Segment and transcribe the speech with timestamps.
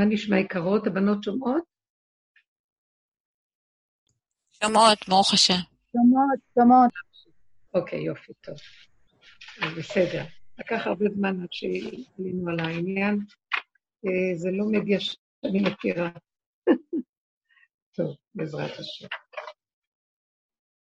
[0.00, 0.86] מה נשמע יקרות?
[0.86, 1.64] הבנות שומעות?
[4.50, 5.60] שומעות, ברוך השם.
[5.92, 6.90] שומעות, שומעות.
[7.74, 8.56] אוקיי, יופי, טוב.
[9.78, 10.24] בסדר.
[10.58, 13.18] לקח הרבה זמן עד שעלינו על העניין.
[14.06, 16.10] אה, זה לא מדיה שאני מכירה.
[17.96, 19.06] טוב, בעזרת השם.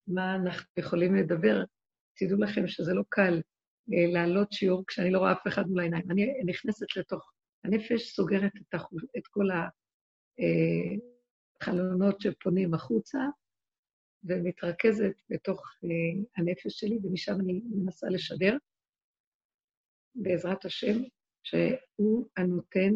[0.07, 1.65] מה אנחנו יכולים לדבר?
[2.15, 3.41] תדעו לכם שזה לא קל
[3.93, 6.11] אה, להעלות שיעור כשאני לא רואה אף אחד מול העיניים.
[6.11, 7.36] אני נכנסת לתוך...
[7.67, 9.05] הנפש סוגרת את, החוש...
[9.19, 9.47] את כל
[11.61, 13.19] החלונות אה, שפונים החוצה,
[14.25, 15.89] ומתרכזת בתוך אה,
[16.37, 18.57] הנפש שלי, ומשם אני מנסה לשדר,
[20.15, 21.03] בעזרת השם,
[21.43, 22.93] שהוא הנותן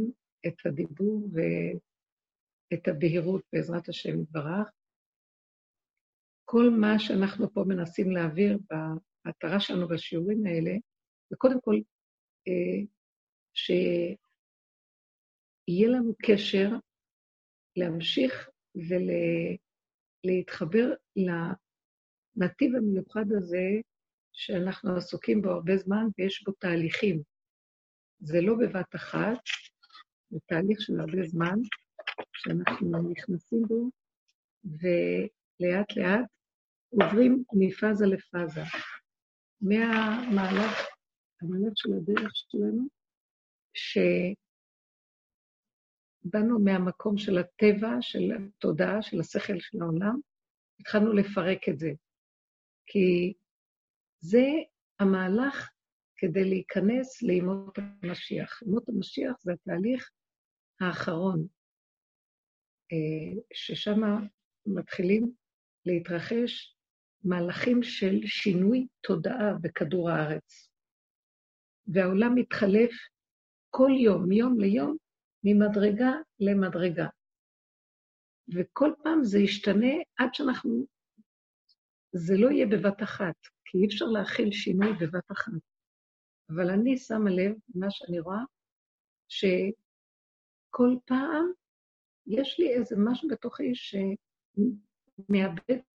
[0.47, 4.71] את הדיבור ואת הבהירות בעזרת השם יתברך.
[6.45, 10.73] כל מה שאנחנו פה מנסים להעביר במטרה שלנו בשיעורים האלה,
[11.31, 11.75] זה קודם כל
[12.49, 12.85] אה,
[15.67, 16.69] שיהיה לנו קשר
[17.77, 18.51] להמשיך
[20.25, 20.93] ולהתחבר
[22.37, 23.81] לנתיב המיוחד הזה
[24.33, 27.23] שאנחנו עסוקים בו הרבה זמן ויש בו תהליכים.
[28.21, 29.39] זה לא בבת אחת,
[30.31, 31.59] זה תהליך של הרבה זמן
[32.33, 33.91] שאנחנו נכנסים בו,
[34.65, 36.27] ולאט לאט
[36.91, 38.61] עוברים מפאזה לפאזה.
[39.61, 40.87] מהמהלך,
[41.43, 42.89] המהלך של הדרך שלנו,
[46.25, 50.21] שבאנו מהמקום של הטבע, של התודעה, של השכל של העולם,
[50.81, 51.91] התחלנו לפרק את זה.
[52.87, 53.35] כי
[54.21, 54.47] זה
[55.01, 55.71] המהלך
[56.17, 58.63] כדי להיכנס לימות המשיח.
[58.63, 60.11] ימות המשיח זה התהליך
[60.81, 61.47] האחרון,
[62.93, 64.01] אה, ששם
[64.67, 65.33] מתחילים
[65.87, 66.77] להתרחש
[67.25, 70.71] מהלכים של שינוי תודעה בכדור הארץ.
[71.87, 72.91] והעולם מתחלף
[73.71, 74.97] כל יום, מיום ליום,
[75.45, 77.07] ממדרגה למדרגה.
[78.55, 80.87] וכל פעם זה ישתנה עד שאנחנו...
[82.13, 83.35] זה לא יהיה בבת אחת,
[83.65, 85.53] כי אי אפשר להכיל שינוי בבת אחת.
[86.51, 88.43] אבל אני שמה לב, מה שאני רואה,
[89.29, 91.53] שכל פעם
[92.27, 94.21] יש לי איזה משהו בתוכי שמאבד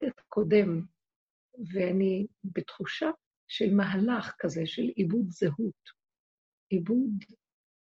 [0.08, 0.82] את קודם,
[1.74, 3.10] ואני בתחושה
[3.48, 5.90] של מהלך כזה, של עיבוד זהות,
[6.70, 7.24] עיבוד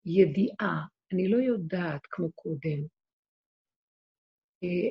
[0.04, 0.87] ידיעה.
[1.12, 2.87] אני לא יודעת כמו קודם.
[4.65, 4.91] אה,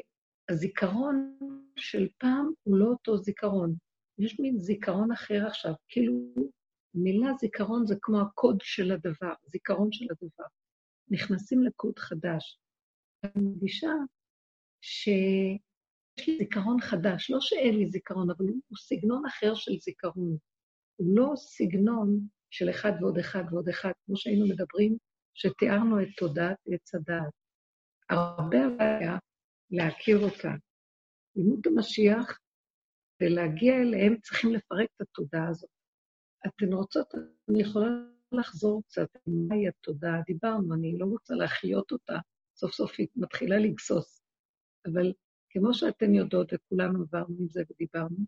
[0.50, 1.38] הזיכרון
[1.76, 3.76] של פעם הוא לא אותו זיכרון.
[4.18, 6.14] יש מין זיכרון אחר עכשיו, כאילו
[6.94, 10.46] מילה זיכרון זה כמו הקוד של הדבר, זיכרון של הדבר.
[11.10, 12.60] נכנסים לקוד חדש.
[13.24, 13.92] אני מרגישה
[14.82, 15.08] ש...
[16.20, 20.38] יש לי זיכרון חדש, לא שאין לי זיכרון, אבל הוא סגנון אחר של זיכרון.
[20.96, 24.98] הוא לא סגנון של אחד ועוד אחד ועוד אחד, כמו שהיינו מדברים,
[25.42, 27.34] שתיארנו את תודעת עץ הדעת.
[28.10, 29.18] הרבה הבעיה
[29.72, 30.50] להכיר אותה.
[31.36, 32.40] לימוד המשיח,
[33.22, 35.70] ולהגיע אליהם צריכים לפרק את התודעה הזאת.
[36.48, 37.14] אתן רוצות,
[37.50, 37.90] אני יכולה
[38.32, 40.22] לחזור קצת, מהי התודעה?
[40.26, 42.18] דיברנו, אני לא רוצה להחיות אותה,
[42.56, 44.22] סוף סוף היא מתחילה לגסוס.
[44.86, 45.14] אבל
[45.50, 48.26] כמו שאתן יודעות, וכולנו עברנו עם זה ודיברנו,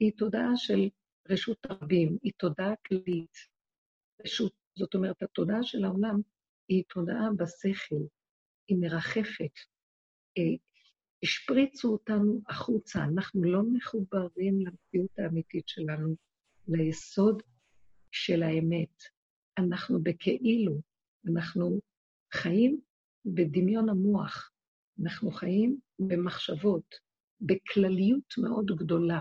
[0.00, 0.88] היא תודעה של
[1.28, 3.36] רשות הרבים, היא תודעה כללית.
[4.24, 6.20] רשות, זאת אומרת, התודעה של העולם
[6.68, 8.04] היא תודעה בשכל,
[8.68, 9.54] היא מרחפת.
[10.38, 10.42] אה,
[11.22, 16.16] השפריצו אותנו החוצה, אנחנו לא מחוברים למציאות האמיתית שלנו,
[16.68, 17.42] ליסוד
[18.10, 19.02] של האמת.
[19.58, 20.80] אנחנו בכאילו,
[21.30, 21.80] אנחנו
[22.34, 22.80] חיים
[23.24, 24.50] בדמיון המוח,
[25.02, 26.94] אנחנו חיים במחשבות,
[27.40, 29.20] בכלליות מאוד גדולה.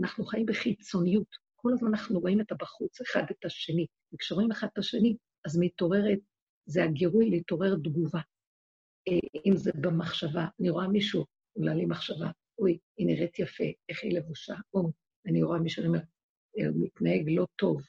[0.00, 1.28] אנחנו חיים בחיצוניות.
[1.56, 6.18] כל הזמן אנחנו רואים את הבחוץ אחד את השני, וכשרואים אחד את השני, אז מתעוררת,
[6.66, 8.20] זה הגירוי להתעורר תגובה.
[9.08, 14.02] אה, אם זה במחשבה, אני רואה מישהו, עולה לי מחשבה, אוי, היא נראית יפה, איך
[14.02, 14.90] היא לבושה, או
[15.26, 16.04] אני רואה מישהו, אני אומרת,
[16.58, 17.82] אה, מתנהג לא טוב.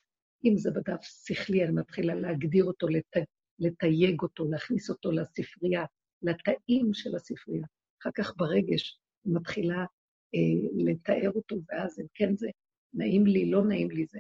[0.46, 3.16] אם זה בדף שכלי, אני מתחילה להגדיר אותו, לת...
[3.60, 5.86] לתייג אותו, להכניס אותו לספרייה,
[6.22, 7.66] לתאים של הספרייה.
[8.02, 9.86] אחר כך ברגש מתחילה
[10.36, 12.48] אה, לתאר אותו, ואז אם כן זה
[12.94, 14.20] נעים לי, לא נעים לי, זה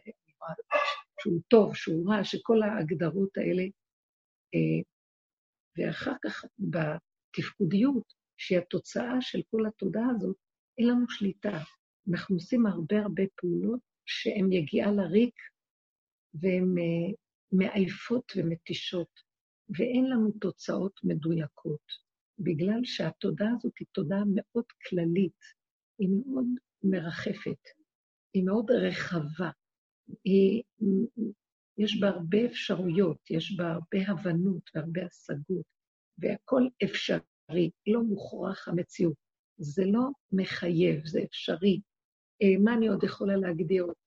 [1.21, 3.63] שהוא טוב, שהוא רע, שכל ההגדרות האלה,
[5.77, 10.35] ואחר כך בתפקודיות, שהיא התוצאה של כל התודעה הזאת,
[10.77, 11.57] אין לנו שליטה.
[12.11, 15.35] אנחנו עושים הרבה הרבה פעולות שהן יגיעה לריק,
[16.33, 17.13] והן אה,
[17.51, 19.27] מעייפות ומתישות.
[19.69, 21.91] ואין לנו תוצאות מדויקות,
[22.39, 25.41] בגלל שהתודעה הזאת היא תודעה מאוד כללית,
[25.99, 26.45] היא מאוד
[26.83, 27.63] מרחפת,
[28.33, 29.49] היא מאוד רחבה,
[30.23, 30.63] היא,
[31.77, 35.65] יש בה הרבה אפשרויות, יש בה הרבה הבנות והרבה השגות,
[36.17, 39.15] והכל אפשרי, לא מוכרח המציאות.
[39.57, 40.01] זה לא
[40.31, 41.81] מחייב, זה אפשרי.
[42.41, 43.99] אה, מה אני עוד יכולה להגדיר אותה?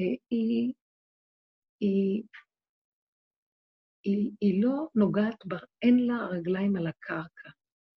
[0.00, 0.72] אה, היא,
[1.80, 2.22] היא,
[4.04, 7.50] היא, היא לא נוגעת, ב, אין לה רגליים על הקרקע,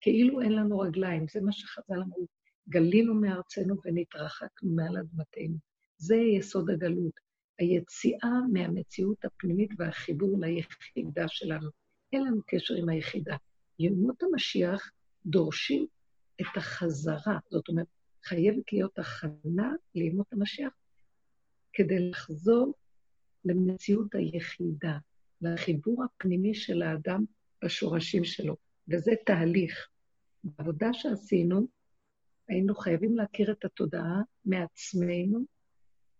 [0.00, 2.26] כאילו אין לנו רגליים, זה מה שחז"ל אמרו,
[2.68, 5.58] גלינו מארצנו ונתרחקנו מעל אדמתנו.
[5.98, 7.25] זה יסוד הגלות,
[7.58, 11.70] היציאה מהמציאות הפנימית והחיבור ליחידה שלנו.
[12.12, 13.37] אין לנו קשר עם היחידה.
[13.79, 14.91] ימות המשיח
[15.26, 15.87] דורשים
[16.41, 17.87] את החזרה, זאת אומרת,
[18.25, 20.73] חייבת להיות הכנה לימות המשיח
[21.73, 22.75] כדי לחזור
[23.44, 24.99] למציאות היחידה,
[25.41, 27.25] לחיבור הפנימי של האדם
[27.64, 28.56] בשורשים שלו,
[28.88, 29.88] וזה תהליך.
[30.44, 31.67] בעבודה שעשינו,
[32.49, 35.44] היינו חייבים להכיר את התודעה מעצמנו,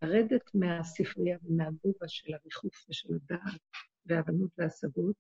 [0.03, 3.61] לרדת מהספרייה ומהגובה של הריחוף ושל הדעת
[4.07, 5.17] וההבנות וההשגות,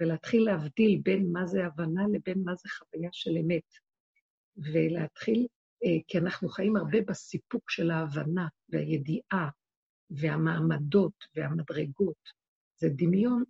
[0.00, 3.72] ולהתחיל להבדיל בין מה זה הבנה לבין מה זה חוויה של אמת.
[4.56, 5.46] ולהתחיל,
[5.84, 9.48] אה, כי אנחנו חיים הרבה בסיפוק של ההבנה והידיעה
[10.10, 12.28] והמעמדות והמדרגות.
[12.76, 13.44] זה דמיון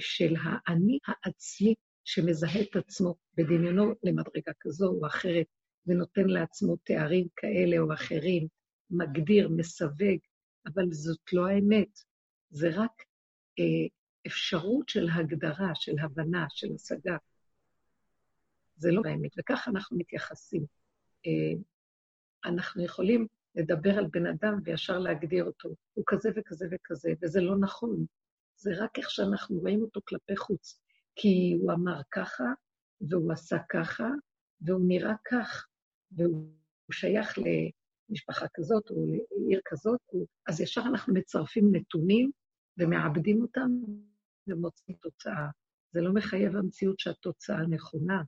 [0.00, 1.74] של האני העצמי
[2.04, 5.46] שמזהה את עצמו בדמיונו למדרגה כזו או אחרת,
[5.86, 8.48] ונותן לעצמו תארים כאלה או אחרים,
[8.92, 10.18] מגדיר, מסווג,
[10.66, 12.00] אבל זאת לא האמת.
[12.50, 13.02] זה רק
[13.58, 13.88] אה,
[14.26, 17.16] אפשרות של הגדרה, של הבנה, של השגה.
[18.76, 20.64] זה לא האמת, וככה אנחנו מתייחסים.
[21.26, 21.60] אה,
[22.44, 27.58] אנחנו יכולים לדבר על בן אדם וישר להגדיר אותו, הוא כזה וכזה וכזה, וזה לא
[27.58, 28.06] נכון.
[28.56, 30.80] זה רק איך שאנחנו רואים אותו כלפי חוץ.
[31.16, 32.44] כי הוא אמר ככה,
[33.00, 34.08] והוא עשה ככה,
[34.60, 35.66] והוא נראה כך,
[36.12, 36.46] והוא
[36.92, 37.38] שייך
[38.12, 40.00] למשפחה כזאת או לעיר כזאת,
[40.46, 42.30] אז ישר אנחנו מצרפים נתונים
[42.78, 43.70] ומעבדים אותם
[44.46, 45.46] ומוצאים תוצאה.
[45.92, 48.22] זה לא מחייב המציאות שהתוצאה נכונה,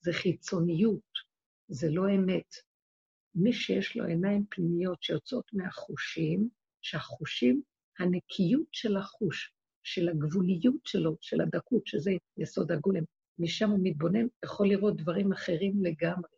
[0.00, 1.10] זה חיצוניות,
[1.68, 2.54] זה לא אמת.
[3.34, 6.48] מי שיש לו עיניים פנימיות שיוצאות מהחושים,
[6.82, 7.62] שהחושים,
[7.98, 9.52] הנקיות של החוש,
[9.82, 13.02] של הגבוליות שלו, של הדקות, שזה יסוד הגולם,
[13.38, 16.28] משם הוא מתבונן, יכול לראות דברים אחרים לגמרי.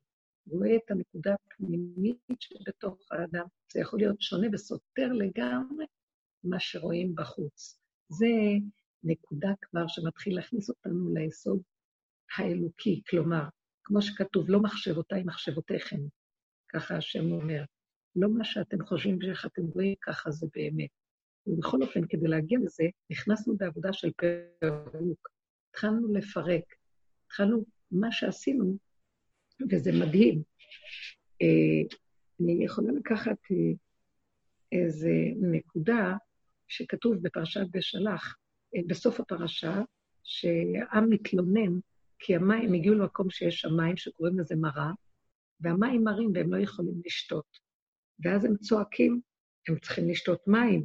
[0.47, 3.47] רואה את הנקודה הפנימית שבתוך האדם.
[3.73, 5.85] זה יכול להיות שונה וסותר לגמרי
[6.45, 7.81] מה שרואים בחוץ.
[8.09, 8.27] זה
[9.05, 11.63] נקודה כבר שמתחיל להכניס אותנו ליסוד
[12.37, 13.45] האלוקי, כלומר,
[13.85, 16.01] כמו שכתוב, לא מחשבותיי מחשבותיכם,
[16.69, 17.65] ככה השם אומר.
[18.17, 20.91] לא מה שאתם חושבים שאיך אתם רואים, ככה זה באמת.
[21.47, 25.29] ובכל אופן, כדי להגיע לזה, נכנסנו בעבודה של פירוק.
[25.71, 26.65] התחלנו לפרק.
[27.27, 28.77] התחלנו, מה שעשינו,
[29.71, 30.43] וזה מדהים.
[31.43, 31.97] אה,
[32.41, 33.73] אני יכולה לקחת אה,
[34.73, 36.17] איזה נקודה
[36.69, 38.37] שכתוב בפרשת בשלח,
[38.77, 39.83] אה, בסוף הפרשה,
[40.23, 41.79] שהעם מתלונן
[42.19, 44.93] כי המים, הגיעו למקום שיש שם מים שקוראים לזה מרה,
[45.61, 47.59] והמים מרים והם לא יכולים לשתות.
[48.25, 49.21] ואז הם צועקים,
[49.69, 50.85] הם צריכים לשתות מים.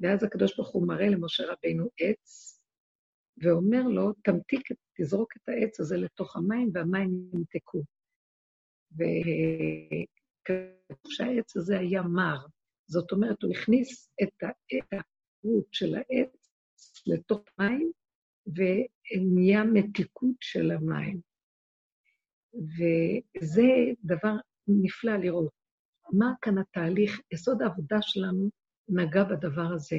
[0.00, 2.60] ואז הקדוש ברוך הוא מראה למשה רבינו עץ,
[3.42, 4.68] ואומר לו, תמתיק,
[4.98, 7.82] תזרוק את העץ הזה לתוך המים, והמים ימתקו.
[8.92, 10.46] וכתוב
[11.08, 12.46] שהעץ הזה היה מר.
[12.86, 16.50] זאת אומרת, הוא הכניס את הערות של העץ
[17.06, 17.92] לתוך מים,
[18.46, 21.20] ונהיה מתיקות של המים.
[22.54, 23.62] וזה
[24.04, 24.34] דבר
[24.68, 25.52] נפלא לראות.
[26.12, 28.50] מה כאן התהליך, יסוד העבודה שלנו
[28.88, 29.98] נגע בדבר הזה.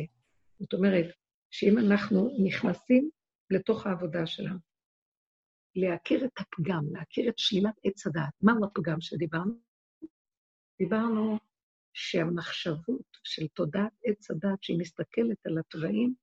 [0.60, 1.06] זאת אומרת,
[1.50, 3.10] שאם אנחנו נכנסים
[3.50, 4.71] לתוך העבודה שלנו,
[5.76, 8.34] להכיר את הפגם, להכיר את שלילת עץ הדעת.
[8.42, 9.54] מהו הפגם שדיברנו?
[10.80, 11.38] דיברנו
[11.94, 16.14] שהמחשבות של תודעת עץ הדעת, שהיא מסתכלת על התוואים,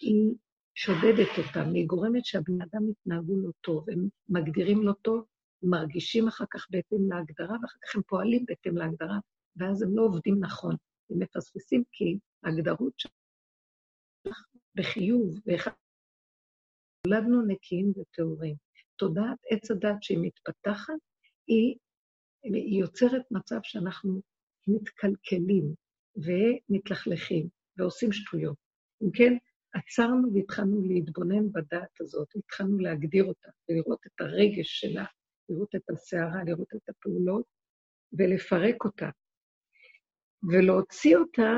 [0.00, 0.34] היא
[0.74, 5.24] שודדת אותם, היא גורמת שהבני אדם יתנהגו לא טוב, הם מגדירים לא טוב,
[5.62, 9.18] מרגישים אחר כך בהתאם להגדרה, ואחר כך הם פועלים בהתאם להגדרה,
[9.56, 10.76] ואז הם לא עובדים נכון.
[11.10, 14.44] הם מפספסים כי ההגדרות שלך
[14.74, 15.68] בחיוב, ואיך
[17.06, 18.56] נולדנו נקיים וטהורים.
[19.00, 20.94] תודעת עץ הדת שהיא מתפתחת,
[21.46, 21.76] היא,
[22.42, 24.20] היא יוצרת מצב שאנחנו
[24.68, 25.74] מתקלקלים
[26.16, 28.56] ומתלכלכים ועושים שטויות.
[29.02, 29.36] אם כן,
[29.74, 35.04] עצרנו והתחלנו להתבונן בדעת הזאת, התחלנו להגדיר אותה ולראות את הרגש שלה,
[35.48, 37.44] לראות את הסערה, לראות את הפעולות
[38.12, 39.10] ולפרק אותה.
[40.42, 41.50] ולהוציא אותה,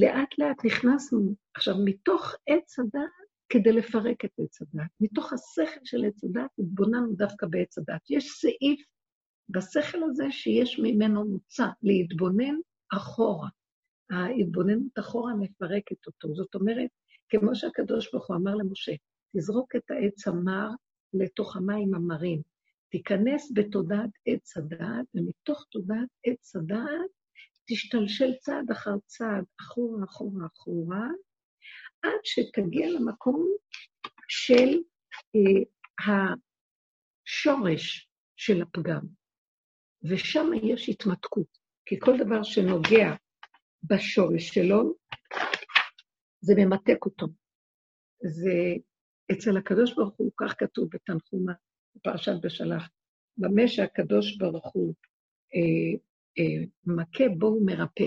[0.00, 1.34] לאט לאט נכנסנו.
[1.54, 3.21] עכשיו, מתוך עץ הדת,
[3.52, 8.10] כדי לפרק את עץ הדת, מתוך השכל של עץ הדת, התבוננו דווקא בעץ הדת.
[8.10, 8.80] יש סעיף
[9.48, 12.54] בשכל הזה שיש ממנו מוצא, להתבונן
[12.92, 13.48] אחורה.
[14.10, 16.34] ההתבוננות אחורה מפרקת אותו.
[16.34, 16.90] זאת אומרת,
[17.28, 18.92] כמו שהקדוש ברוך הוא אמר למשה,
[19.36, 20.68] תזרוק את העץ המר
[21.14, 22.42] לתוך המים המרים.
[22.90, 27.10] תיכנס בתודעת עץ הדעת, ומתוך תודעת עץ הדעת
[27.70, 31.08] תשתלשל צעד אחר צעד, אחורה, אחורה, אחורה,
[32.02, 33.48] עד שתגיע למקום
[34.28, 34.78] של
[35.36, 35.62] אה,
[37.26, 39.00] השורש של הפגם.
[40.10, 43.14] ושם יש התמתקות, כי כל דבר שנוגע
[43.82, 44.94] בשורש שלו,
[46.40, 47.26] זה ממתק אותו.
[48.22, 48.52] זה
[49.32, 51.52] אצל הקדוש ברוך הוא, כך כתוב בתנחומה,
[51.94, 52.88] בפרשת בשלח,
[53.36, 54.94] במה שהקדוש ברוך הוא
[55.54, 55.98] אה,
[56.38, 58.04] אה, מכה בו הוא מרפא.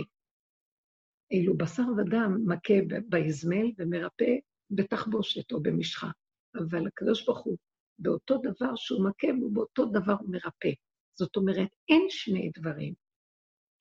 [1.32, 2.74] אילו בשר ודם מכה
[3.10, 4.36] באזמל ומרפא
[4.72, 6.10] בתחבושת או במשחה.
[6.55, 7.58] אבל הקדוש ברוך הוא,
[8.00, 10.70] באותו דבר שהוא מכה, ובאותו דבר הוא מרפא.
[11.17, 12.94] זאת אומרת, אין שני דברים.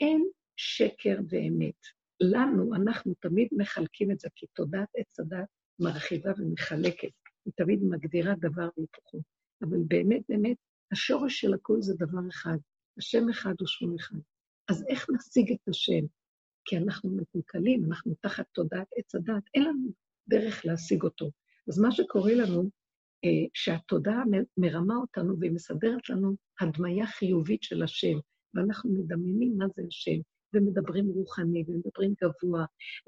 [0.00, 1.80] אין שקר ואמת.
[2.20, 5.48] לנו, אנחנו תמיד מחלקים את זה, כי תודעת עץ הדת
[5.78, 7.12] מרחיבה ומחלקת.
[7.44, 9.22] היא תמיד מגדירה דבר והיפוכו.
[9.62, 10.56] אבל באמת, באמת,
[10.92, 12.56] השורש של הכול זה דבר אחד.
[12.98, 14.18] השם אחד הוא שמו אחד.
[14.68, 16.06] אז איך נשיג את השם?
[16.64, 19.88] כי אנחנו מקולקלים, אנחנו תחת תודעת עץ הדת, אין לנו
[20.28, 21.30] דרך להשיג אותו.
[21.68, 22.70] אז מה שקורה לנו,
[23.24, 24.22] אה, שהתודעה
[24.56, 28.18] מרמה אותנו והיא מסדרת לנו הדמיה חיובית של השם,
[28.54, 30.20] ואנחנו מדמיינים מה זה השם,
[30.54, 32.64] ומדברים רוחני, ומדברים גבוה,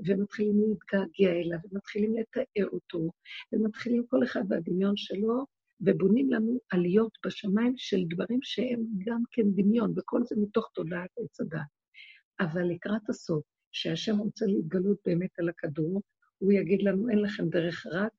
[0.06, 3.10] ומתחילים להתגעגע אליו, ומתחילים לתאר אותו,
[3.52, 5.46] ומתחילים כל אחד בדמיון שלו,
[5.80, 11.40] ובונים לנו עליות בשמיים של דברים שהם גם כן דמיון, וכל זה מתוך תודעת עץ
[11.40, 11.75] הדת.
[12.40, 16.02] אבל לקראת הסוף, שהשם רוצה להתגלות באמת על הכדור,
[16.38, 18.12] הוא יגיד לנו, אין לכם דרך רק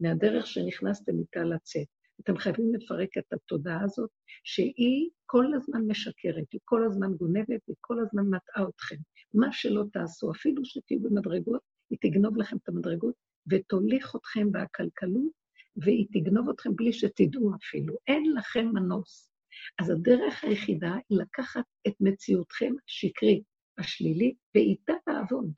[0.00, 1.86] מהדרך שנכנסתם איתה לצאת.
[2.20, 4.10] אתם חייבים לפרק את התודעה הזאת,
[4.44, 8.96] שהיא כל הזמן משקרת, היא כל הזמן גונבת, היא כל הזמן מטעה אתכם.
[9.34, 13.14] מה שלא תעשו, אפילו שתהיו במדרגות, היא תגנוב לכם את המדרגות
[13.50, 15.32] ותוליך אתכם בעקלקלות,
[15.76, 17.96] והיא תגנוב אתכם בלי שתדעו אפילו.
[18.06, 19.30] אין לכם מנוס.
[19.78, 23.42] אז הדרך היחידה היא לקחת את מציאותכם השקרית,
[23.78, 25.52] השלילית, ואיתה לעבוד.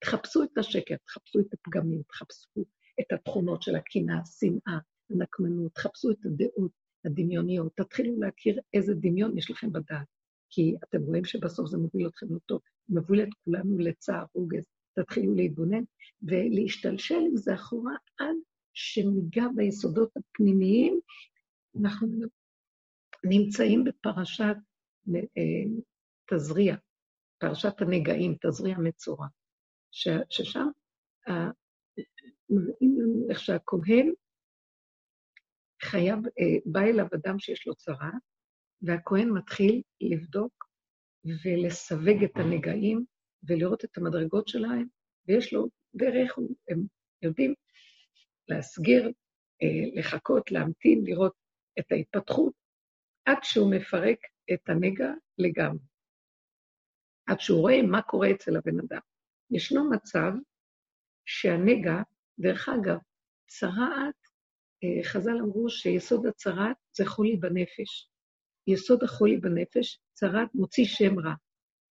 [0.00, 2.64] תחפשו את השקר, תחפשו את הפגמים, תחפשו
[3.00, 4.78] את התכונות של הקנאה, השנאה,
[5.10, 6.72] הנקמנות, תחפשו את הדעות
[7.04, 10.06] הדמיוניות, תתחילו להכיר איזה דמיון יש לכם בדעת.
[10.50, 14.64] כי אתם רואים שבסוף זה מוביל אתכם לא טוב, מוביל את כולנו לצער, רוגז.
[14.94, 15.82] תתחילו להתבונן
[16.22, 18.36] ולהשתלשל עם זה אחורה עד
[18.72, 21.00] שניגע ביסודות הפנימיים.
[21.80, 22.08] אנחנו
[23.24, 24.56] נמצאים בפרשת
[25.14, 25.42] אה,
[26.30, 26.76] תזריע,
[27.44, 29.26] פרשת הנגעים, תזריע מצורע,
[30.30, 30.66] ששם
[31.28, 31.48] אה,
[32.50, 34.12] מראים לנו איך שהכהן
[35.82, 38.10] חייב, אה, בא אליו אדם שיש לו צרה,
[38.82, 40.64] והכהן מתחיל לבדוק
[41.44, 43.04] ולסווג את הנגעים
[43.48, 44.86] ולראות את המדרגות שלהם,
[45.28, 46.86] ויש לו דרך, הם
[47.22, 47.54] יודעים
[48.48, 49.12] להסגיר,
[49.62, 51.32] אה, לחכות, להמתין, לראות
[51.78, 52.52] את ההתפתחות,
[53.24, 54.18] עד שהוא מפרק
[54.54, 55.93] את הנגע לגמרי.
[57.26, 59.00] עד שהוא רואה מה קורה אצל הבן אדם.
[59.50, 60.32] ישנו מצב
[61.26, 62.02] שהנגע,
[62.38, 62.98] דרך אגב,
[63.46, 64.28] צרעת,
[64.84, 68.08] אה, חז"ל אמרו שיסוד הצרעת זה חולי בנפש.
[68.66, 71.34] יסוד החולי בנפש, צרעת מוציא שם רע.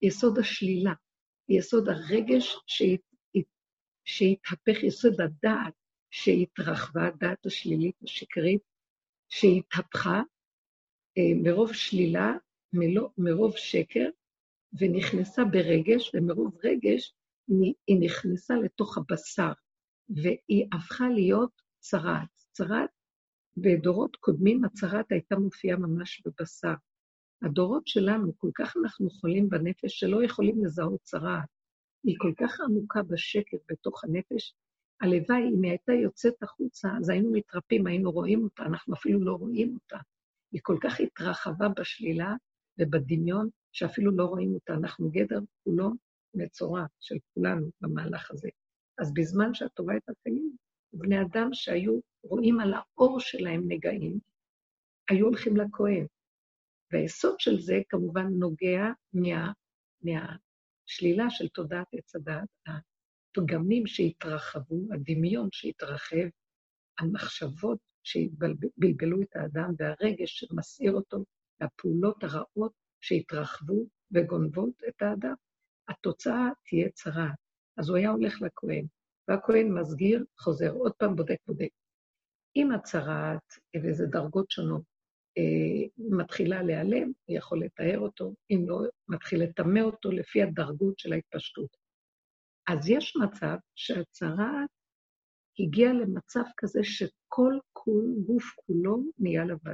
[0.01, 0.93] יסוד השלילה,
[1.49, 2.99] יסוד הרגש שהת,
[4.05, 5.73] שהתהפך, יסוד הדעת
[6.11, 8.61] שהתרחבה, הדעת השלילית השקרית,
[9.29, 10.21] שהתהפכה
[11.17, 12.33] אה, מרוב שלילה,
[13.17, 14.09] מרוב שקר,
[14.79, 17.13] ונכנסה ברגש, ומרוב רגש
[17.87, 19.51] היא נכנסה לתוך הבשר,
[20.09, 22.29] והיא הפכה להיות צרעת.
[22.51, 22.89] צרעת,
[23.57, 26.73] בדורות קודמים הצרעת הייתה מופיעה ממש בבשר.
[27.41, 31.49] הדורות שלנו, כל כך אנחנו חולים בנפש, שלא יכולים לזהות צרעת.
[32.03, 34.55] היא כל כך עמוקה בשקט בתוך הנפש,
[35.01, 39.33] הלוואי, אם היא הייתה יוצאת החוצה, אז היינו מתרפים, היינו רואים אותה, אנחנו אפילו לא
[39.33, 39.97] רואים אותה.
[40.51, 42.35] היא כל כך התרחבה בשלילה
[42.79, 44.73] ובדמיון, שאפילו לא רואים אותה.
[44.73, 45.89] אנחנו גדר כולו
[46.33, 48.49] מצורע של כולנו במהלך הזה.
[48.97, 50.09] אז בזמן שאת טובה את
[50.93, 54.19] בני אדם שהיו רואים על האור שלהם נגעים,
[55.09, 56.05] היו הולכים לכהן.
[56.91, 59.51] והיסוד של זה כמובן נוגע מה,
[60.01, 66.27] מהשלילה של תודעת עץ הדת, הפגמים שהתרחבו, הדמיון שהתרחב,
[66.99, 71.23] המחשבות שבלבלו את האדם והרגש שמסעיר אותו,
[71.61, 75.33] והפעולות הרעות שהתרחבו וגונבות את האדם.
[75.89, 77.29] התוצאה תהיה צרה.
[77.77, 78.85] אז הוא היה הולך לכהן,
[79.27, 81.69] והכהן מסגיר, חוזר, עוד פעם בודק, בודק.
[82.55, 84.81] אם הצרעת, וזה דרגות שונות,
[85.37, 85.87] אה,
[86.19, 91.77] מתחילה להיעלם, הוא יכול לתאר אותו, אם לא, מתחיל לטמא אותו לפי הדרגות של ההתפשטות.
[92.67, 94.69] אז יש מצב שהצרעת
[95.59, 99.73] הגיע למצב כזה שכל כול, גוף כולו נהיה לבן.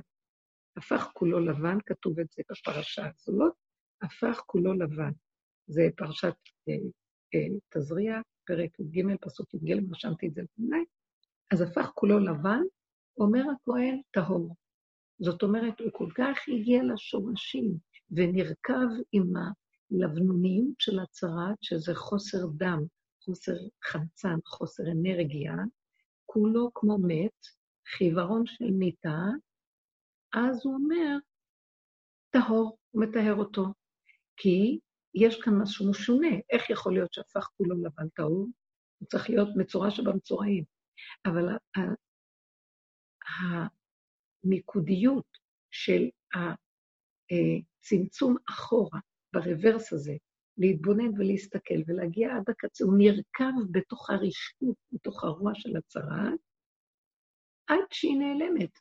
[0.78, 3.54] הפך כולו לבן, כתוב את זה בפרשה הזאת,
[4.02, 5.12] הפך כולו לבן.
[5.68, 6.34] זה פרשת
[6.70, 6.74] אה,
[7.36, 10.84] אה, תזריע, פרק י"ג, פסוק י"ג, רשמתי את זה לפני.
[11.52, 12.62] אז הפך כולו לבן,
[13.18, 14.56] אומר הכהן טהור.
[15.20, 17.78] זאת אומרת, הוא כל כך הגיע לשורשים
[18.12, 19.34] ונרקב עם
[19.92, 22.84] הלבנוניות של הצרת, שזה חוסר דם,
[23.26, 25.54] חוסר חמצן, חוסר אנרגיה,
[26.26, 27.46] כולו כמו מת,
[27.98, 29.20] חיוורון של מיטה,
[30.34, 31.18] אז הוא אומר,
[32.30, 33.66] טהור, הוא מטהר אותו.
[34.38, 34.80] כי
[35.16, 36.28] יש כאן משהו משונה.
[36.50, 38.48] איך יכול להיות שהפך כולו לבן טהור?
[39.00, 40.64] הוא צריך להיות מצורע שבמצורעים.
[41.26, 41.44] אבל
[44.44, 45.38] המיקודיות
[45.72, 49.00] של הצמצום אחורה,
[49.34, 50.14] ברוורס הזה,
[50.58, 56.40] להתבונן ולהסתכל ולהגיע עד הקצה, הוא נרקב בתוך הרשעות, בתוך הרוע של הצרעת,
[57.68, 58.80] עד שהיא נעלמת.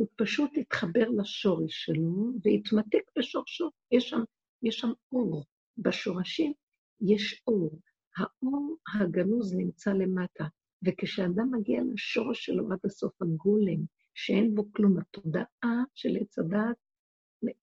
[0.00, 3.70] הוא פשוט התחבר לשורש שלו והתמתק בשורשו.
[3.92, 4.20] יש שם,
[4.62, 5.44] יש שם אור.
[5.78, 6.52] בשורשים
[7.00, 7.80] יש אור.
[8.16, 10.44] האור הגנוז נמצא למטה,
[10.82, 16.76] וכשאדם מגיע לשורש שלו עד הסוף, הגולם, שאין בו כלום, התודעה של עץ הדעת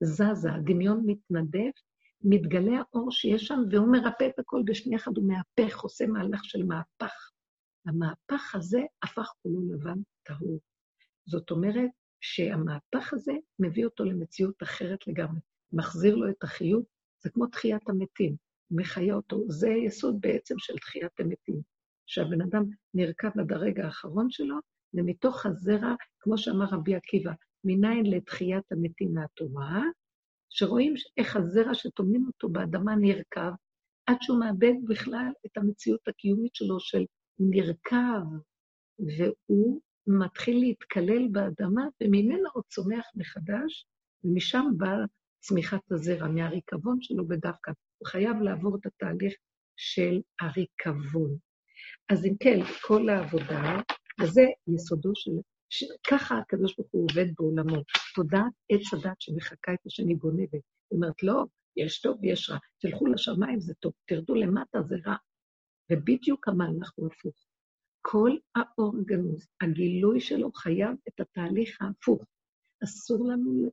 [0.03, 1.73] זזה, הדמיון מתנדף,
[2.21, 6.63] מתגלה האור שיש שם, והוא מרפא את הכל בשנייה אחת, הוא מהפך, עושה מהלך של
[6.63, 7.31] מהפך.
[7.85, 10.59] המהפך הזה הפך כולו לבן טהור.
[11.25, 11.89] זאת אומרת
[12.33, 15.39] שהמהפך הזה מביא אותו למציאות אחרת לגמרי,
[15.73, 16.85] מחזיר לו את החיות,
[17.23, 18.35] זה כמו תחיית המתים,
[18.71, 19.43] מחיה אותו.
[19.47, 21.61] זה יסוד בעצם של תחיית המתים,
[22.05, 24.55] שהבן אדם נרקב עד הרגע האחרון שלו,
[24.93, 27.31] ומתוך הזרע, כמו שאמר רבי עקיבא,
[27.63, 29.83] מניין לתחיית המתים מהתורה,
[30.49, 33.51] שרואים איך הזרע שטומנים אותו באדמה נרקב,
[34.05, 37.03] עד שהוא מאבד בכלל את המציאות הקיומית שלו של
[37.39, 38.23] נרקב,
[38.99, 43.85] והוא מתחיל להתקלל באדמה, וממנה הוא צומח מחדש,
[44.23, 45.05] ומשם באה
[45.39, 47.71] צמיחת הזרע, מהריקבון שלו בדווקא.
[47.97, 49.33] הוא חייב לעבור את התהליך
[49.77, 51.37] של הריקבון.
[52.09, 53.81] אז אם כן, כל העבודה,
[54.21, 55.31] וזה יסודו של...
[55.69, 55.83] ש...
[56.07, 57.83] ככה הקדוש ברוך הוא עובד בעולמו.
[58.15, 60.51] תודעת עץ הדת שמחקה את השני גונבת.
[60.53, 61.43] היא אומרת, לא,
[61.77, 62.57] יש טוב ויש רע.
[62.81, 65.15] תלכו לשמיים, זה טוב, תרדו למטה, זה רע.
[65.91, 67.46] ובדיוק המהלך הוא הפוך.
[68.09, 72.23] כל האור הגנוז, הגילוי שלו חייב את התהליך ההפוך.
[72.83, 73.71] אסור לנו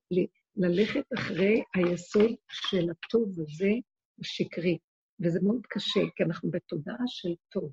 [0.57, 3.71] ללכת אחרי היסוד של הטוב הזה,
[4.21, 4.79] השקרי,
[5.21, 7.73] וזה מאוד קשה, כי אנחנו בתודעה של טוב.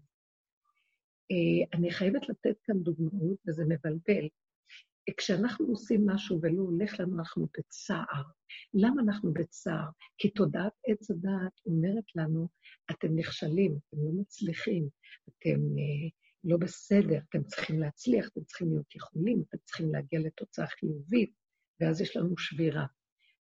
[1.32, 4.28] אה, אני חייבת לתת כאן דוגמאות, וזה מבלבל.
[5.18, 8.24] כשאנחנו עושים משהו ולא הולך לנו, אנחנו בצער.
[8.74, 9.90] למה אנחנו בצער?
[10.18, 12.48] כי תודעת עץ הדעת אומרת לנו,
[12.92, 14.90] אתם נכשלים, אתם לא מצליחים,
[15.30, 20.68] אתם אה, לא בסדר, אתם צריכים להצליח, אתם צריכים להיות יכולים, אתם צריכים להגיע לתוצאה
[20.68, 21.34] חיובית,
[21.80, 22.86] ואז יש לנו שבירה.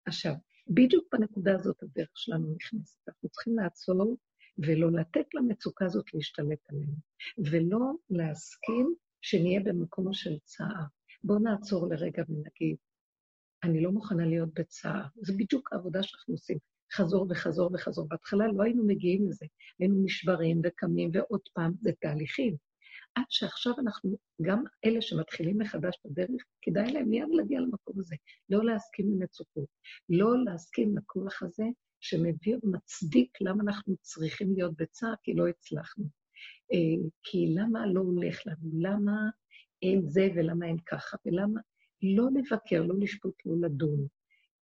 [0.05, 0.33] עכשיו,
[0.67, 2.99] בדיוק בנקודה הזאת הדרך שלנו נכנסת.
[3.07, 4.17] אנחנו צריכים לעצור
[4.57, 6.95] ולא לתת למצוקה הזאת להשתלט עלינו,
[7.37, 10.85] ולא להסכים שנהיה במקום של צער.
[11.23, 12.77] בואו נעצור לרגע ונגיד,
[13.63, 15.05] אני לא מוכנה להיות בצער.
[15.15, 16.57] זה בדיוק העבודה שאנחנו עושים,
[16.93, 18.07] חזור וחזור וחזור.
[18.07, 19.45] בהתחלה לא היינו מגיעים לזה,
[19.79, 22.55] היינו נשברים וקמים ועוד פעם, זה תהליכים.
[23.19, 28.15] עד שעכשיו אנחנו, גם אלה שמתחילים מחדש בדרך, כדאי להם מיד להגיע למקום הזה.
[28.49, 29.67] לא להסכים למצוקות,
[30.09, 31.63] לא להסכים לכוח הזה
[31.99, 36.05] שמביא ומצדיק למה אנחנו צריכים להיות בצער, כי לא הצלחנו.
[36.73, 38.69] אה, כי למה לא הולך לנו?
[38.79, 39.29] למה
[39.81, 41.17] אין זה ולמה אין ככה?
[41.25, 41.61] ולמה...
[42.01, 44.07] לא לבקר, לא לשפוט, לא לדון.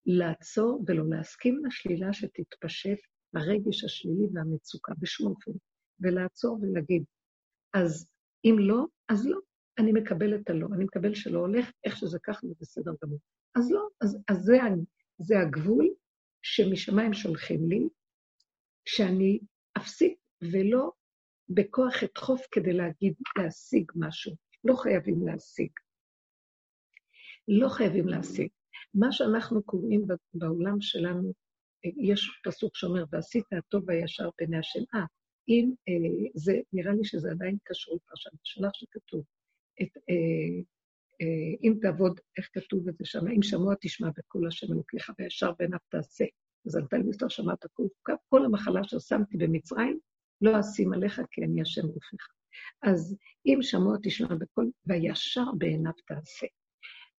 [0.05, 2.99] לעצור ולא להסכים לשלילה שתתפשט
[3.33, 5.51] הרגש השלילי והמצוקה בשום אופן,
[5.99, 7.03] ולעצור ולהגיד,
[7.73, 8.07] אז
[8.45, 9.39] אם לא, אז לא.
[9.79, 13.19] אני מקבל את הלא, אני מקבל שלא הולך, איך שזה ככה זה בסדר גמור.
[13.55, 14.57] אז לא, אז, אז זה,
[15.17, 15.93] זה הגבול
[16.41, 17.87] שמשמיים שולחים לי,
[18.85, 19.39] שאני
[19.77, 20.91] אפסיק ולא
[21.49, 24.35] בכוח אדחוף כדי להגיד, להשיג משהו.
[24.63, 25.71] לא חייבים להשיג.
[27.47, 28.47] לא חייבים להשיג.
[28.93, 31.33] מה שאנחנו קוראים בעולם שלנו,
[31.83, 34.79] יש פסוק שאומר, ועשית הטוב והישר בעיני השם.
[34.95, 35.05] אה,
[35.49, 39.23] אם אה, זה, נראה לי שזה עדיין קשור לפרשת שלח שכתוב,
[39.81, 40.61] את, אה,
[41.21, 45.51] אה, אם תעבוד, איך כתוב את זה שם, אם שמוע תשמע בקול השם אלוקיך וישר
[45.59, 46.25] בעיניו תעשה.
[46.65, 47.83] אז תל מסתר שמעת כל,
[48.29, 49.99] כל המחלה ששמתי במצרים,
[50.41, 52.27] לא אשים עליך כי אני השם רופאיך.
[52.83, 56.47] אז אם שמוע תשמע בקול, וישר בעיניו תעשה.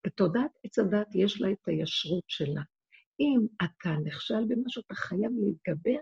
[0.07, 2.63] בתודעת עץ הדת יש לה את הישרות שלה.
[3.21, 5.99] אם אתה נכשל במשהו, אתה חייב להתגבר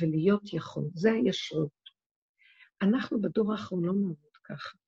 [0.00, 0.84] ולהיות יכול.
[0.94, 1.82] זה הישרות.
[2.82, 4.78] אנחנו בדור האחרון לא נעבוד ככה.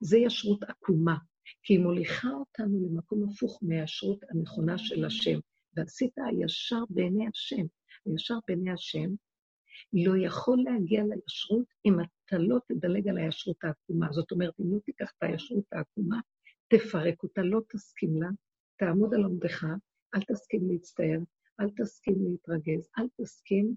[0.00, 1.16] זה ישרות עקומה,
[1.62, 5.38] כי היא מוליכה אותנו למקום הפוך מהישרות הנכונה של השם.
[5.76, 7.66] ועשית הישר בעיני השם.
[8.06, 9.10] הישר בעיני השם
[9.92, 14.12] לא יכול להגיע לישרות אם אתה לא תדלג על הישרות העקומה.
[14.12, 16.20] זאת אומרת, אם לא תיקח את הישרות העקומה,
[16.68, 18.28] תפרק אותה, לא תסכים לה,
[18.78, 19.64] תעמוד על עומדך,
[20.14, 21.18] אל תסכים להצטער,
[21.60, 23.74] אל תסכים להתרגז, אל תסכים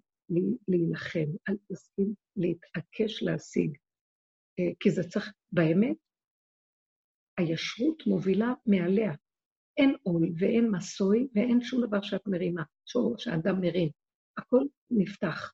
[0.67, 3.77] להילחם, אל תסכים להתעקש להשיג.
[4.59, 5.97] אה, כי זה צריך, באמת,
[7.37, 9.13] הישרות מובילה מעליה.
[9.77, 12.63] אין עול ואין מסוי ואין שום דבר שאת מרימה,
[13.17, 13.89] שאדם מרים.
[14.37, 15.53] הכל נפתח.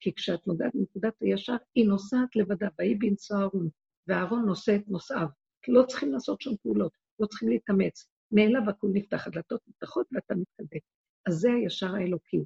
[0.00, 3.68] כי כשאת נודעת בנקודת הישר, היא נוסעת לבדה, ויהי בנשוא אהרון,
[4.06, 5.26] ואהרון נושא את נושאיו.
[5.68, 8.06] לא צריכים לעשות שם פעולות, לא צריכים להתאמץ.
[8.32, 10.80] מאליו הכול נפתח, הדלתות נפתחות ואתה מתקדם.
[11.26, 12.44] אז זה הישר האלוקי.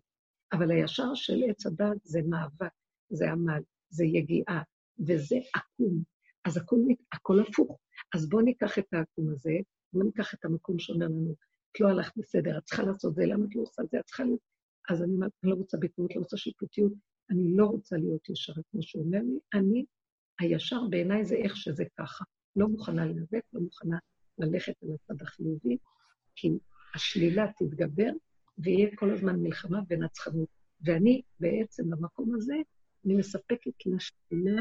[0.52, 2.72] אבל הישר של עץ הדת זה מאבק,
[3.10, 4.62] זה עמל, זה יגיעה,
[4.98, 6.02] וזה עקום.
[6.44, 6.76] אז הכל,
[7.12, 7.78] הכל הפוך.
[8.14, 9.52] אז בואו ניקח את העקום הזה,
[9.92, 11.34] בואו ניקח את המקום שאומר לנו,
[11.72, 14.22] את לא הלכת בסדר, את צריכה לעשות זה, למה את לא עושה זה, את צריכה...
[14.90, 16.92] אז אני אני לא רוצה ביקורת, לא רוצה שיפוטיות,
[17.30, 19.84] אני לא רוצה להיות ישרה, כמו שהוא אומר לי, אני,
[20.40, 22.24] הישר בעיניי זה איך שזה ככה.
[22.56, 23.98] לא מוכנה להיאבק, לא מוכנה
[24.38, 25.76] ללכת על הצד החיובי,
[26.36, 26.48] כי
[26.94, 28.10] השלילה תתגבר,
[28.58, 30.48] ויהיה כל הזמן מלחמה ונצחנות.
[30.80, 32.54] ואני בעצם במקום הזה,
[33.06, 34.60] אני מספקת לשלילה,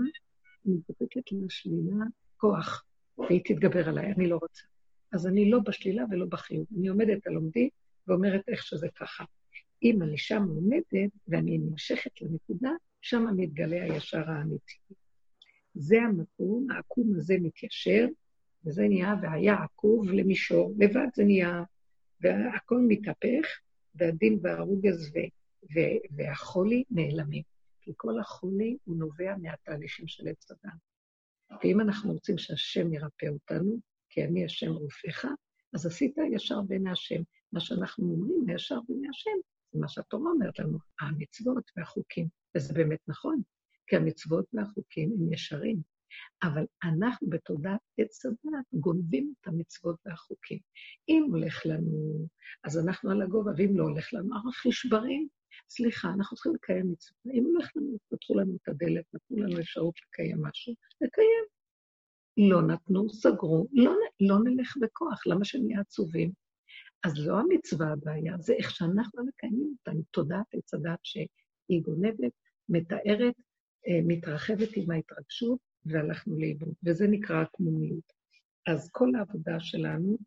[0.66, 2.06] אני מספקת לשלילה
[2.38, 2.84] כוח,
[3.18, 4.64] והיא תתגבר עליי, אני לא רוצה.
[5.12, 6.66] אז אני לא בשלילה ולא בחיוב.
[6.78, 7.70] אני עומדת על עומדי
[8.08, 9.24] ואומרת איך שזה ככה.
[9.84, 14.78] אם אני שם עומדת ואני נמשכת לנקודה, שם מתגלה הישר האמיתי.
[15.76, 18.08] זה המקום, העקום הזה מתיישר,
[18.66, 21.64] וזה נהיה, והיה עקוב למישור, לבד זה נהיה,
[22.22, 23.48] והכל מתהפך,
[23.96, 25.12] והדין והרוגז
[26.12, 27.44] והחולי נעלמים.
[27.82, 30.78] כי כל החולי הוא נובע מהתהליכים של עץ אדם.
[31.64, 33.80] ואם אנחנו רוצים שהשם ירפא אותנו,
[34.10, 35.28] כי אני השם רופאיך,
[35.74, 37.22] אז עשית ישר בעיני השם.
[37.52, 39.32] מה שאנחנו אומרים, הישר בעיני השם,
[39.72, 42.28] זה מה שהתורה אומרת לנו, המצוות והחוקים.
[42.58, 43.42] וזה באמת נכון,
[43.88, 45.82] כי המצוות והחוקים הם ישרים.
[46.44, 50.60] אבל אנחנו בתודעת עץ הדת גונבים את המצוות והחוקים.
[51.10, 52.28] אם הולך לנו,
[52.64, 55.28] אז אנחנו על הגובה, ואם לא הולך לנו, אנחנו נשברים.
[55.70, 57.32] סליחה, אנחנו צריכים לקיים מצווה.
[57.34, 61.44] אם הולך לנו, פתחו לנו את הדלת, נתנו לנו אפשרות לקיים משהו, נקיים.
[62.38, 66.32] לא נתנו, סגרו, לא, לא נלך בכוח, למה שנהיה עצובים?
[67.04, 72.34] אז לא המצווה הבעיה, זה איך שאנחנו מקיימים אותה, עם תודעת עץ הדת שהיא גונבת,
[72.70, 73.34] מתארת,
[73.88, 78.14] אה, מתרחבת עם ההתרגשות, והלכנו לאיבוד, וזה נקרא הקמומיות.
[78.68, 80.18] אז כל העבודה שלנו,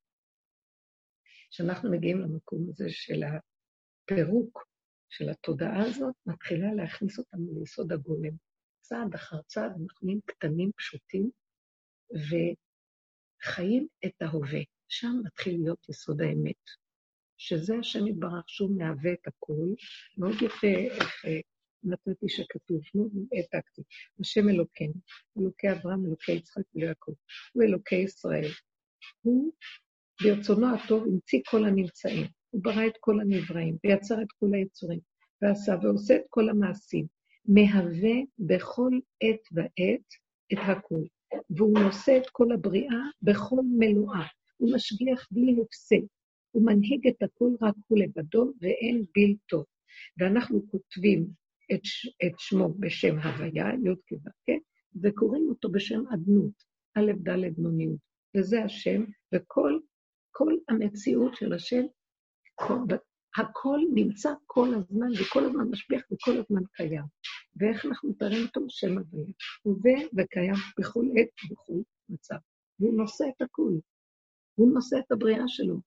[1.51, 4.67] כשאנחנו מגיעים למקום הזה של הפירוק
[5.09, 8.37] של התודעה הזאת, מתחילה להכניס אותנו ליסוד הגולם.
[8.81, 11.31] צעד אחר צעד אנחנו נהיים קטנים, פשוטים,
[12.13, 14.61] וחיים את ההווה.
[14.89, 16.71] שם מתחיל להיות יסוד האמת,
[17.37, 19.75] שזה השם יתברך שהוא מהווה את הכול.
[20.19, 21.41] מאוד יפה איך אה,
[21.87, 23.83] נתתי שכתוב, נו, העתקתי.
[24.21, 24.95] השם אלוקינו,
[25.39, 27.13] אלוקי אברהם, אלוקי יצחק ויעקב,
[27.53, 28.51] הוא אלוקי ישראל.
[29.23, 29.53] הוא,
[30.23, 32.27] ברצונו הטוב, המציא כל הנמצאים.
[32.51, 35.01] הוא ברא את כל הנבראים, ויצר את כל היצורים,
[35.43, 37.07] ועשה ועושה את כל המעשים.
[37.49, 40.09] מהווה בכל עת ועת
[40.53, 41.07] את הכול.
[41.51, 44.27] והוא נושא את כל הבריאה בכל מלואה.
[44.57, 46.07] הוא משגיח בלי הפסק.
[46.51, 49.65] הוא מנהיג את הכול רק הוא לבדו, ואין בלתו.
[50.19, 51.27] ואנחנו כותבים
[51.73, 51.81] את,
[52.27, 54.53] את שמו בשם הוויה, י' כו',
[55.03, 56.63] וקוראים אותו בשם אדנות,
[56.95, 57.97] א', ד', נ', י'.
[58.37, 59.79] וזה השם, וכל
[60.37, 61.83] כל המציאות של השם,
[62.55, 62.79] כל,
[63.37, 67.05] הכל נמצא כל הזמן, וכל הזמן משפיח וכל הזמן קיים.
[67.57, 68.61] ואיך אנחנו מתארים אותו?
[68.69, 69.33] שם הוויה.
[69.63, 72.37] הווה וקיים בכל עת ובכל מצב.
[72.81, 73.81] והוא נושא את הכול.
[74.55, 75.81] הוא נושא את הבריאה שלו.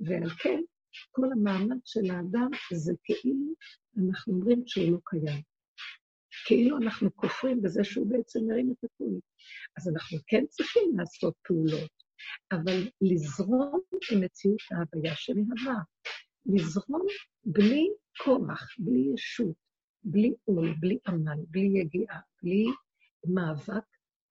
[0.00, 0.60] ועל כן,
[1.10, 3.54] כל המאמץ של האדם זה כאילו
[3.98, 5.42] אנחנו אומרים שהוא לא קיים.
[6.46, 9.20] כאילו אנחנו כופרים בזה שהוא בעצם מרים את הכול.
[9.76, 11.90] אז אנחנו כן צריכים לעשות פעולות,
[12.52, 13.80] אבל לזרום
[14.12, 15.80] עם מציאות ההוויה שמהווה.
[16.46, 17.06] לזרום
[17.44, 17.88] בלי
[18.24, 19.54] כוח, בלי ישות,
[20.04, 22.66] בלי עול, בלי עמל, בלי יגיעה, בלי
[23.24, 23.84] מאבק,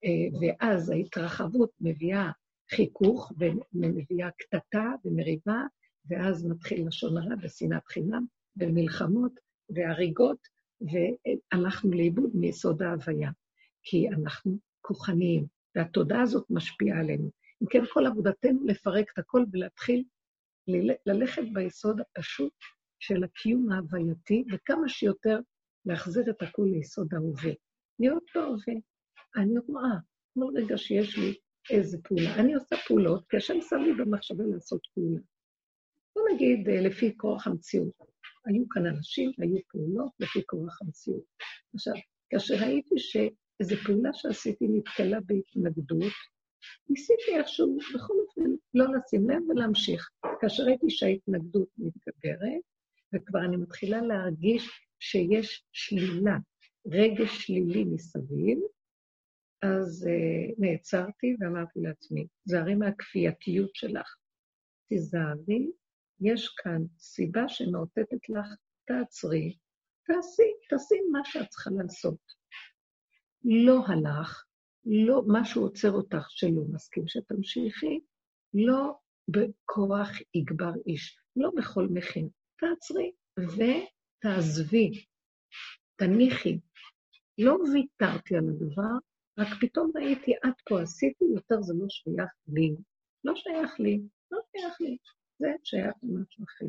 [0.04, 2.32] אה, ואז ההתרחבות מביאה
[2.76, 3.32] חיכוך
[3.74, 5.62] ומביאה קטטה ומריבה,
[6.10, 8.26] ואז מתחיל לשון הרע ושנאת חינם
[8.58, 9.40] ומלחמות
[9.70, 10.48] והריגות,
[10.82, 13.32] והלכנו לאיבוד מיסוד ההוויה,
[13.84, 17.32] כי אנחנו כוחניים, והתודעה הזאת משפיעה עלינו.
[17.64, 20.04] אם כן, כל עבודתנו לפרק את הכל ולהתחיל
[21.06, 22.54] ללכת ביסוד הפשוט
[23.00, 25.40] של הקיום ההווייתי, וכמה שיותר
[25.86, 27.52] להחזיר את הכול ליסוד ההווה.
[28.00, 28.74] להיות בהווה.
[29.36, 29.98] אני רואה,
[30.34, 31.38] כל רגע שיש לי
[31.70, 32.36] איזה פעולה.
[32.36, 35.20] אני עושה פעולות, כי השם שם לי במחשבה לעשות פעולה.
[36.16, 37.94] בוא נגיד, אה, לפי כוח המציאות.
[38.46, 41.24] היו כאן אנשים, היו פעולות לפי כוח המציאות.
[41.74, 41.94] עכשיו,
[42.30, 46.14] כאשר ראיתי שאיזו פעולה שעשיתי נתקלה בהתנגדות,
[46.90, 50.10] ניסיתי איכשהו, בכל אופן, לא לשים לב ולהמשיך.
[50.42, 52.62] כאשר ראיתי שההתנגדות מתגברת,
[53.14, 56.38] וכבר אני מתחילה להרגיש שיש שלילה,
[56.88, 58.60] רגש שלילי מסביב,
[59.62, 64.16] אז uh, נעצרתי ואמרתי לעצמי, זהרי מהכפייתיות שלך,
[64.90, 65.72] תיזהרי,
[66.22, 68.48] יש כאן סיבה שמאותתת לך,
[68.86, 69.58] תעצרי,
[70.06, 72.20] תעשי, תעשי מה שאת צריכה לעשות.
[73.44, 74.46] לא הלך,
[74.86, 78.00] לא, משהו עוצר אותך שלא מסכים שתמשיכי,
[78.54, 78.98] לא
[79.28, 82.28] בכוח יגבר איש, לא בכל מחיר.
[82.60, 85.06] תעצרי ותעזבי,
[85.96, 86.60] תניחי.
[87.38, 88.98] לא ויתרתי על הדבר,
[89.38, 92.76] רק פתאום ראיתי, עד פה עשיתי, יותר זה לא שייך לי.
[93.24, 94.02] לא שייך לי,
[94.32, 94.98] לא שייך לי.
[95.40, 96.66] זה שייך למשהו אחר.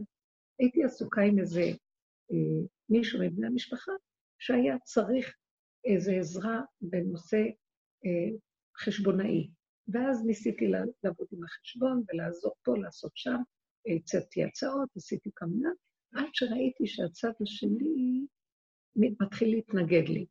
[0.58, 1.62] הייתי עסוקה עם איזה
[2.32, 3.92] אה, מישהו מבני המשפחה
[4.38, 5.36] שהיה צריך
[5.84, 7.42] איזו עזרה בנושא
[8.04, 8.36] אה,
[8.78, 9.50] חשבונאי.
[9.88, 10.66] ואז ניסיתי
[11.04, 13.36] לעבוד עם החשבון ולעזור פה, לעשות שם,
[13.96, 15.70] הצעתי הצעות, עשיתי כמובן,
[16.14, 18.26] עד שראיתי שהצד השני
[18.96, 20.26] מתחיל להתנגד לי.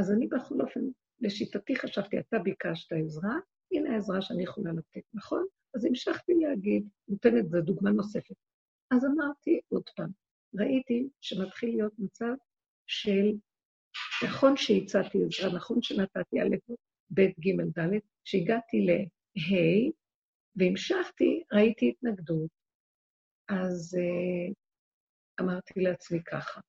[0.00, 0.80] אז אני בכל אופן,
[1.20, 3.34] לשיטתי חשבתי, אתה ביקשת עזרה,
[3.72, 5.46] הנה העזרה שאני יכולה לתת, נכון?
[5.74, 8.34] אז המשכתי להגיד, נותנת זו דוגמה נוספת.
[8.90, 10.10] אז אמרתי עוד פעם,
[10.54, 12.34] ראיתי שמתחיל להיות מצב
[12.86, 13.32] של,
[14.24, 16.72] נכון שהצעתי עזרה, נכון שנתתי א',
[17.10, 19.90] ב', ג', ד', כשהגעתי לה',
[20.56, 22.50] והמשכתי, ראיתי התנגדות.
[23.48, 24.54] אז uh,
[25.40, 26.60] אמרתי לעצמי ככה,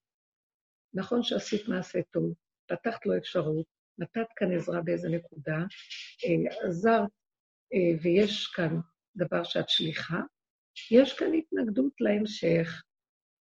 [0.94, 2.34] נכון שעשית מעשה טוב,
[2.66, 3.66] פתחת לו אפשרות,
[3.98, 7.10] נתת כאן עזרה באיזה נקודה, uh, עזרת,
[7.74, 8.80] uh, ויש כאן
[9.16, 10.20] דבר שאת שליחה,
[10.92, 12.84] יש כאן התנגדות להמשך,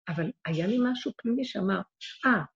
[0.09, 1.81] אבל היה לי משהו פנימי שאמר,
[2.27, 2.47] אה, ah,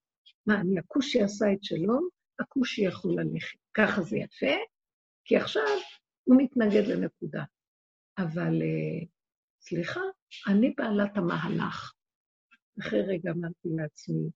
[0.47, 2.09] מה, אני, הכושי עשה את שלום,
[2.41, 3.59] הכושי יכול ללכת.
[3.75, 4.57] ככה זה יפה,
[5.25, 5.63] כי עכשיו
[6.25, 7.45] הוא מתנגד לנקודה.
[8.19, 9.07] אבל uh,
[9.61, 10.01] סליחה,
[10.49, 11.93] אני בעלת המהלך.
[12.81, 14.31] אחרי רגע אמרתי לעצמי,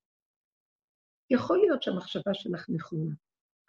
[1.30, 3.14] יכול להיות שהמחשבה שלך נכונה,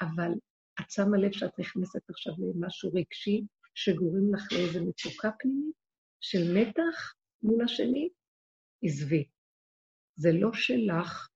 [0.02, 0.32] אבל
[0.80, 3.42] את שמה לב שאת נכנסת עכשיו למשהו רגשי
[3.74, 5.76] שגורם לך לאיזו מצוקה פנימית
[6.22, 8.10] של מתח מול השני?
[8.84, 9.26] עזבי.
[10.16, 11.30] זה לא שלך,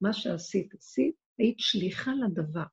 [0.00, 2.64] מה שעשית, עשית, היית שליחה לדבר.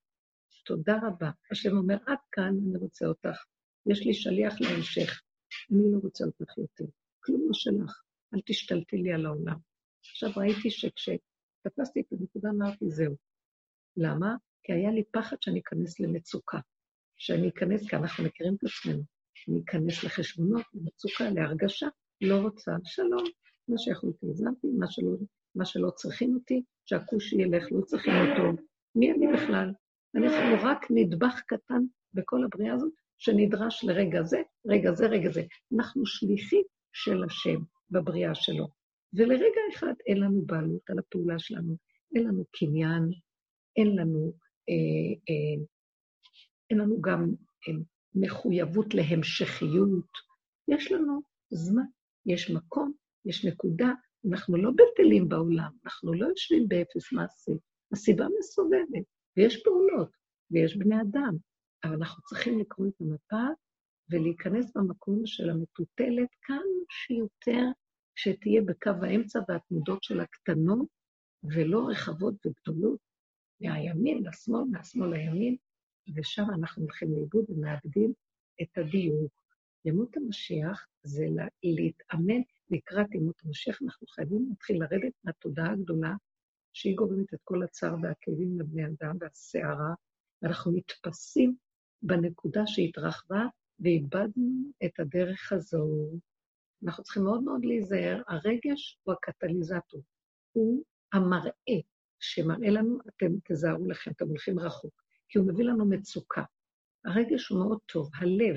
[0.66, 1.30] תודה רבה.
[1.52, 3.44] השם אומר, עד כאן אני רוצה אותך.
[3.86, 5.22] יש לי שליח להמשך.
[5.72, 6.86] אני לא רוצה אותך יותר.
[7.20, 8.02] כלום לא שלך.
[8.34, 9.58] אל תשתלטי לי על העולם.
[10.00, 13.16] עכשיו ראיתי שכשתפסתי את הנקודה אמרתי, זהו.
[13.98, 14.36] למה?
[14.64, 16.60] כי היה לי פחד שאני אכנס למצוקה.
[17.20, 19.04] שאני אכנס, כי אנחנו מכירים את עצמנו,
[19.50, 21.88] אני אכנס לחשבונות, למצוקה, להרגשה,
[22.22, 23.24] לא רוצה, שלום.
[23.68, 25.12] מה שיכולתי, הזמנתי, מה שלא,
[25.56, 28.62] מה שלא צריכים אותי, שהכושי ילך, לא צריכים אותו.
[28.96, 29.72] מי אני בכלל?
[30.16, 35.44] אנחנו רק נדבך קטן בכל הבריאה הזאת, שנדרש לרגע זה, רגע זה, רגע זה.
[35.76, 37.60] אנחנו שליחים של השם
[37.92, 38.68] בבריאה שלו.
[39.14, 41.76] ולרגע אחד אין לנו בעלות על הפעולה שלנו,
[42.16, 43.04] אין לנו קניין,
[43.78, 44.34] אין לנו,
[44.70, 45.66] אה, אה,
[46.70, 47.34] אין לנו גם
[47.68, 47.74] אה,
[48.16, 50.10] מחויבות להמשכיות.
[50.68, 51.84] יש לנו זמן,
[52.26, 52.94] יש מקום,
[53.26, 53.92] יש נקודה,
[54.32, 57.52] אנחנו לא בטלים בעולם, אנחנו לא יושבים באפס מעשי.
[57.94, 59.06] הסיבה מסובבת,
[59.38, 60.12] ויש פעולות,
[60.52, 61.36] ויש בני אדם,
[61.84, 63.46] אבל אנחנו צריכים לקרוא את המפה
[64.10, 67.66] ולהיכנס במקום של המטוטלת כמה שיותר,
[68.16, 70.88] שתהיה בקו האמצע והתנודות שלה קטנות
[71.44, 73.00] ולא רחבות וגדולות,
[73.62, 75.56] מהימין לשמאל, מהשמאל לימין,
[76.16, 78.14] ושם אנחנו הולכים לאיבוד ומאבדים
[78.62, 79.32] את הדיוק.
[79.86, 81.26] ימות המשיח זה
[81.64, 86.14] להתאמן לקראת ימות המשיח, אנחנו חייבים להתחיל לרדת מהתודעה הגדולה
[86.74, 89.94] שהיא גורמת את כל הצער והכאבים לבני אדם והסערה,
[90.42, 91.56] ואנחנו נתפסים
[92.02, 93.46] בנקודה שהתרחבה
[93.80, 95.88] ואיבדנו את הדרך הזו.
[96.86, 100.04] אנחנו צריכים מאוד מאוד להיזהר, הרגש הוא הקטליזטור,
[100.52, 101.80] הוא המראה
[102.20, 106.44] שמראה לנו, אתם תזהרו לכם, אתם הולכים רחוק, כי הוא מביא לנו מצוקה.
[107.06, 108.56] הרגש הוא מאוד טוב, הלב.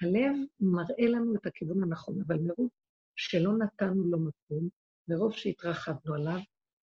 [0.00, 2.68] הלב מראה לנו את הכיוון הנכון, אבל מרוב
[3.16, 4.68] שלא נתנו לו מקום,
[5.08, 6.38] מרוב שהתרחבנו עליו,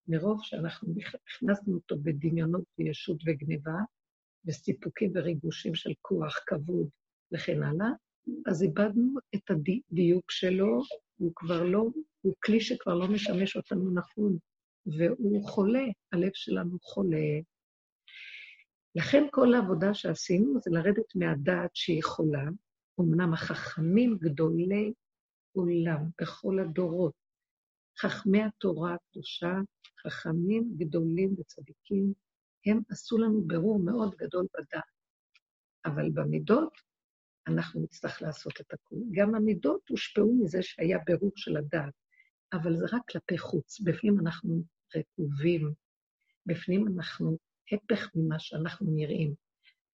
[0.08, 0.94] מרוב שאנחנו
[1.28, 3.78] הכנסנו אותו בדמיונות וישות וגניבה,
[4.46, 6.90] וסיפוקים וריגושים של כוח, כבוד
[7.34, 7.88] וכן הלאה,
[8.46, 10.82] אז איבדנו את הדיוק שלו,
[11.18, 11.88] הוא כבר לא,
[12.22, 14.38] הוא כלי שכבר לא משמש אותנו נכון,
[14.86, 17.40] והוא חולה, הלב שלנו חולה.
[18.98, 22.44] לכן כל העבודה שעשינו זה לרדת מהדעת שהיא חולה,
[23.00, 24.94] אמנם החכמים גדולי
[25.52, 27.14] עולם בכל הדורות,
[28.00, 29.54] חכמי התורה הקדושה,
[30.04, 32.14] חכמים גדולים וצדיקים,
[32.66, 34.84] הם עשו לנו ברור מאוד גדול בדעת.
[35.86, 36.74] אבל במידות
[37.48, 39.00] אנחנו נצטרך לעשות את הכול.
[39.12, 41.94] גם המידות הושפעו מזה שהיה ברור של הדעת,
[42.54, 43.80] אבל זה רק כלפי חוץ.
[43.80, 44.64] בפנים אנחנו
[44.96, 45.74] רקובים,
[46.46, 47.38] בפנים אנחנו
[47.72, 49.34] הפך ממה שאנחנו נראים.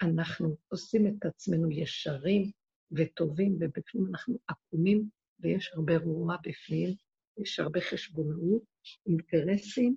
[0.02, 2.52] אנחנו עושים את עצמנו ישרים
[2.92, 5.10] וטובים, ובפנים אנחנו עקומים,
[5.40, 6.96] ויש הרבה רוע בפנים,
[7.38, 8.64] יש הרבה חשבונאות,
[9.08, 9.96] אינטרסים,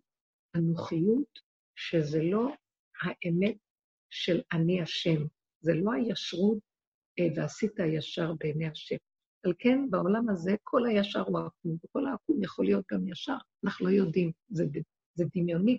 [0.57, 1.41] אנוכיות,
[1.77, 2.49] שזה לא
[3.03, 3.57] האמת
[4.11, 5.27] של אני השם,
[5.61, 6.59] זה לא הישרות
[7.19, 8.97] אה, ועשית הישר בעיני השם.
[9.45, 13.87] על כן, בעולם הזה כל הישר הוא עקום, וכל העקום יכול להיות גם ישר, אנחנו
[13.87, 14.65] לא יודעים, זה,
[15.15, 15.79] זה דמיוני.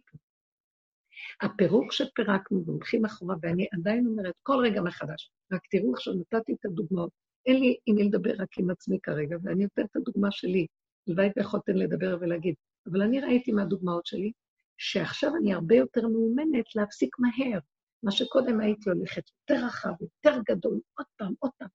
[1.42, 6.66] הפירוק שפירקנו והולכים אחורה, ואני עדיין אומרת כל רגע מחדש, רק תראו עכשיו נתתי את
[6.66, 7.12] הדוגמאות,
[7.46, 10.68] אין לי עם מי לדבר רק עם עצמי כרגע, ואני נותנת את הדוגמה שלי,
[11.08, 12.56] הלוואי ויכולתם לדבר ולהגיד,
[12.92, 14.32] אבל אני ראיתי מהדוגמאות שלי,
[14.78, 17.60] שעכשיו אני הרבה יותר מאומנת להפסיק מהר.
[18.04, 21.68] מה שקודם הייתי הולכת יותר רחב, יותר גדול, עוד פעם, עוד פעם.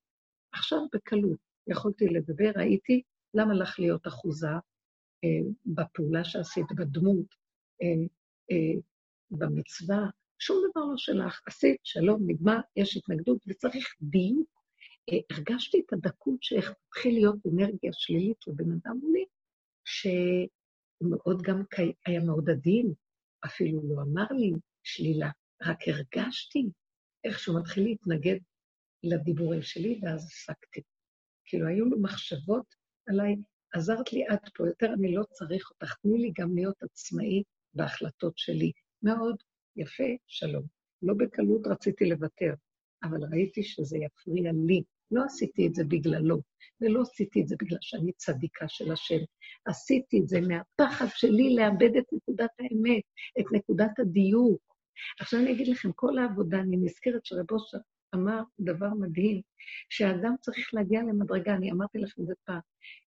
[0.52, 3.02] עכשיו בקלות יכולתי לדבר, ראיתי
[3.34, 4.48] למה לך להיות אחוזה
[5.24, 7.26] אה, בפעולה שעשית, בדמות,
[7.82, 8.06] אה,
[8.50, 8.80] אה,
[9.32, 10.06] במצווה,
[10.38, 11.40] שום דבר לא שלך.
[11.46, 14.48] עשית, שלום, נגמר, יש התנגדות, וצריך דיוק.
[15.10, 19.24] אה, הרגשתי את הדקות שאיך מתחיל להיות אנרגיה שלילית לבן אדם מולי,
[19.84, 21.62] שהוא מאוד גם
[22.06, 22.92] היה מאוד עדין,
[23.44, 25.30] אפילו לא אמר לי שלילה,
[25.62, 26.68] רק הרגשתי
[27.24, 28.38] איך שהוא מתחיל להתנגד
[29.02, 30.80] לדיבורים שלי, ואז הפסקתי.
[31.44, 32.74] כאילו, היו לו מחשבות
[33.08, 33.36] עליי,
[33.72, 37.42] עזרת לי עד פה, יותר אני לא צריך אותך, תני לי גם להיות עצמאי
[37.74, 38.72] בהחלטות שלי.
[39.02, 39.36] מאוד
[39.76, 40.62] יפה, שלום.
[41.02, 42.54] לא בקלות רציתי לוותר,
[43.04, 44.82] אבל ראיתי שזה יפריע לי.
[45.10, 46.38] לא עשיתי את זה בגללו,
[46.80, 49.18] ולא עשיתי את זה בגלל שאני צדיקה של השם.
[49.64, 53.02] עשיתי את זה מהפחד שלי לאבד את נקודת האמת,
[53.40, 54.76] את נקודת הדיוק.
[55.20, 57.58] עכשיו אני אגיד לכם, כל העבודה, אני נזכרת שרבו
[58.14, 59.40] אמר דבר מדהים,
[59.90, 62.60] שהאדם צריך להגיע למדרגה, אני אמרתי לכם זה פעם,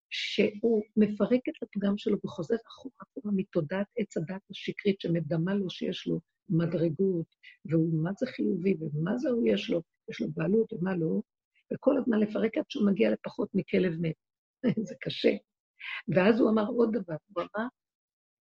[0.10, 6.08] שהוא מפרק את הפגם שלו וחוזר אחורה אחורה מתודעת עץ הדת השקרית שמדמה לו שיש
[6.08, 7.26] לו מדרגות,
[7.65, 11.22] והוא מה זה חיובי ומה זה הוא יש לו, יש לו בעלות ומה לא,
[11.74, 14.15] וכל הזמן לפרק עד שהוא מגיע לפחות מכלב מת.
[14.88, 15.32] זה קשה.
[16.08, 17.68] ואז הוא אמר עוד דבר, הוא אמר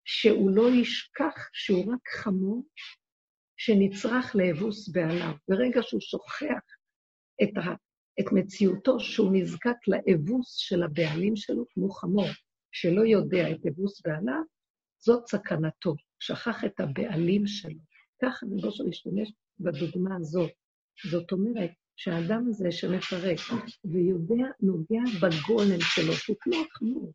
[0.05, 2.67] שהוא לא ישכח שהוא רק חמור
[3.57, 5.33] שנצרך לאבוס בעליו.
[5.49, 6.65] ברגע שהוא שוכח
[7.43, 7.75] את, ה,
[8.21, 12.29] את מציאותו, שהוא נזקק לאבוס של הבעלים שלו, כמו חמור,
[12.73, 14.43] שלא יודע את אבוס בעליו,
[14.99, 15.95] זאת סכנתו.
[16.21, 17.81] שכח את הבעלים שלו.
[18.23, 20.51] ככה רוצה להשתמש בדוגמה הזאת.
[21.11, 23.39] זאת אומרת, שהאדם הזה שמפרק
[23.85, 27.13] ויודע, נוגע בגולם שלו, שהוא כמו החמור,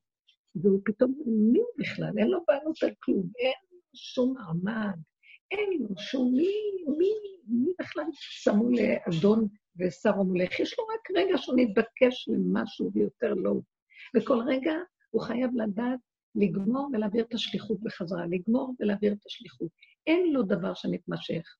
[0.56, 1.14] והוא פתאום,
[1.52, 2.12] מי בכלל?
[2.18, 4.98] אין לו בעלות על כלום, אין שום מעמד,
[5.52, 6.54] אין לו שום מי,
[6.98, 7.10] מי,
[7.48, 9.48] מי בכלל שמו לאדון
[9.80, 10.60] ושר ומולך?
[10.60, 13.54] יש לו רק רגע שהוא מתבקש למשהו ויותר לא.
[14.16, 14.74] וכל רגע
[15.10, 16.00] הוא חייב לדעת
[16.36, 19.72] לגמור ולהעביר את השליחות בחזרה, לגמור ולהעביר את השליחות.
[20.08, 21.56] אין לו דבר שמתמשך.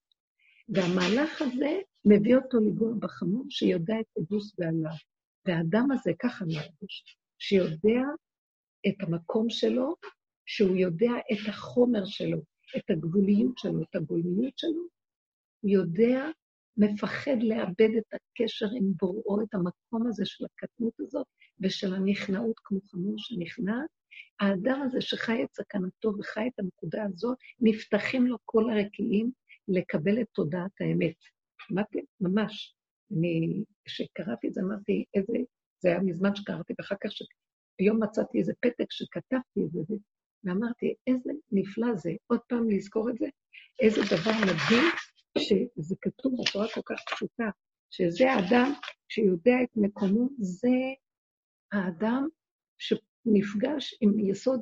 [0.68, 4.96] והמהלך הזה מביא אותו לגוע בחמור שיודע את אבוס בעליו.
[5.46, 8.02] והאדם הזה, ככה מרגיש, שיודע
[8.88, 9.94] את המקום שלו,
[10.46, 12.38] שהוא יודע את החומר שלו,
[12.76, 14.82] את הגבוליות שלו, את הגולמיות שלו,
[15.60, 16.30] הוא יודע,
[16.76, 21.26] מפחד לאבד את הקשר עם בוראו, את המקום הזה של הקטנות הזאת
[21.60, 23.76] ושל הנכנעות כמו חמור שנכנע.
[24.40, 29.30] האדם הזה שחי את סכנתו וחי את הנקודה הזאת, נפתחים לו כל הרקיעים
[29.68, 31.16] לקבל את תודעת האמת.
[31.72, 32.76] אמרתי, ממש.
[33.12, 35.32] אני, כשקראתי את זה, אמרתי, איזה,
[35.82, 37.10] זה היה מזמן שקראתי, ואחר כך.
[37.78, 39.94] היום מצאתי איזה פתק שכתבתי את זה,
[40.44, 43.26] ואמרתי, איזה נפלא זה, עוד פעם לזכור את זה,
[43.80, 44.84] איזה דבר מדהים,
[45.38, 47.50] שזה כתוב בצורה כל כך פשוטה,
[47.90, 48.72] שזה האדם
[49.08, 50.68] שיודע את מקומו, זה
[51.72, 52.28] האדם
[52.78, 54.60] שנפגש עם יסוד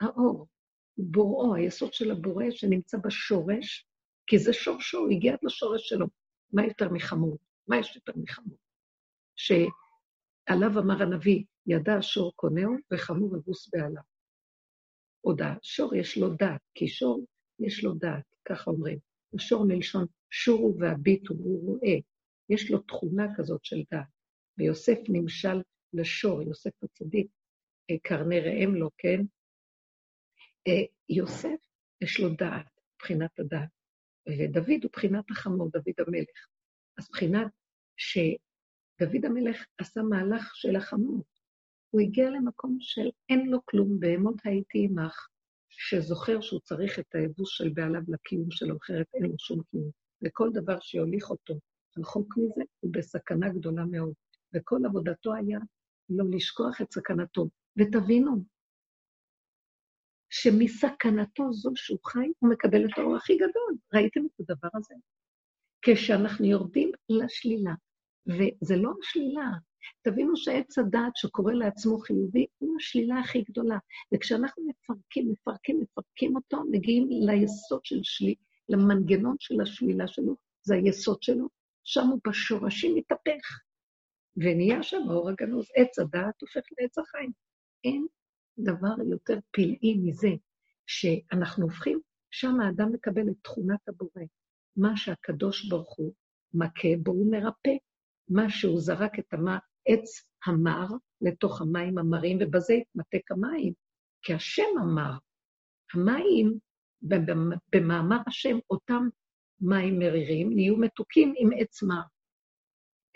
[0.00, 0.46] האור,
[0.98, 3.86] בוראו, היסוד של הבורא שנמצא בשורש,
[4.26, 6.06] כי זה שורשו, הוא הגיע עד לשורש שלו.
[6.52, 7.38] מה יותר מחמור?
[7.68, 8.58] מה יש יותר מחמור?
[9.36, 14.02] שעליו אמר הנביא, ידע השור קונהו וחמור אבוס בעליו.
[15.24, 17.26] עוד השור יש לו דעת, כי שור
[17.60, 18.98] יש לו דעת, ככה אומרים.
[19.34, 21.96] השור מלשון שורו והביטו, הוא רואה.
[22.50, 24.06] יש לו תכונה כזאת של דעת.
[24.58, 25.62] ויוסף נמשל
[25.92, 27.26] לשור, יוסף הצדיק,
[27.90, 29.20] אה, קרני ראם לו, כן?
[30.68, 31.60] אה, יוסף,
[32.00, 33.68] יש לו דעת, מבחינת הדעת.
[34.28, 36.46] ודוד הוא בחינת החמור, דוד המלך.
[36.98, 37.52] אז בחינת
[37.96, 41.24] שדוד המלך עשה מהלך של החמור.
[41.94, 45.28] הוא הגיע למקום של אין לו כלום, בהמות הייתי עמך,
[45.68, 49.90] שזוכר שהוא צריך את היבוש של בעליו לקיום שלו, אחרת אין לו שום קיום.
[50.24, 51.54] וכל דבר שיוליך אותו
[51.98, 54.12] רחוק מזה, הוא בסכנה גדולה מאוד.
[54.54, 55.58] וכל עבודתו היה
[56.08, 57.48] לא לשכוח את סכנתו.
[57.76, 58.44] ותבינו,
[60.30, 63.76] שמסכנתו זו שהוא חי, הוא מקבל את האור הכי גדול.
[63.94, 64.94] ראיתם את הדבר הזה?
[65.82, 67.74] כשאנחנו יורדים לשלילה,
[68.26, 69.50] וזה לא השלילה,
[70.02, 73.78] תבינו שעץ הדעת שקורא לעצמו חיובי, הוא השלילה הכי גדולה.
[74.14, 78.34] וכשאנחנו מפרקים, מפרקים, מפרקים אותו, מגיעים ליסוד של שלילה,
[78.68, 81.48] למנגנון של השלילה שלו, זה היסוד שלו,
[81.84, 83.60] שם הוא בשורשים מתהפך.
[84.36, 87.32] ונהיה שם האור הגנוז, עץ הדעת הופך לעץ החיים.
[87.84, 88.06] אין
[88.58, 90.30] דבר יותר פלאי מזה,
[90.86, 94.24] שאנחנו הופכים, שם האדם מקבל את תכונת הבורא.
[94.76, 96.12] מה שהקדוש ברוך הוא
[96.54, 97.76] מכה בו, הוא מרפא.
[98.28, 99.34] מה שהוא זרק את
[99.86, 100.86] העץ המר
[101.20, 103.72] לתוך המים המרים, ובזה התמתק המים,
[104.22, 105.12] כי השם אמר.
[105.94, 106.58] המים,
[107.72, 109.08] במאמר השם, אותם
[109.60, 112.02] מים מרירים נהיו מתוקים עם עץ מר.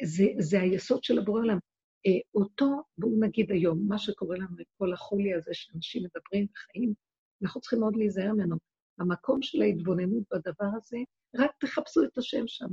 [0.04, 1.58] זה, זה היסוד של הבורא עולם.
[2.06, 6.94] אה, אותו, בואו נגיד היום, מה שקורה לנו, כל החולי הזה שאנשים מדברים וחיים,
[7.42, 8.56] אנחנו צריכים מאוד להיזהר ממנו.
[8.98, 10.98] המקום של ההתבוננות בדבר הזה,
[11.36, 12.68] רק תחפשו את השם שם.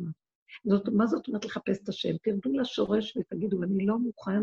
[0.63, 2.17] זאת, מה זאת אומרת לחפש את השם?
[2.23, 4.41] תרדו לשורש ותגידו, אני לא מוכן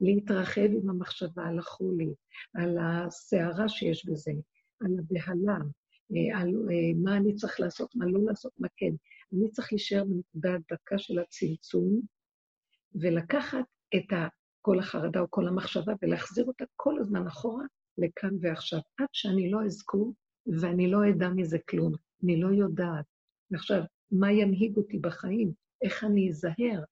[0.00, 2.14] להתרחב עם המחשבה על החולי,
[2.54, 4.32] על הסערה שיש בזה,
[4.80, 5.58] על הבהלה,
[6.12, 8.92] אה, על אה, מה אני צריך לעשות, מה לא לעשות, מה כן.
[9.32, 12.00] אני צריך להישאר בנקודה הדקה של הצמצום,
[12.94, 13.64] ולקחת
[13.96, 14.12] את
[14.60, 17.64] כל החרדה או כל המחשבה ולהחזיר אותה כל הזמן אחורה
[17.98, 20.14] לכאן ועכשיו, עד שאני לא אזכור
[20.60, 21.92] ואני לא אדע מזה כלום.
[22.24, 23.04] אני לא יודעת.
[23.50, 25.52] ועכשיו, מה ינהיג אותי בחיים?
[25.82, 26.82] איך אני אזהר?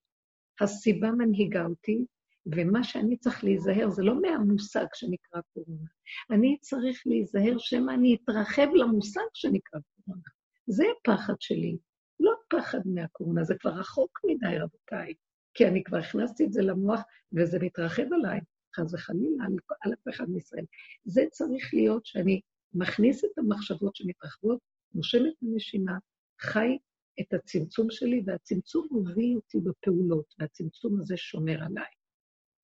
[0.60, 2.04] הסיבה מנהיגה אותי,
[2.46, 5.88] ומה שאני צריך להיזהר זה לא מהמושג שנקרא קורונה.
[6.30, 10.22] אני צריך להיזהר שמא אני אתרחב למושג שנקרא קורונה.
[10.66, 11.76] זה הפחד שלי,
[12.20, 15.14] לא פחד מהקורונה, זה כבר רחוק מדי, רבותיי.
[15.54, 17.00] כי אני כבר הכנסתי את זה למוח,
[17.32, 18.40] וזה מתרחב עליי,
[18.76, 19.44] חס וחלילה,
[19.80, 20.64] על אף אחד מישראל.
[21.04, 22.40] זה צריך להיות שאני
[22.74, 24.58] מכניס את המחשבות שמתרחבות,
[24.94, 25.98] נושם את הנשימה,
[26.40, 26.78] חי
[27.20, 31.92] את הצמצום שלי, והצמצום מביא אותי בפעולות, והצמצום הזה שומר עליי.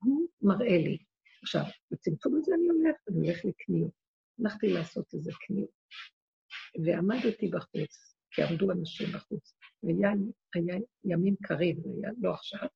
[0.04, 0.98] הוא מראה לי.
[1.42, 3.92] עכשיו, בצמצום הזה אני הולך, אני הולך לקניות.
[4.38, 5.70] הלכתי לעשות איזה קניות.
[6.84, 10.10] ועמדתי בחוץ, כי עמדו אנשים בחוץ, והיה
[11.04, 12.68] ימים קרים, היה לא עכשיו,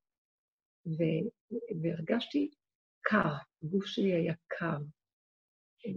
[0.87, 2.51] ו- והרגשתי
[3.01, 4.79] קר, הגוף שלי היה קר,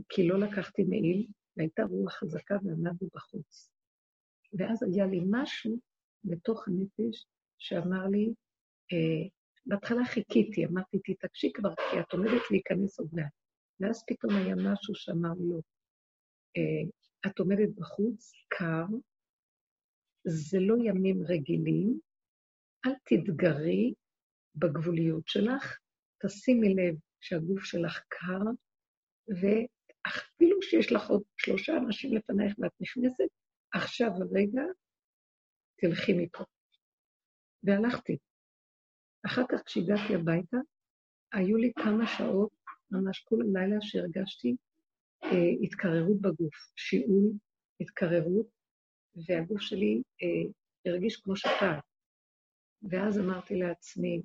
[0.10, 1.28] כי לא לקחתי מעיל,
[1.58, 3.72] והייתה רוח חזקה ועמדנו בחוץ.
[4.54, 5.80] ואז היה לי משהו
[6.24, 7.26] בתוך הנפש
[7.58, 8.34] שאמר לי,
[8.94, 9.30] אה,
[9.66, 13.32] בהתחלה חיכיתי, אמרתי, תתעקשי כבר, כי את עומדת להיכנס עוד מעט.
[13.80, 15.62] ואז פתאום היה משהו שאמר לו, לא,
[16.58, 16.90] אה,
[17.28, 18.86] את עומדת בחוץ, קר,
[20.24, 22.00] זה לא ימים רגילים,
[22.86, 23.94] אל תתגרי,
[24.56, 25.80] בגבוליות שלך,
[26.26, 28.44] תשימי לב שהגוף שלך קר,
[29.28, 33.30] ואפילו שיש לך עוד שלושה אנשים לפנייך ואת נכנסת,
[33.74, 34.62] עכשיו הרגע
[35.78, 36.44] תלכי מפה.
[37.64, 38.18] והלכתי.
[39.26, 40.58] אחר כך כשהגעתי הביתה,
[41.34, 42.50] היו לי כמה שעות,
[42.92, 44.56] ממש כל הלילה, שהרגשתי
[45.24, 47.32] אה, התקררות בגוף, שיעול,
[47.82, 48.48] התקררות,
[49.28, 50.52] והגוף שלי אה,
[50.86, 51.84] הרגיש כמו שפעת.
[52.90, 54.22] ואז אמרתי לעצמי,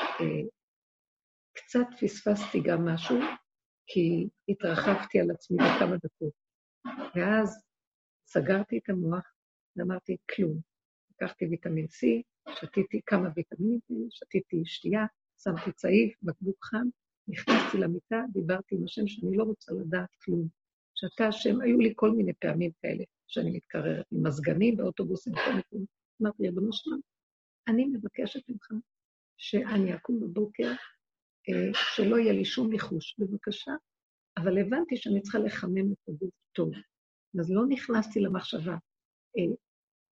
[0.00, 0.48] אה,
[1.52, 3.16] קצת פספסתי גם משהו,
[3.86, 6.32] כי התרחבתי על עצמי בכמה דקות.
[7.14, 7.64] ואז
[8.26, 9.32] סגרתי את המוח
[9.76, 10.60] ואמרתי, כלום.
[11.10, 12.06] לקחתי ויטמין C,
[12.54, 15.06] שתיתי כמה ויטמינים, שתיתי שתייה,
[15.42, 16.86] שמתי צעיף, בקבוק חם,
[17.28, 20.48] נכנסתי למיטה, דיברתי עם השם שאני לא רוצה לדעת כלום.
[20.94, 25.32] שאתה השם, היו לי כל מיני פעמים כאלה שאני מתקררת עם מזגנים באוטובוסים,
[26.22, 27.00] אמרתי, ריבונו שלום,
[27.68, 28.68] אני מבקשת ממך
[29.36, 30.72] שאני אקום בבוקר,
[31.48, 33.72] אה, שלא יהיה לי שום ניחוש, בבקשה.
[34.36, 36.70] אבל הבנתי שאני צריכה לחמם את הגוף טוב.
[37.40, 38.76] אז לא נכנסתי למחשבה.
[39.38, 39.54] אה,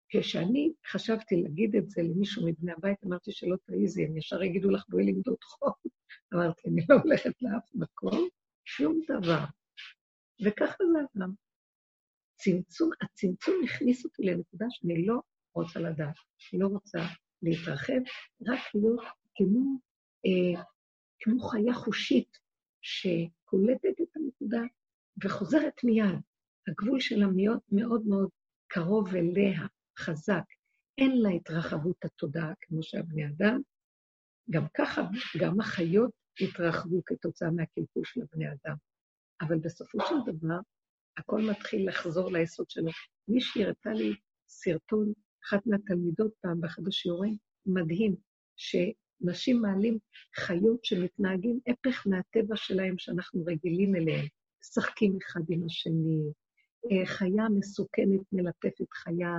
[0.09, 4.85] כשאני חשבתי להגיד את זה למישהו מבני הבית, אמרתי שלא תעיזי, הם ישר יגידו לך,
[4.89, 5.73] בואי למדוד חום.
[6.35, 8.29] אמרתי, אני לא הולכת לאף מקום,
[8.65, 9.45] שום דבר.
[10.45, 11.33] וככה זה עבר.
[12.35, 15.21] צמצום, הצמצום הכניס אותי לנקודה שאני לא
[15.55, 16.15] רוצה לדעת,
[16.53, 16.99] לא רוצה
[17.43, 18.01] להתרחב,
[18.47, 19.01] רק להיות
[19.35, 19.79] כמו,
[20.27, 20.63] אה,
[21.21, 22.39] כמו חיה חושית
[22.83, 24.61] שקולטת את הנקודה
[25.25, 26.21] וחוזרת מיד.
[26.69, 27.27] הגבול שלה
[27.73, 28.29] מאוד מאוד
[28.69, 29.61] קרוב אליה,
[29.99, 30.45] חזק,
[30.99, 33.61] אין לה התרחבות התודעה כמו שהבני אדם.
[34.51, 35.03] גם ככה,
[35.41, 36.11] גם החיות
[36.41, 38.77] התרחבו כתוצאה מהקלקול של הבני אדם.
[39.41, 40.59] אבל בסופו של דבר,
[41.17, 42.91] הכל מתחיל לחזור ליסוד שלו.
[43.29, 44.15] מישהי הראתה לי
[44.49, 45.13] סרטון,
[45.45, 47.37] אחת מהתלמידות פעם באחד השיעורים,
[47.67, 48.17] מדהים,
[48.57, 49.99] שנשים מעלים
[50.37, 54.27] חיות שמתנהגים הפך מהטבע שלהם שאנחנו רגילים אליהם.
[54.61, 56.33] משחקים אחד עם השני,
[57.05, 59.35] חיה מסוכנת מלטפת חיה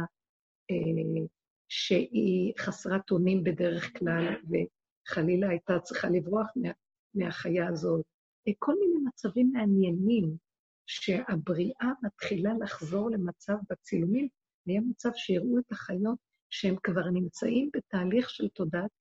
[0.71, 1.25] אה,
[1.69, 6.69] שהיא חסרת אונים בדרך כלל, וחלילה הייתה צריכה לברוח מה,
[7.13, 8.05] מהחיה הזאת.
[8.47, 10.37] אה, כל מיני מצבים מעניינים
[10.85, 14.27] שהבריאה מתחילה לחזור למצב בצילומים,
[14.65, 16.19] היה מצב שיראו את החיות
[16.49, 18.91] שהם כבר נמצאים בתהליך של תודעת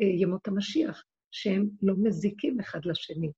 [0.00, 3.30] ימות המשיח, שהם לא מזיקים אחד לשני.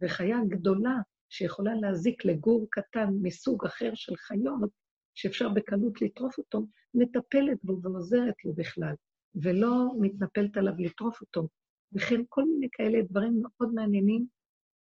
[0.00, 0.96] וחיה גדולה
[1.28, 4.70] שיכולה להזיק לגור קטן מסוג אחר של חיות,
[5.14, 8.94] שאפשר בקלות לטרוף אותו, מטפלת בו ועוזרת לו בכלל,
[9.34, 11.48] ולא מתנפלת עליו לטרוף אותו.
[11.92, 14.26] וכן כל מיני כאלה דברים מאוד מעניינים,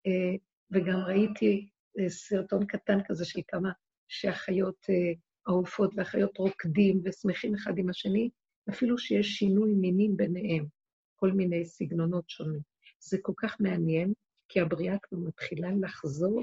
[0.07, 0.37] אה,
[0.71, 1.69] וגם ראיתי
[1.99, 3.71] אה, סרטון קטן כזה של כמה
[4.09, 5.13] שהחיות אה,
[5.47, 8.31] העופות והחיות רוקדים ושמחים אחד עם השני,
[8.71, 10.67] אפילו שיש שינוי מינים ביניהם,
[11.17, 12.61] כל מיני סגנונות שונים.
[13.01, 14.13] זה כל כך מעניין,
[14.53, 16.43] כי הבריאה כבר מתחילה לחזור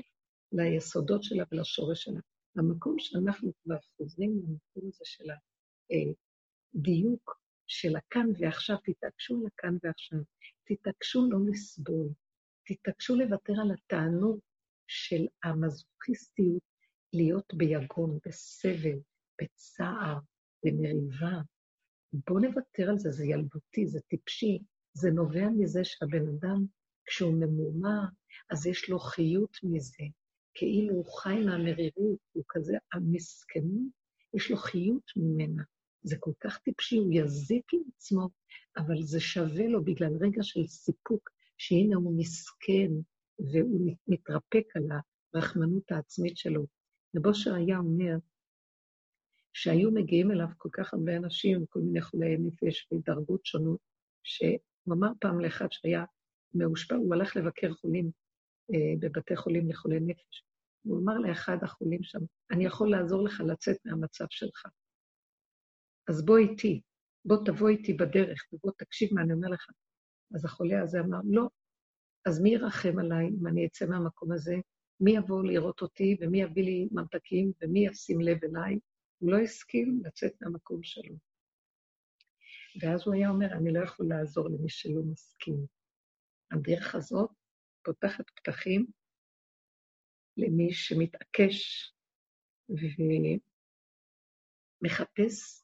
[0.52, 2.20] ליסודות שלה ולשורש שלה.
[2.56, 5.30] המקום שאנחנו כבר חוזרים למקום הזה של
[6.76, 7.36] הדיוק אה,
[7.68, 10.20] של הכאן ועכשיו, תתעקשו על הכאן ועכשיו,
[10.64, 12.10] תתעקשו לא לסבול,
[12.66, 14.40] תתעקשו לוותר על התענוג
[14.88, 16.64] של המזוכיסטיות
[17.14, 19.00] להיות ביגון, בסבל,
[19.42, 20.18] בצער,
[20.66, 21.42] במריבה.
[22.14, 24.60] בואו נוותר על זה, זה ילדותי, זה טיפשי,
[24.94, 26.66] זה נובע מזה שהבן אדם
[27.10, 28.02] כשהוא ממורמר,
[28.52, 30.04] אז יש לו חיות מזה,
[30.54, 33.92] כאילו הוא חי מהמרירות, הוא כזה, המסכנות,
[34.34, 35.64] יש לו חיות ממנה.
[36.04, 38.30] זה כל כך טיפשי, הוא יזיק לעצמו,
[38.78, 42.92] אבל זה שווה לו בגלל רגע של סיפוק, שהנה הוא מסכן,
[43.40, 44.84] והוא מתרפק על
[45.34, 46.66] הרחמנות העצמית שלו.
[47.14, 48.18] ובושר היה אומר
[49.54, 53.80] שהיו מגיעים אליו כל כך הרבה אנשים, כל מיני חולי נפש ודרגות שונות,
[54.24, 56.04] שהוא אמר פעם לאחד שהיה
[56.54, 58.12] מאושפע, הוא הלך לבקר חולים
[58.74, 60.44] אה, בבתי חולים לחולי נפש.
[60.84, 62.20] הוא אמר לאחד החולים שם,
[62.52, 64.66] אני יכול לעזור לך לצאת מהמצב שלך.
[66.10, 66.82] אז בוא איתי,
[67.26, 69.68] בוא תבוא איתי בדרך, ובוא תקשיב מה אני אומר לך.
[70.36, 71.48] אז החולה הזה אמר, לא,
[72.26, 74.56] אז מי ירחם עליי אם אני אצא מהמקום הזה?
[75.00, 78.80] מי יבוא לראות אותי, ומי יביא לי ממתקים, ומי ישים לב אליי?
[79.18, 81.16] הוא לא הסכים לצאת מהמקום שלו.
[82.82, 85.79] ואז הוא היה אומר, אני לא יכול לעזור למי שלא מסכים.
[86.52, 87.30] הדרך הזאת
[87.84, 88.86] פותחת פתחים
[90.38, 91.92] למי שמתעקש
[94.82, 95.64] ומחפש,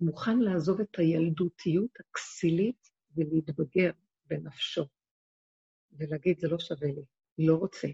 [0.00, 3.90] מוכן לעזוב את הילדותיות הכסילית ולהתבגר
[4.24, 4.86] בנפשו,
[5.92, 7.04] ולהגיד, זה לא שווה לי,
[7.38, 7.88] לא רוצה,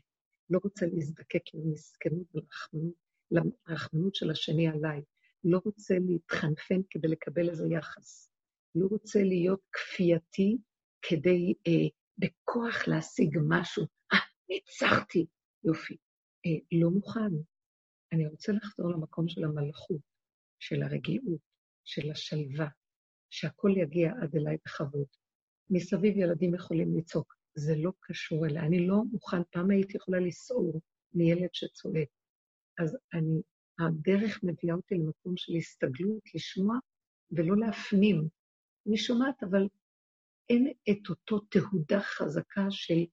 [0.50, 2.94] לא רוצה להזדקק למסכנות ולרחמנות,
[3.30, 5.02] לרחמנות של השני עליי,
[5.44, 8.35] לא רוצה להתחנפן כדי לקבל איזה יחס.
[8.76, 10.58] לא רוצה להיות כפייתי
[11.02, 13.86] כדי אה, בכוח להשיג משהו.
[14.12, 14.18] אה,
[14.48, 15.26] ניצחתי,
[15.64, 15.96] יופי.
[16.46, 17.30] אה, לא מוכן.
[18.12, 20.00] אני רוצה לחזור למקום של המלכות,
[20.58, 21.40] של הרגיעות,
[21.84, 22.68] של השלווה,
[23.30, 25.06] שהכל יגיע עד אליי בכבוד.
[25.70, 28.66] מסביב ילדים יכולים לצעוק, זה לא קשור אליי.
[28.66, 30.80] אני לא מוכן, פעם הייתי יכולה לסעור
[31.14, 32.08] מילד שצועק.
[32.78, 33.42] אז אני,
[33.78, 36.76] הדרך מביאה אותי למקום של הסתגלות, לשמוע
[37.30, 38.28] ולא להפנים
[38.86, 39.68] אני שומעת, אבל
[40.48, 43.04] אין את אותו תהודה חזקה של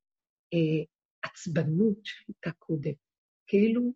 [0.54, 0.84] אה,
[1.24, 2.94] עצבנות שהייתה קודם.
[3.48, 3.94] כאילו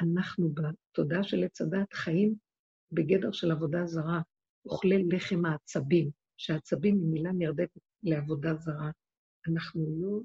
[0.00, 2.34] אנחנו בתודעה של עץ הדת חיים
[2.92, 4.20] בגדר של עבודה זרה,
[4.64, 8.90] אוכלי לחם העצבים, שהעצבים היא מילה נרדפת לעבודה זרה.
[9.48, 10.20] אנחנו לא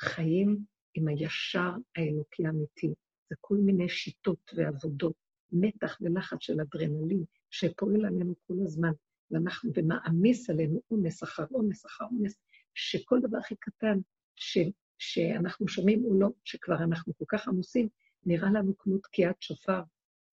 [0.00, 2.94] חיים עם הישר האלוקי האמיתי.
[3.30, 5.14] זה כל מיני שיטות ועבודות,
[5.52, 8.92] מתח ולחץ של אדרנלין שפועל עלינו כל הזמן.
[9.30, 12.40] ואנחנו, ומעמיס עלינו עומס אחר עומס אחר עומס,
[12.74, 13.98] שכל דבר הכי קטן
[14.36, 14.58] ש,
[14.98, 17.88] שאנחנו שומעים הוא לא, שכבר אנחנו כל כך עמוסים,
[18.26, 19.82] נראה לנו כמו תקיעת שופר,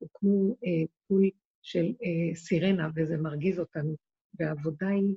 [0.02, 1.30] או כמו אה, פול
[1.62, 3.96] של אה, סירנה, וזה מרגיז אותנו.
[4.40, 5.16] והעבודה היא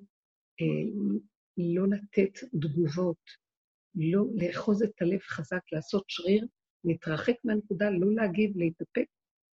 [0.60, 1.02] אה,
[1.56, 3.24] לא לתת תגובות,
[3.94, 6.46] לא לאחוז את הלב חזק, לעשות שריר,
[6.84, 9.06] להתרחק מהנקודה, לא להגיב, להתאפק,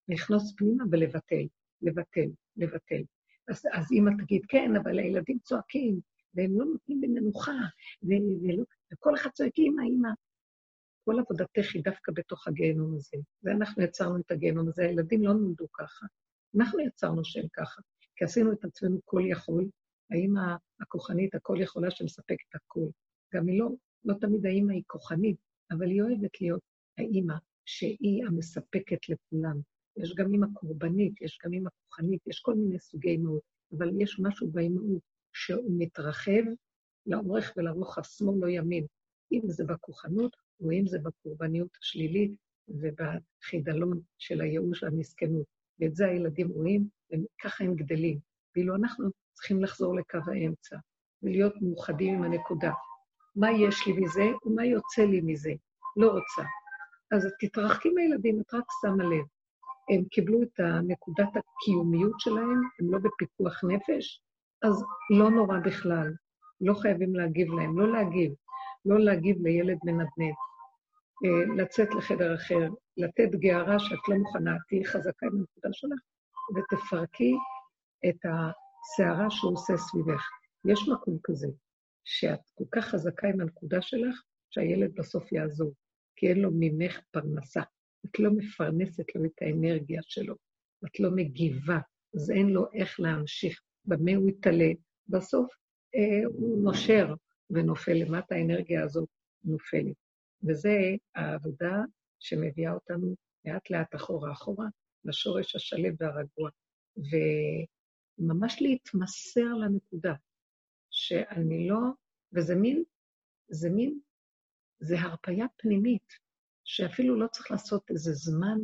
[0.08, 1.48] לכנוס פנימה ולבטל,
[1.82, 3.04] לבטל, לבטל.
[3.48, 6.00] אז, אז אמא תגיד, כן, אבל הילדים צועקים,
[6.34, 7.52] והם לא נותנים במנוחה,
[8.04, 10.10] ולא, וכל אחד צועק, אמא, אמא.
[11.06, 13.18] כל עבודתך היא דווקא בתוך הגיהנום הזה.
[13.44, 16.06] ואנחנו יצרנו את הגיהנום הזה, הילדים לא נולדו ככה.
[16.58, 17.82] אנחנו יצרנו שהם ככה,
[18.16, 19.66] כי עשינו את עצמנו כל יכול,
[20.12, 22.90] האמא הכוחנית, הכל יכולה שמספקת הכול.
[23.34, 23.70] גם היא לא,
[24.06, 25.38] לא תמיד האמא היא כוחנית,
[25.72, 26.62] אבל היא אוהבת להיות
[26.98, 27.36] האמא
[27.66, 29.60] שהיא המספקת לכולם.
[29.98, 33.42] יש גם אמא קורבנית, יש גם אמא כוחנית, יש כל מיני סוגי אמהות,
[33.78, 35.02] אבל יש משהו באמהות
[35.34, 36.44] שהוא מתרחב
[37.06, 38.86] לאורך ולרוחב, שמאל לא ימין.
[39.32, 42.32] אם זה בכוחנות, או אם זה בקורבניות השלילית
[42.68, 45.46] ובחידלון של הייאוש והמסכנות.
[45.80, 48.20] ואת זה הילדים רואים, וככה הם גדלים.
[48.56, 50.78] ואילו אנחנו צריכים לחזור לקו האמצע,
[51.24, 52.72] ולהיות מאוחדים עם הנקודה.
[53.36, 55.52] מה יש לי מזה ומה יוצא לי מזה.
[55.98, 56.50] לא רוצה.
[57.12, 59.26] אז תתרחקי מהילדים, את רק שמה לב.
[59.90, 64.22] הם קיבלו את נקודת הקיומיות שלהם, הם לא בפיקוח נפש,
[64.64, 64.84] אז
[65.18, 66.14] לא נורא בכלל.
[66.62, 68.34] לא חייבים להגיב להם, לא להגיב.
[68.86, 70.36] לא להגיב לילד מנדנד.
[71.26, 76.00] אה, לצאת לחדר אחר, לתת גערה שאת לא מוכנה, תהיי חזקה עם הנקודה שלך,
[76.56, 77.34] ותפרקי
[78.10, 80.24] את הסערה שהוא עושה סביבך.
[80.66, 81.48] יש מקום כזה,
[82.04, 85.74] שאת כל כך חזקה עם הנקודה שלך, שהילד בסוף יעזור,
[86.16, 87.62] כי אין לו ממך פרנסה.
[88.06, 90.36] את לא מפרנסת לו את האנרגיה שלו,
[90.86, 91.80] את לא מגיבה,
[92.16, 94.72] אז אין לו איך להמשיך, במה הוא יתעלה.
[95.08, 95.54] בסוף
[95.96, 97.14] אה, הוא נושר
[97.50, 99.10] ונופל למטה, האנרגיה הזאת
[99.44, 99.96] נופלת.
[100.44, 100.70] וזו
[101.16, 101.76] העבודה
[102.20, 104.66] שמביאה אותנו לאט-לאט אחורה-אחורה,
[105.06, 106.50] לשורש השלב והרגוע.
[108.20, 110.14] וממש להתמסר לנקודה,
[110.92, 111.80] שאני לא,
[112.34, 112.84] וזה מין,
[113.50, 114.00] זה מין,
[114.80, 116.25] זה הרפאיה פנימית,
[116.66, 118.58] שאפילו לא צריך לעשות איזה זמן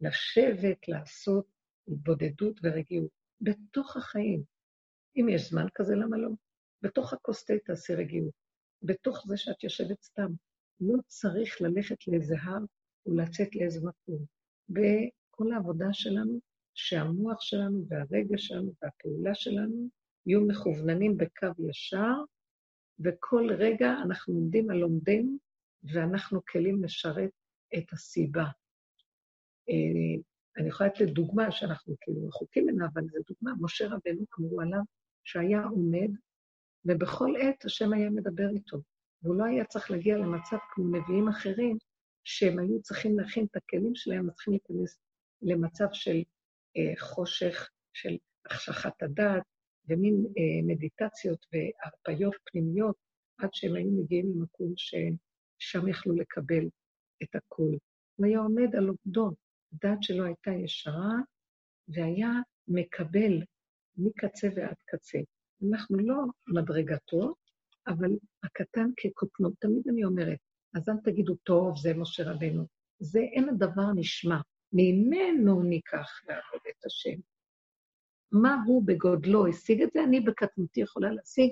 [0.00, 1.46] לשבת, לעשות
[1.88, 3.10] התבודדות ורגיעות.
[3.40, 4.42] בתוך החיים.
[5.16, 6.28] אם יש זמן כזה, למה לא?
[6.82, 8.32] בתוך הכוס תה תעשי רגיעות.
[8.82, 10.32] בתוך זה שאת יושבת סתם.
[10.80, 12.64] לא צריך ללכת לאיזה הר
[13.06, 14.24] ולצאת לאיזה מקום.
[14.68, 16.40] בכל העבודה שלנו,
[16.74, 19.88] שהמוח שלנו והרגש שלנו והפעולה שלנו
[20.26, 22.14] יהיו מכווננים בקו ישר,
[23.00, 25.36] וכל רגע אנחנו עומדים על לומדנו,
[25.82, 27.30] ואנחנו כלים לשרת
[27.78, 28.44] את הסיבה.
[29.68, 30.22] אה,
[30.58, 33.52] אני יכולה לתת דוגמה שאנחנו כאילו רחוקים ממנה, אבל זו דוגמה.
[33.60, 34.80] משה רבנו אמרו עליו
[35.24, 36.10] שהיה עומד,
[36.84, 38.78] ובכל עת השם היה מדבר איתו.
[39.22, 41.78] והוא לא היה צריך להגיע למצב כמו נביאים אחרים,
[42.24, 44.98] שהם היו צריכים להכין את הכלים שלהם, צריכים להיכנס
[45.42, 46.22] למצב של
[46.76, 48.16] אה, חושך, של
[48.46, 49.42] החשכת הדעת,
[49.88, 52.96] ומין אה, מדיטציות והרפיות פנימיות,
[53.38, 56.68] עד שהם היו מגיעים למקום ששם יכלו לקבל
[57.22, 57.78] את הכול.
[58.16, 59.30] הוא היה עומד על עובדו,
[59.72, 61.12] דעת שלו הייתה ישרה,
[61.88, 62.30] והיה
[62.68, 63.42] מקבל
[63.96, 65.18] מקצה ועד קצה.
[65.70, 66.16] אנחנו לא
[66.48, 67.34] מדרגתו,
[67.86, 68.10] אבל
[68.42, 69.50] הקטן כקוטנו.
[69.58, 70.38] תמיד אני אומרת,
[70.74, 72.66] אז אל תגידו, טוב, זה משה רבנו.
[72.98, 74.40] זה אין הדבר נשמע.
[74.72, 77.20] ממנו ניקח לעבוד את השם.
[78.32, 80.04] מה הוא בגודלו השיג את זה?
[80.04, 81.50] אני בקטנותי יכולה להשיג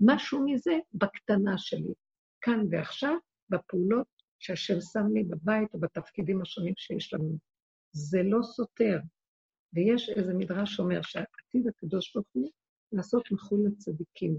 [0.00, 1.94] משהו מזה בקטנה שלי.
[2.40, 3.16] כאן ועכשיו,
[3.50, 4.06] בפעולות
[4.40, 7.38] שהשם שם לי בבית או בתפקידים השונים שיש לנו.
[7.92, 8.98] זה לא סותר.
[9.72, 12.50] ויש איזה מדרש שאומר שהעתיד הקדוש ברוך הוא
[12.92, 14.38] לעשות מחול לצדיקים.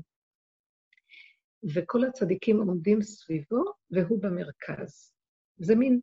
[1.76, 5.14] וכל הצדיקים עומדים סביבו, והוא במרכז.
[5.58, 6.00] זה מין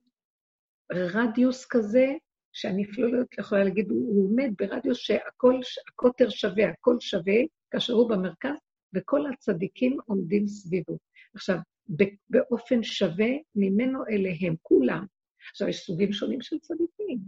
[0.92, 2.06] רדיוס כזה,
[2.52, 7.34] שאני אפילו לא יכולה להגיד, הוא עומד ברדיוס שהקוטר שווה, הכל שווה,
[7.70, 8.58] כאשר הוא במרכז,
[8.94, 10.98] וכל הצדיקים עומדים סביבו.
[11.34, 11.56] עכשיו,
[12.28, 15.06] באופן שווה ממנו אליהם, כולם.
[15.50, 17.18] עכשיו, יש סוגים שונים של צדיקים.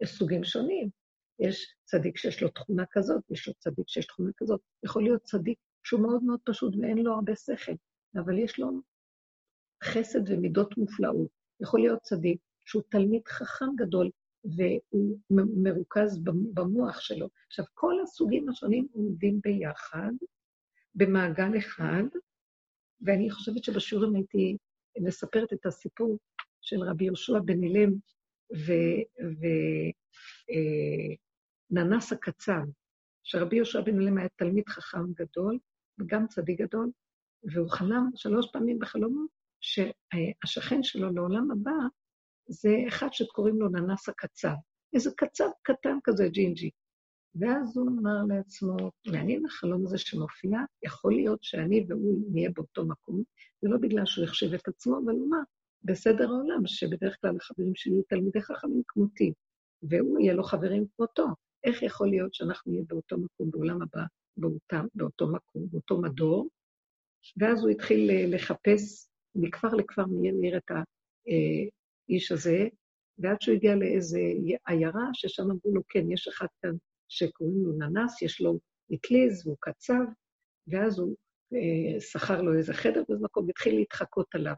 [0.00, 0.90] יש סוגים שונים.
[1.38, 4.60] יש צדיק שיש לו תכונה כזאת, יש לו צדיק שיש תכונה כזאת.
[4.84, 7.72] יכול להיות צדיק שהוא מאוד מאוד פשוט ואין לו הרבה שכל,
[8.16, 8.70] אבל יש לו
[9.84, 11.28] חסד ומידות מופלאות.
[11.60, 14.10] יכול להיות צדיק שהוא תלמיד חכם גדול,
[14.44, 15.18] והוא
[15.64, 16.18] מרוכז
[16.54, 17.28] במוח שלו.
[17.46, 20.12] עכשיו, כל הסוגים השונים עומדים ביחד,
[20.94, 22.02] במעגל אחד,
[23.00, 24.56] ואני חושבת שבשיעורים הייתי
[25.00, 26.18] מספרת את הסיפור
[26.60, 27.92] של רבי יהושע בן אילם
[31.70, 32.60] וננס אה, הקצב,
[33.22, 35.58] שרבי יהושע בן אילם היה תלמיד חכם גדול,
[35.98, 36.90] וגם צדיק גדול,
[37.52, 39.26] והוא חלם שלוש פעמים בחלומו
[39.60, 41.70] שהשכן שלו לעולם הבא
[42.48, 44.54] זה אחד שקוראים לו ננס הקצב.
[44.94, 46.70] איזה קצב קטן כזה, ג'ינג'י.
[47.34, 48.76] ואז הוא אמר לעצמו,
[49.06, 53.22] מעניין החלום הזה שמופיע, יכול להיות שאני והוא נהיה באותו מקום,
[53.62, 55.38] זה לא בגלל שהוא החשיב את עצמו, אבל הוא אמר,
[55.82, 59.32] בסדר העולם, שבדרך כלל החברים שלי יהיו תלמידי חכמים כמותי,
[59.82, 61.26] והוא יהיה לו חברים כמותו.
[61.64, 64.02] איך יכול להיות שאנחנו נהיה באותו מקום בעולם הבא,
[64.36, 66.48] באותם, באותו מקום, באותו מדור?
[67.36, 72.68] ואז הוא התחיל אה, לחפש מכפר לכפר מאיר מאיר את האיש הזה,
[73.18, 74.20] ועד שהוא הגיע לאיזה
[74.66, 76.76] עיירה, ששם אמרו לו, כן, יש אחד כאן
[77.08, 78.58] שקוראים לו ננס, יש לו
[78.94, 80.04] אטליז והוא קצב,
[80.68, 81.16] ואז הוא
[81.54, 84.54] אה, שכר לו איזה חדר באיזה מקום, התחיל להתחקות עליו.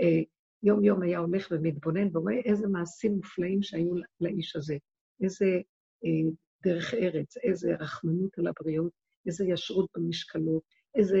[0.00, 0.22] אה,
[0.62, 4.76] יום-יום היה הולך ומתבונן ורואה איזה מעשים מופלאים שהיו לאיש הזה,
[5.22, 5.46] איזה
[6.04, 6.30] אה,
[6.64, 8.92] דרך ארץ, איזה רחמנות על הבריות,
[9.26, 10.62] איזה ישרות במשקלות,
[10.94, 11.18] איזה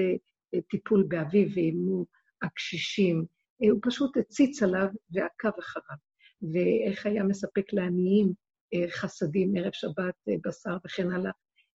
[0.54, 2.06] אה, טיפול באביו ואמו
[2.42, 3.24] הקשישים.
[3.62, 5.96] אה, הוא פשוט הציץ עליו ועקב אחריו.
[6.52, 8.32] ואיך היה מספק לעניים
[8.88, 11.32] חסדים, ערב שבת, אה, בשר וכן הלאה,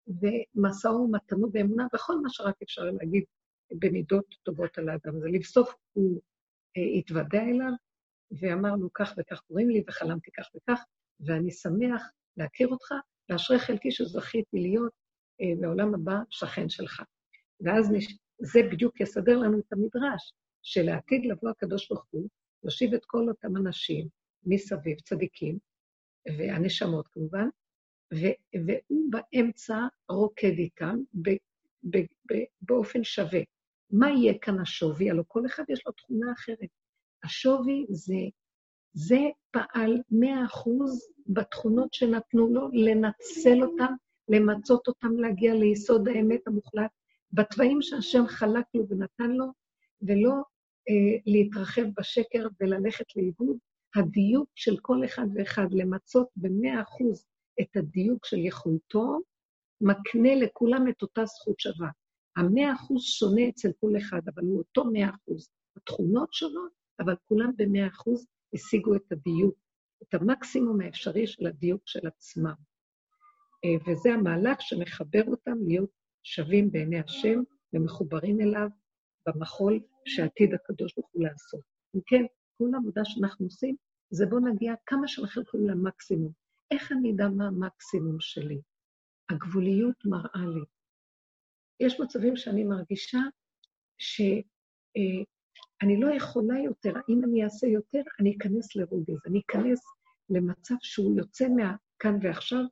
[0.08, 3.24] ומשא ומתנו באמונה, וכל מה שרק אפשר להגיד
[3.72, 5.28] במידות טובות על האדם הזה.
[5.30, 6.22] לבסוף הוא
[6.78, 7.72] אה, התוודע אליו
[8.32, 10.84] ואמר לו, כך וכך קוראים לי, וחלמתי כך וכך,
[11.20, 12.04] ואני שמח
[12.38, 12.94] להכיר אותך,
[13.30, 14.94] ואשרי חלקי שזכיתי להיות
[15.42, 17.02] אה, בעולם הבא שכן שלך.
[17.62, 18.18] ואז נש...
[18.42, 22.28] זה בדיוק יסדר לנו את המדרש, שלעתיד לבוא הקדוש ברוך הוא,
[22.64, 24.08] יושיב את כל אותם אנשים
[24.44, 25.58] מסביב, צדיקים,
[26.38, 27.48] והנשמות כמובן,
[28.14, 29.78] ו- והוא באמצע
[30.10, 31.30] רוקד איתם ב-
[31.84, 33.40] ב- ב- באופן שווה.
[33.92, 35.10] מה יהיה כאן השווי?
[35.10, 36.70] הלוא כל אחד יש לו תכונה אחרת.
[37.24, 38.16] השווי זה,
[38.94, 39.20] זה
[39.52, 43.94] פעל מאה אחוז בתכונות שנתנו לו, לנצל אותם,
[44.30, 46.92] למצות אותם, להגיע ליסוד האמת המוחלט,
[47.34, 49.46] בתוואים שהשם חלק לו ונתן לו,
[50.02, 50.34] ולא
[50.90, 53.58] אה, להתרחב בשקר וללכת לאיבוד.
[53.96, 57.26] הדיוק של כל אחד ואחד למצות במאה אחוז
[57.62, 59.20] את הדיוק של יכולתו,
[59.82, 61.90] מקנה לכולם את אותה זכות שווה.
[62.38, 65.50] המאה אחוז שונה אצל כל אחד, אבל הוא אותו מאה אחוז.
[65.78, 69.56] התכונות שונות, אבל כולם במאה אחוז השיגו את הדיוק,
[70.04, 72.54] את המקסימום האפשרי של הדיוק של עצמם.
[73.66, 75.90] אה, וזה המהלך שמחבר אותם להיות
[76.24, 77.40] שווים בעיני השם
[77.74, 78.68] ומחוברים אליו
[79.28, 81.62] במחול שעתיד הקדוש ברוך הוא לעשות.
[81.96, 82.24] אם כן,
[82.60, 83.76] כל העבודה שאנחנו עושים,
[84.10, 86.32] זה בואו נגיע כמה שאנחנו יכולים למקסימום.
[86.72, 88.62] איך אני אדע מה המקסימום שלי?
[89.30, 90.66] הגבוליות מראה לי.
[91.80, 93.20] יש מצבים שאני מרגישה
[93.98, 94.44] שאני
[95.96, 99.80] אה, לא יכולה יותר, אם אני אעשה יותר, אני אכנס לרוגז, אני אכנס
[100.30, 102.64] למצב שהוא יוצא מהכאן ועכשיו,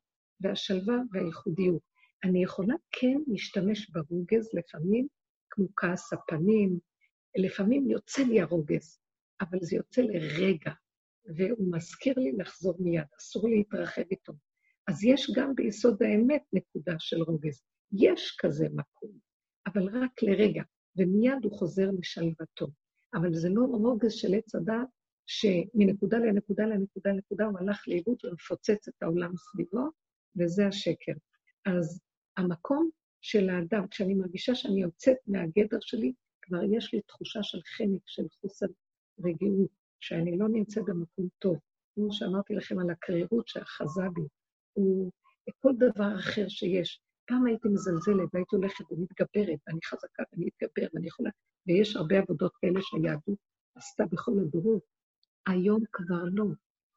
[0.41, 1.81] והשלווה והייחודיות.
[2.23, 5.07] אני יכולה כן להשתמש ברוגז לפעמים,
[5.49, 6.79] כמו כעס הפנים,
[7.37, 8.99] לפעמים יוצא לי הרוגז,
[9.41, 10.71] אבל זה יוצא לרגע,
[11.25, 14.33] והוא מזכיר לי לחזור מיד, אסור להתרחב איתו.
[14.87, 17.61] אז יש גם ביסוד האמת נקודה של רוגז.
[17.91, 19.11] יש כזה מקום,
[19.67, 20.63] אבל רק לרגע,
[20.97, 22.67] ומיד הוא חוזר לשלוותו.
[23.13, 24.87] אבל זה לא רוגז של עץ הדת,
[25.25, 29.89] שמנקודה לנקודה לנקודה לנקודה הוא הלך לאיבוד ומפוצץ את העולם סביבו,
[30.39, 31.11] וזה השקר.
[31.65, 32.01] אז
[32.37, 32.89] המקום
[33.21, 38.23] של האדם, כשאני מרגישה שאני יוצאת מהגדר שלי, כבר יש לי תחושה של חנק, של
[38.41, 38.65] חוסר
[39.23, 41.57] רגיעות, שאני לא נמצאת במקום טוב.
[41.95, 44.21] כמו שאמרתי לכם על הקרירות שאחזה בי,
[44.73, 45.11] הוא
[45.59, 47.01] כל דבר אחר שיש.
[47.25, 51.29] פעם הייתי מזלזלת והייתי הולכת ומתגברת, ואני חזקה ואני אתגבר ואני יכולה,
[51.67, 53.39] ויש הרבה עבודות כאלה שהיהדות
[53.75, 54.81] עשתה בכל הדורות.
[55.47, 56.45] היום כבר לא.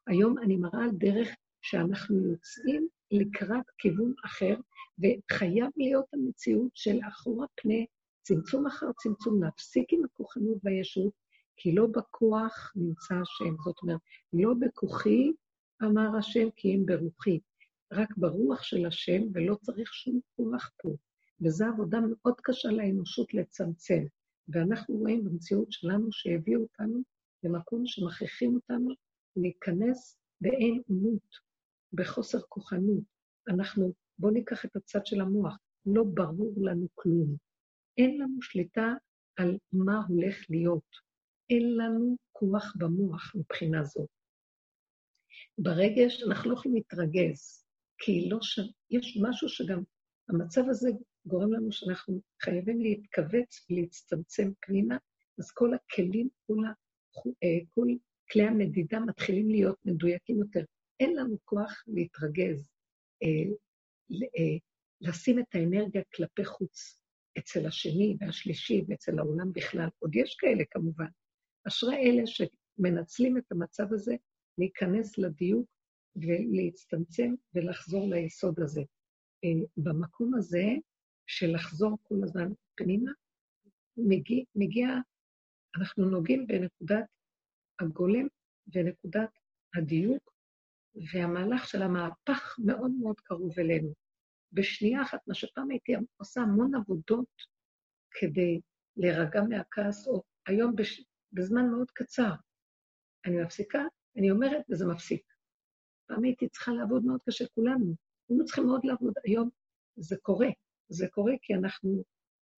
[0.07, 1.27] היום אני מראה על דרך
[1.61, 4.55] שאנחנו יוצאים לקראת כיוון אחר,
[4.99, 7.79] וחייב להיות המציאות של אחורה פנה,
[8.21, 11.13] צמצום אחר צמצום, להפסיק עם הכוחנות והישות,
[11.57, 13.55] כי לא בכוח נמצא השם.
[13.63, 13.99] זאת אומרת,
[14.33, 15.31] לא בכוחי,
[15.83, 17.39] אמר השם, כי אם ברוחי.
[17.93, 20.89] רק ברוח של השם, ולא צריך שום כוח פה.
[21.41, 24.03] וזו עבודה מאוד קשה לאנושות לצמצם.
[24.47, 27.01] ואנחנו רואים במציאות שלנו שהביאו אותנו
[27.43, 28.89] למקום שמכריחים אותנו
[29.35, 31.35] להיכנס באין אומות,
[31.93, 33.03] בחוסר כוחנות.
[33.47, 37.35] אנחנו, בואו ניקח את הצד של המוח, לא ברור לנו כלום.
[37.97, 38.93] אין לנו שליטה
[39.35, 41.10] על מה הולך להיות.
[41.51, 44.09] אין לנו כוח במוח מבחינה זאת.
[45.57, 47.65] ברגש אנחנו לא יכולים להתרגז,
[47.97, 48.59] כי לא ש...
[48.89, 49.83] יש משהו שגם,
[50.29, 50.89] המצב הזה
[51.25, 54.97] גורם לנו שאנחנו חייבים להתכווץ ולהצטמצם פנימה,
[55.39, 56.71] אז כל הכלים, כל, ה...
[57.43, 57.87] אה, כל
[58.31, 60.63] כלי המדידה מתחילים להיות מדויקים יותר.
[60.99, 62.69] אין לנו כוח להתרגז,
[63.23, 63.51] אה,
[64.11, 64.57] אה,
[65.01, 67.01] לשים את האנרגיה כלפי חוץ,
[67.37, 69.89] אצל השני והשלישי ואצל העולם בכלל.
[69.99, 71.20] עוד יש כאלה כמובן.
[71.67, 74.15] אשרי אלה שמנצלים את המצב הזה
[74.57, 75.69] להיכנס לדיוק
[76.15, 78.81] ולהצטמצם ולחזור ליסוד הזה.
[79.43, 80.65] אה, במקום הזה
[81.27, 83.11] של לחזור כל הזמן פנימה,
[83.97, 84.87] מגיע, מגיע,
[85.77, 87.05] אנחנו נוגעים בנקודת
[87.79, 88.27] הגולם
[88.73, 89.29] ונקודת
[89.75, 90.33] הדיוק,
[91.13, 93.93] והמהלך של המהפך מאוד מאוד קרוב אלינו.
[94.51, 97.27] בשנייה אחת, מה שפעם הייתי עושה המון עבודות
[98.11, 98.61] כדי
[98.97, 101.03] להירגע מהכעס, או היום בש...
[101.33, 102.31] בזמן מאוד קצר.
[103.25, 103.81] אני מפסיקה,
[104.17, 105.23] אני אומרת, וזה מפסיק.
[106.07, 107.95] פעם הייתי צריכה לעבוד מאוד קשה, כולנו.
[108.29, 109.13] היינו צריכים מאוד לעבוד.
[109.23, 109.49] היום
[109.95, 110.47] זה קורה.
[110.89, 112.03] זה קורה כי אנחנו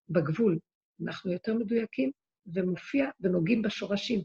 [0.09, 0.59] בגבול.
[1.03, 2.11] אנחנו יותר מדויקים,
[2.53, 4.19] ומופיע, ונוגעים בשורשים.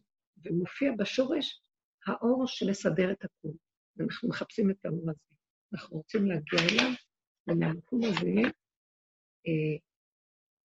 [0.45, 1.63] ומופיע בשורש
[2.07, 3.53] האור שמסדר את הכול.
[3.97, 5.21] ואנחנו מחפשים את האור הזה.
[5.73, 6.91] אנחנו רוצים להגיע אליו,
[7.49, 8.51] ומהמקום הזה
[9.47, 9.77] אה,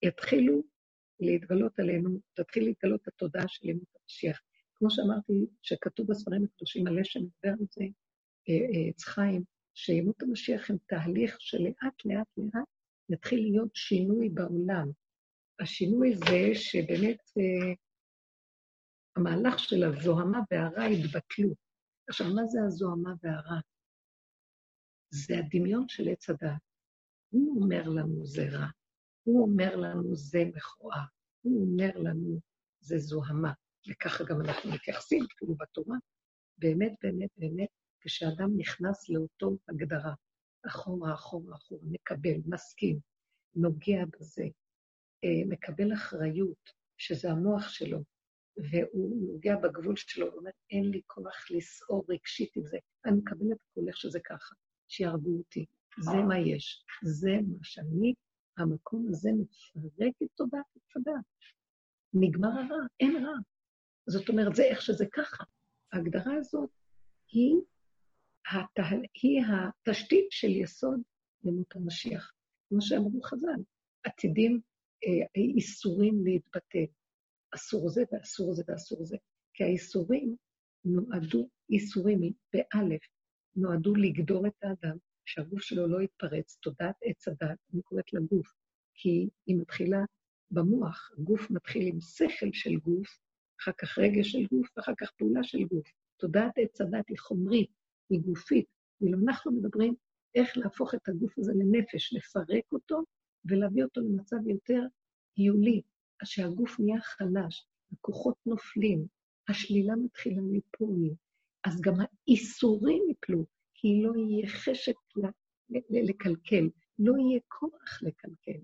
[0.08, 0.64] יתחילו
[1.26, 4.42] להתגלות עלינו, תתחיל להתגלות התודעה של ימות המשיח.
[4.76, 7.84] כמו שאמרתי, שכתוב בספרים הקדושים מלא שמדבר על זה,
[8.90, 9.44] עץ אה, חיים,
[9.74, 12.68] שימות המשיח הם תהליך שלאט לאט לאט
[13.10, 14.92] יתחיל להיות שינוי בעולם.
[15.60, 17.74] השינוי זה שבאמת אה,
[19.16, 21.56] המהלך של הזוהמה והרע יתבטלו.
[22.10, 23.60] עכשיו, מה זה הזוהמה והרע?
[25.10, 26.62] זה הדמיון של עץ הדעת.
[27.30, 28.68] הוא אומר לנו זה רע,
[29.24, 31.06] הוא אומר לנו זה מכוער,
[31.42, 32.40] הוא אומר לנו
[32.80, 33.52] זה זוהמה,
[33.90, 35.98] וככה גם אנחנו מתייחסים, כאילו בתורה.
[36.58, 37.70] באמת, באמת, באמת,
[38.00, 40.14] כשאדם נכנס לאותו הגדרה,
[40.68, 43.00] אחורה, אחורה, אחורה, מקבל, מסכים,
[43.56, 44.44] נוגע בזה,
[45.24, 48.00] אה, מקבל אחריות, שזה המוח שלו,
[48.58, 53.52] והוא נוגע בגבול שלו, הוא אומר, אין לי כוח לסעור רגשית עם זה, אני מקבל
[53.52, 54.56] את הכול איך שזה ככה,
[54.88, 55.66] שיהרגו אותי,
[56.00, 58.14] זה מה יש, זה מה שאני,
[58.58, 61.12] המקום הזה מפרק את תודעת הצדה.
[62.14, 63.36] נגמר הרע, אין רע.
[64.08, 65.44] זאת אומרת, זה איך שזה ככה.
[65.94, 66.70] ההגדרה הזאת
[67.28, 67.56] היא,
[68.52, 68.84] התה...
[69.22, 71.02] היא התשתית של יסוד
[71.44, 72.34] למות המשיח.
[72.70, 73.62] כמו שאמרו חז"ל,
[74.04, 74.62] עתידים
[75.06, 76.86] אה, איסורים להתבטל.
[77.56, 79.18] אסור זה ואסור זה ואסור זה.
[79.54, 80.36] כי האיסורים
[80.86, 82.22] נועדו, איסורים
[82.54, 83.02] באלף,
[83.56, 88.54] נועדו לגדור את האדם, שהגוף שלו לא יתפרץ, תודעת עץ הדת, אני קוראת לגוף,
[88.94, 90.00] כי היא מתחילה
[90.52, 93.08] במוח, הגוף מתחיל עם שכל של גוף,
[93.62, 95.88] אחר כך רגש של גוף, ואחר כך פעולה של גוף.
[96.18, 97.70] תודעת עץ הדת היא חומרית,
[98.10, 98.66] היא גופית,
[99.02, 99.96] ואילו אנחנו מדברים
[100.36, 103.04] איך להפוך את הגוף הזה לנפש, לפרק אותו
[103.46, 104.82] ולהביא אותו למצב יותר
[105.38, 105.82] היולי,
[106.24, 109.08] שהגוף נהיה חלש, הכוחות נופלים,
[109.50, 111.10] השלילה מתחילה ליפול,
[111.64, 113.46] אז גם האיסורים יפלו,
[113.84, 114.96] כי לא יהיה חשק
[115.90, 116.70] לקלקל,
[117.00, 118.60] לא יהיה כוח לקלקל.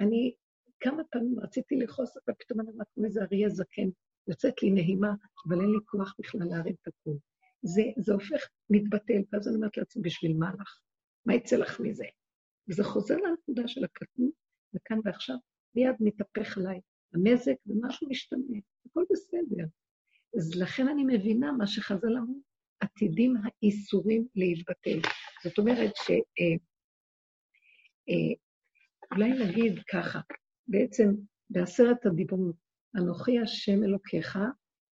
[0.00, 0.34] אני
[0.80, 3.88] כמה פעמים רציתי לכעוס, ופתאום אני אומרת, כמו איזה אריה זקן,
[4.28, 5.14] יוצאת לי נהימה,
[5.48, 7.18] אבל אין לי כוח בכלל להרים את הכול.
[7.62, 10.80] זה, זה הופך, מתבטל, ואז אני אומרת לעצמי, בשביל מה לך?
[11.26, 12.04] מה יצא לך מזה?
[12.68, 14.32] וזה חוזר לנקודה של הקטנות,
[14.74, 15.36] וכאן ועכשיו
[15.74, 16.80] מיד מתהפך עליי
[17.14, 19.64] הנזק, ומשהו משתנה, הכל בסדר.
[20.38, 22.40] אז לכן אני מבינה מה שחז"ל אמרו,
[22.82, 25.00] עתידים האיסורים להתבטל.
[25.44, 26.10] זאת אומרת ש...
[26.10, 26.56] אה,
[28.08, 28.34] אה,
[29.16, 30.20] אולי נגיד ככה,
[30.66, 31.04] בעצם
[31.50, 32.56] בעשרת הדיברות,
[32.96, 34.38] אנוכי השם אלוקיך,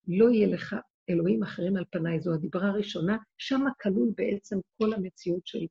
[0.09, 0.77] לא יהיה לך
[1.11, 5.67] אלוהים אחרים על פניי, זו הדיברה הראשונה, שם כלול בעצם כל המציאות של,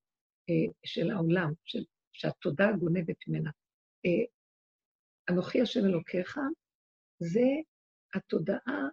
[0.49, 3.51] אה, של העולם, של, שהתודעה גונבת ממנה.
[5.30, 6.38] אנוכי השם אלוקיך,
[7.20, 7.47] זה
[8.15, 8.88] התודעה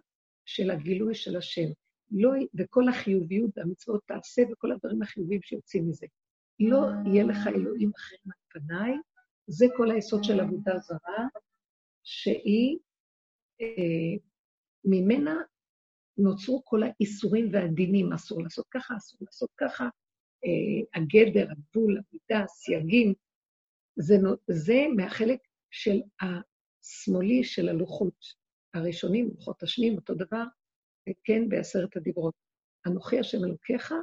[0.45, 1.67] של הגילוי של השם.
[2.11, 6.07] לא, וכל החיוביות והמצוות תעשה וכל הדברים החיוביים שיוצאים מזה.
[6.59, 8.93] לא יהיה לך אלוהים אחרים על פניי,
[9.47, 11.27] זה כל היסוד של עבודה זרה,
[12.03, 12.77] שהיא,
[13.61, 14.17] אה,
[14.85, 15.35] ממנה
[16.17, 19.83] נוצרו כל האיסורים והדינים, אסור לעשות ככה, אסור לעשות ככה,
[20.45, 23.13] אה, הגדר, הגבול, המידה, הסייגים,
[23.95, 24.15] זה,
[24.47, 25.39] זה מהחלק
[25.71, 28.47] של השמאלי של הלוחות.
[28.73, 30.43] הראשונים, לוחות השניים, אותו דבר,
[31.23, 32.33] כן, בעשרת הדיברות.
[32.87, 33.93] אנוכי השם אלוקיך,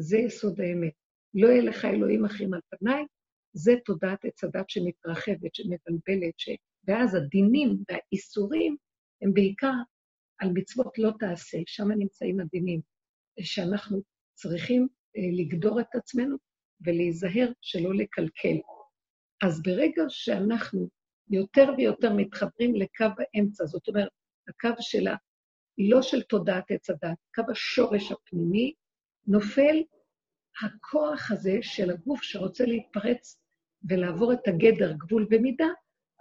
[0.00, 0.92] זה יסוד האמת.
[1.34, 3.04] לא יהיה לך אלוהים אחרים על פניי,
[3.52, 6.50] זה תודעת עץ הדת שמתרחבת, שמבלבלת, ש...
[6.84, 8.76] ואז הדינים והאיסורים
[9.22, 9.72] הם בעיקר
[10.38, 12.80] על מצוות לא תעשה, שם נמצאים הדינים,
[13.40, 14.02] שאנחנו
[14.34, 16.36] צריכים אה, לגדור את עצמנו
[16.80, 18.56] ולהיזהר שלא לקלקל.
[19.44, 20.88] אז ברגע שאנחנו
[21.30, 24.08] יותר ויותר מתחברים לקו האמצע, זאת אומרת,
[24.48, 25.06] הקו של.
[25.78, 28.72] לא של תודעת עץ הדת, קו השורש הפנימי,
[29.26, 29.82] נופל
[30.62, 33.40] הכוח הזה של הגוף שרוצה להתפרץ
[33.88, 35.68] ולעבור את הגדר, גבול ומידה,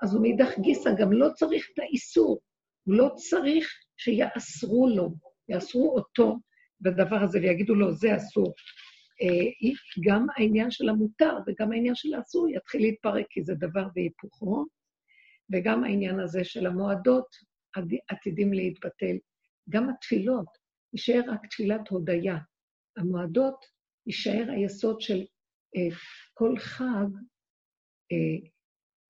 [0.01, 2.39] אז הוא מאידך גיסא גם לא צריך את האיסור,
[2.83, 5.09] הוא לא צריך שיאסרו לו,
[5.49, 6.37] יאסרו אותו
[6.81, 8.53] בדבר הזה ויגידו לו, זה אסור.
[9.21, 9.71] אה,
[10.07, 14.65] גם העניין של המותר וגם העניין של האסור יתחיל להתפרק, כי זה דבר והיפוכו,
[15.51, 17.27] וגם העניין הזה של המועדות
[18.07, 19.17] עתידים להתבטל.
[19.69, 20.47] גם התפילות,
[20.93, 22.37] יישאר רק תפילת הודיה.
[22.97, 23.65] המועדות,
[24.07, 25.25] יישאר היסוד של
[25.75, 25.95] אה,
[26.33, 27.07] כל חג
[28.11, 28.49] אה,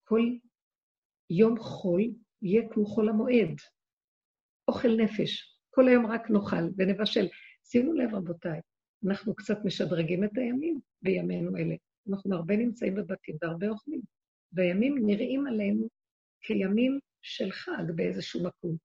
[0.04, 0.22] כל
[1.30, 2.02] יום חול
[2.42, 3.56] יהיה כמו חול המועד,
[4.68, 5.54] אוכל נפש.
[5.70, 7.28] כל היום רק נאכל ונבשל.
[7.64, 8.62] שימו לב, רבותיי,
[9.08, 11.76] אנחנו קצת משדרגים את הימים בימינו אלה.
[12.10, 14.02] אנחנו הרבה נמצאים בבתים והרבה אוכלים.
[14.54, 15.88] והימים נראים עלינו
[16.42, 18.78] כימים של חג באיזשהו מקום.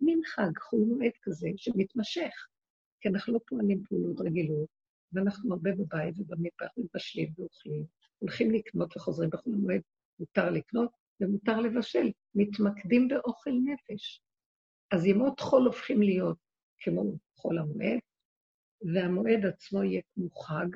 [0.00, 2.46] מין חג, חול מועד כזה, שמתמשך,
[3.00, 4.68] כי אנחנו לא פועלים פעולות רגילות,
[5.12, 7.84] ואנחנו הרבה בבית ובמטבח מבשלים ואוכלים,
[8.18, 9.80] הולכים לקנות וחוזרים בכל מועד,
[10.18, 10.90] מותר לקנות
[11.20, 14.22] ומותר לבשל, מתמקדים באוכל נפש.
[14.90, 16.38] אז ימות חול הופכים להיות
[16.78, 17.98] כמו חול המועד,
[18.94, 20.68] והמועד עצמו יהיה כמו חג,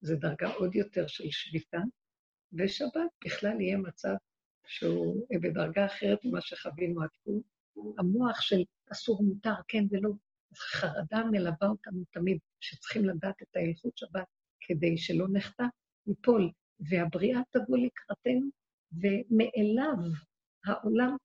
[0.00, 1.78] זו דרגה עוד יותר של שביתה,
[2.52, 4.14] ושבת בכלל יהיה מצב
[4.66, 7.51] שהוא בדרגה אחרת ממה שחווינו עד כה.
[7.98, 8.62] המוח של
[8.92, 10.10] אסור מותר, כן ולא,
[10.56, 14.26] חרדה מלווה אותנו תמיד, שצריכים לדעת את ההלכות שבת
[14.60, 15.64] כדי שלא נחטא,
[16.06, 16.50] ניפול,
[16.80, 18.48] והבריאה תבוא לקראתנו,
[18.92, 19.96] ומאליו
[20.66, 21.16] העולם,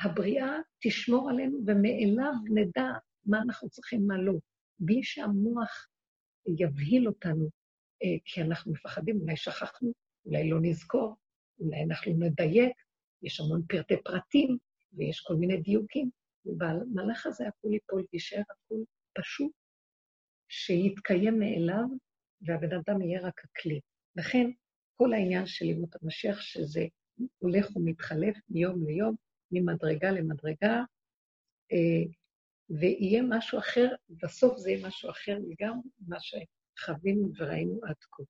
[0.00, 2.92] הבריאה תשמור עלינו, ומאליו נדע
[3.26, 4.32] מה אנחנו צריכים, מה לא.
[4.78, 5.86] בלי שהמוח
[6.58, 7.48] יבהיל אותנו,
[8.02, 9.92] אה, כי אנחנו מפחדים, אולי שכחנו,
[10.26, 11.16] אולי לא נזכור,
[11.60, 12.72] אולי אנחנו נדייק,
[13.22, 14.58] יש המון פרטי פרטים
[14.96, 16.10] ויש כל מיני דיוקים,
[16.46, 18.84] ובמהלך הזה הכול ייפול ויישאר הכול
[19.18, 19.52] פשוט,
[20.48, 21.84] שיתקיים מאליו,
[22.42, 23.80] והבן אדם יהיה רק הכלי.
[24.16, 24.50] לכן,
[24.96, 26.86] כל העניין של לימוד המשיח, שזה
[27.38, 29.14] הולך ומתחלף מיום ליום,
[29.52, 30.82] ממדרגה למדרגה,
[31.72, 32.12] אה,
[32.70, 33.88] ויהיה משהו אחר,
[34.22, 38.22] בסוף זה יהיה משהו אחר לגמרי ממה שחווינו וראינו עד כה.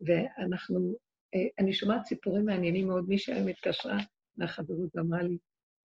[0.00, 0.94] ואנחנו,
[1.34, 3.98] אה, אני שומעת סיפורים מעניינים מאוד, מי שהיום התקשרה
[4.36, 5.38] מהחברות ואמרה לי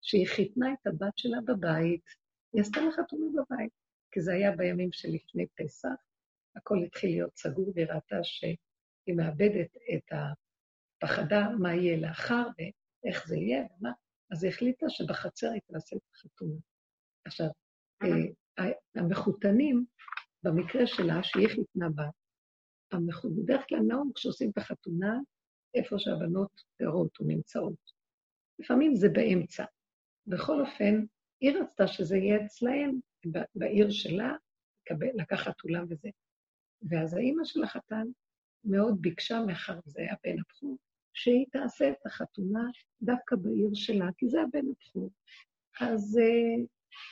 [0.06, 2.06] שהיא חיתנה את הבת שלה בבית,
[2.53, 3.72] היא עשתה לה חתונה בבית,
[4.12, 5.89] כי זה היה בימים שלפני פסח,
[6.56, 13.36] הכל התחיל להיות סגור, והיא ראתה שהיא מאבדת את הפחדה מה יהיה לאחר ואיך זה
[13.36, 13.91] יהיה ומה,
[14.32, 16.60] אז היא החליטה שבחצר היא תעשה את החתונה.
[17.26, 17.47] עכשיו,
[18.03, 19.86] אה, המחותנים,
[20.43, 22.99] במקרה שלה, שהיא חיתנה בת,
[23.38, 25.20] בדרך כלל נהוג כשעושים את החתונה,
[25.76, 27.91] איפה שהבנות גרות או נמצאות.
[28.60, 29.66] לפעמים זה באמצע.
[30.28, 31.05] בכל אופן,
[31.41, 32.99] היא רצתה שזה יהיה אצלהם,
[33.55, 34.34] בעיר שלה,
[35.15, 36.09] לקחת אולם וזה.
[36.89, 38.07] ואז האימא של החתן
[38.63, 40.78] מאוד ביקשה, מאחר וזה היה בן הבכור,
[41.13, 42.63] שהיא תעשה את החתונה
[43.01, 45.09] דווקא בעיר שלה, כי זה הבן הבכור.
[45.82, 46.67] אז uh,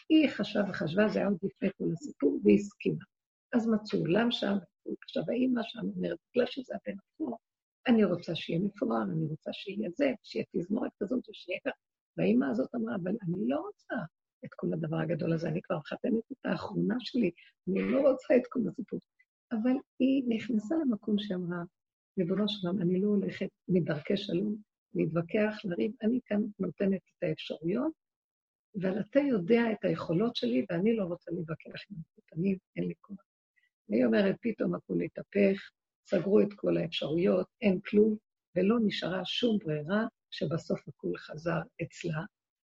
[0.09, 3.03] היא חשבה וחשבה, זה היה עוד לפני כל הסיפור, והיא הסכימה.
[3.53, 4.53] אז מצאו אולם שם,
[5.03, 7.38] עכשיו האימא שם אומרת, בגלל שזה הבן הבכור,
[7.88, 11.93] אני רוצה שיהיה מפורר, אני רוצה שיהיה זה, שיהיה תזמורת כזאת ושיהיה ככה.
[12.18, 13.95] והאימא הזאת אמרה, אבל אני לא רוצה
[14.45, 17.32] את כל הדבר הגדול הזה, אני כבר מחתנת את האחרונה שלי,
[17.68, 18.99] אני לא רוצה את כל הסיפור.
[19.51, 21.64] אבל היא נכנסה למקום שאמרה,
[22.18, 24.55] ריבונו שלום, אני לא הולכת מדרכי שלום
[24.93, 27.93] להתווכח, לריב, אני כאן נותנת את האפשרויות,
[28.82, 33.24] אבל אתה יודע את היכולות שלי, ואני לא רוצה להתווכח עם הפתנים, אין לי כוח.
[33.89, 35.70] אני אומרת, פתאום הכול התהפך,
[36.05, 38.16] סגרו את כל האפשרויות, אין כלום,
[38.55, 42.22] ולא נשארה שום ברירה שבסוף הכול חזר אצלה,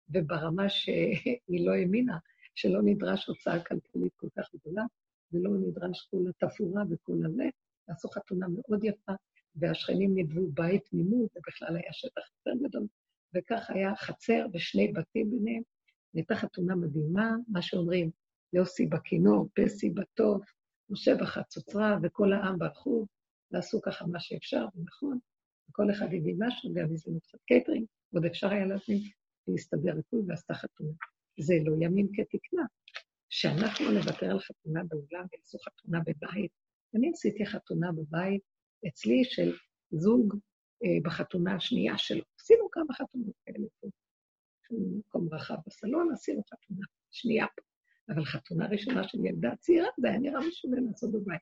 [0.09, 2.17] וברמה שהיא לא האמינה,
[2.55, 4.83] שלא נדרש הוצאה כלכלית כל כך גדולה,
[5.31, 7.43] ולא נדרש כל התפאורה וכל הזה,
[7.87, 9.11] עשו חתונה מאוד יפה,
[9.55, 12.87] והשכנים נדבו בית מימוד, ובכלל היה שטח יותר גדול,
[13.35, 15.63] וכך היה חצר ושני בתים ביניהם.
[16.13, 18.11] הייתה חתונה מדהימה, מה שאומרים,
[18.53, 20.41] יוסי בכינור, פסי בטוב,
[20.89, 23.07] משה בחצוצרה, וכל העם ברחו,
[23.51, 25.19] ועשו ככה מה שאפשר, ונכון,
[25.71, 28.99] וכל אחד הביא משהו, גם הזמינו קצת קייטרינג, עוד אפשר היה להזמין,
[29.47, 30.93] להסתדר הכול ונעשתה חתונה.
[31.39, 32.65] זה לא ימים כתקנם.
[33.31, 36.51] שאנחנו נוותר על חתונה באולם ויעשו חתונה בבית.
[36.95, 38.41] אני עשיתי חתונה בבית
[38.87, 39.55] אצלי של
[39.91, 40.35] זוג
[40.83, 42.23] אה, בחתונה השנייה שלו.
[42.39, 43.87] עשינו כמה חתונות כאלה פה.
[44.97, 47.61] מקום רחב בסלון, עשינו חתונה שנייה פה.
[48.13, 51.41] אבל חתונה ראשונה של ילדה צעירה, זה היה נראה משונה לעשות בבית.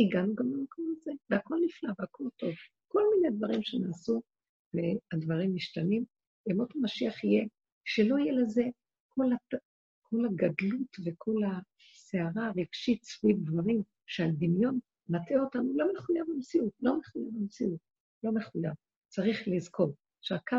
[0.00, 2.52] הגענו גם למקום הזה, והכל נפלא והכל טוב.
[2.92, 4.22] כל מיני דברים שנעשו,
[4.74, 6.04] והדברים משתנים.
[6.50, 7.44] ימות המשיח יהיה
[7.84, 8.62] שלא יהיה לזה
[9.08, 9.60] כל, הת...
[10.02, 14.78] כל הגדלות וכל הסערה הרגשית סביב דברים שהדמיון
[15.08, 17.80] מטעה אותנו, לא מחויב במציאות, לא מחויב במציאות,
[18.22, 18.72] לא מחויב.
[19.08, 20.56] צריך לזכור שהקו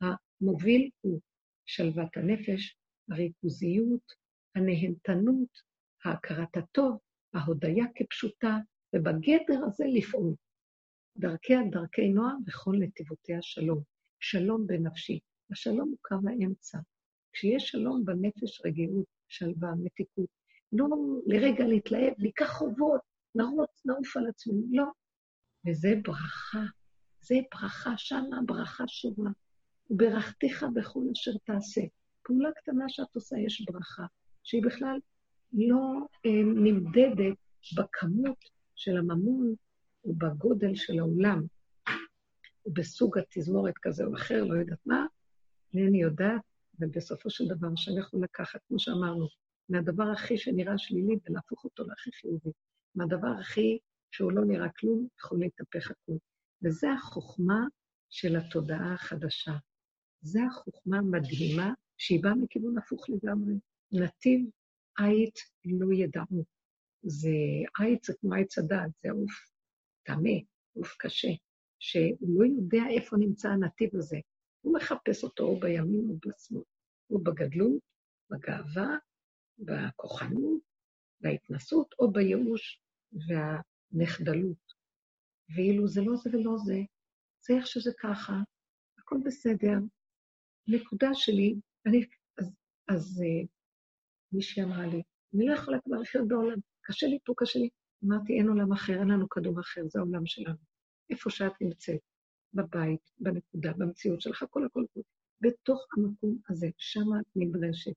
[0.00, 1.20] המוביל הוא
[1.66, 2.76] שלוות הנפש,
[3.10, 4.12] הריכוזיות,
[4.54, 5.58] הנהנתנות,
[6.04, 6.98] ההכרת הטוב,
[7.34, 8.58] ההודיה כפשוטה,
[8.94, 10.34] ובגדר הזה לפעול.
[11.16, 13.82] דרכיה דרכי נועם וכל נתיבותיה שלום.
[14.20, 15.18] שלום בנפשי.
[15.50, 16.78] השלום הוא קו האמצע.
[17.32, 20.28] כשיש שלום בנפש, רגיעות, שלווה, מתיקות,
[20.72, 20.86] לא
[21.26, 23.00] לרגע להתלהב, ניקח חובות,
[23.34, 24.84] נרוץ, נעוף על עצמנו, לא.
[25.68, 26.64] וזה ברכה,
[27.20, 29.30] זה ברכה, שמה ברכה שורה.
[29.90, 31.80] וברכתיך בכל אשר תעשה.
[32.22, 34.04] פעולה קטנה שאת עושה, יש ברכה.
[34.42, 34.98] שהיא בכלל
[35.52, 37.36] לא אה, נמדדת
[37.76, 38.38] בכמות
[38.74, 39.54] של הממון
[40.04, 41.42] ובגודל של העולם,
[42.66, 45.06] ובסוג התזמורת כזה או אחר, לא יודעת מה,
[45.74, 46.40] אינני יודעת,
[46.78, 49.26] ובסופו של דבר שאני יכול לקחת, כמו שאמרנו,
[49.68, 52.50] מהדבר הכי שנראה שלילי ולהפוך אותו להכי חיובי.
[52.94, 53.78] מהדבר הכי
[54.10, 56.18] שהוא לא נראה כלום, יכול להתהפך הכול.
[56.62, 57.66] וזו החוכמה
[58.10, 59.52] של התודעה החדשה.
[60.22, 63.54] זו החוכמה המדהימה שהיא באה מכיוון הפוך לגמרי.
[63.92, 64.40] נתיב
[64.98, 66.44] עית לא ידעו.
[67.02, 67.30] זה
[67.78, 69.51] עית זה כמו עץ הדעת, זה עוף
[70.02, 70.38] טמא,
[70.74, 71.28] עוף קשה,
[71.78, 74.16] שהוא לא יודע איפה נמצא הנתיב הזה.
[74.60, 76.62] הוא מחפש אותו או בימין או בשמאל,
[77.10, 77.80] או בגדלות,
[78.30, 78.96] בגאווה,
[79.58, 80.60] בכוחנות,
[81.20, 82.80] בהתנסות, או בייאוש
[83.12, 84.72] והנחדלות.
[85.56, 86.78] ואילו זה לא זה ולא זה,
[87.46, 88.32] זה איך שזה ככה,
[88.98, 89.78] הכל בסדר.
[90.66, 91.54] נקודה שלי,
[91.86, 92.04] אני,
[92.38, 92.52] אז,
[92.88, 93.46] אז uh,
[94.32, 95.02] מישהי אמרה לי,
[95.34, 97.68] אני לא יכולה כבר לחיות בעולם, קשה לי פה, קשה לי.
[98.04, 100.56] אמרתי, אין עולם אחר, אין לנו כדור אחר, זה העולם שלנו.
[101.10, 102.00] איפה שאת נמצאת,
[102.54, 105.00] בבית, בנקודה, במציאות שלך, כל הכל, הכל.
[105.40, 107.94] בתוך המקום הזה, שם את נדרשת.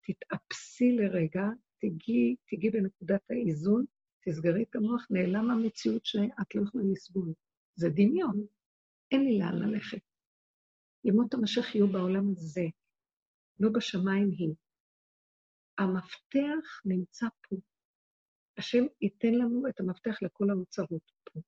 [0.00, 1.42] תתאפסי לרגע,
[1.80, 3.84] תגיעי, תגיעי בנקודת האיזון,
[4.24, 7.32] תסגרי את המוח, נעלם המציאות שאת לא יכולה לסבול.
[7.76, 8.46] זה דמיון,
[9.10, 10.00] אין לי לאן ללכת.
[11.04, 12.64] ימות המשיח יהיו בעולם הזה,
[13.60, 14.54] לא בשמיים היא.
[15.78, 17.56] המפתח נמצא פה.
[18.58, 21.40] השם ייתן לנו את המפתח לכל האוצרות פה.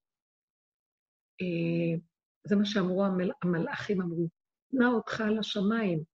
[1.41, 1.99] אה,
[2.45, 3.31] זה מה שאמרו המל...
[3.43, 4.29] המלאכים, אמרו,
[4.73, 6.05] נע אותך על השמיים,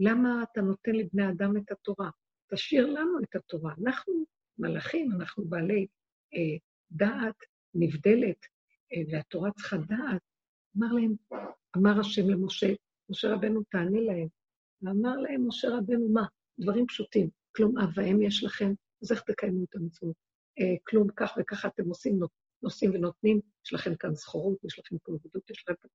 [0.00, 2.10] למה אתה נותן לבני אדם את התורה?
[2.54, 3.74] תשאיר לנו את התורה.
[3.82, 4.24] אנחנו
[4.58, 5.86] מלאכים, אנחנו בעלי
[6.34, 6.58] אה,
[6.90, 7.36] דעת
[7.74, 8.46] נבדלת,
[8.92, 10.22] אה, והתורה צריכה דעת.
[10.78, 11.14] אמר להם,
[11.76, 12.66] אמר השם למשה,
[13.10, 14.28] משה רבנו תענה להם.
[14.82, 16.26] ואמר להם משה רבנו, מה?
[16.58, 17.30] דברים פשוטים.
[17.56, 18.72] כלום אב ואם יש לכם,
[19.02, 20.31] אז איך תקיימו את המצוות?
[20.58, 22.20] אה, כלום כך וככה אתם עושים,
[22.62, 25.88] נושאים ונותנים, יש לכם כאן זכורות, יש לכם פה עבודות, יש לכם...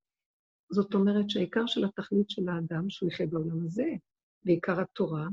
[0.72, 3.89] זאת אומרת שהעיקר של התכלית של האדם, שהוא יחיה בעולם הזה,
[4.45, 5.28] ועיקר התורה,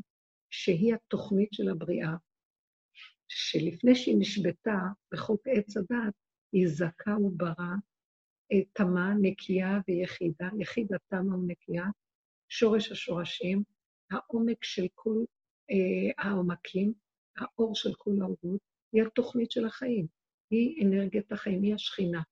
[0.51, 2.15] שהיא התוכנית של הבריאה,
[3.29, 4.79] שלפני שהיא נשבתה
[5.13, 6.15] בחוק עץ הדת,
[6.53, 7.75] היא זכה וברא,
[8.73, 11.85] תמה, נקייה ויחידה, יחידה תמה ונקייה,
[12.49, 13.63] שורש השורשים,
[14.11, 15.25] העומק של כל
[15.71, 16.93] אה, העומקים,
[17.37, 18.61] האור של כל האורות,
[18.95, 20.07] היא התוכנית של החיים,
[20.51, 22.23] היא אנרגיית החיים, היא השכינה,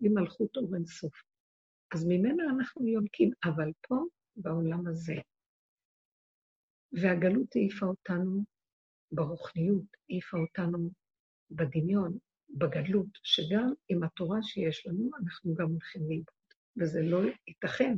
[0.00, 1.22] היא מלכות אור אינסוף.
[1.94, 3.96] אז ממנה אנחנו יונקים, אבל פה,
[4.36, 5.14] בעולם הזה.
[6.92, 8.44] והגלות העיפה אותנו
[9.12, 10.90] ברוחניות, העיפה אותנו
[11.50, 12.18] בדמיון,
[12.50, 16.34] בגדלות, שגם עם התורה שיש לנו, אנחנו גם הולכים לאיבוד,
[16.76, 17.94] וזה לא ייתכן.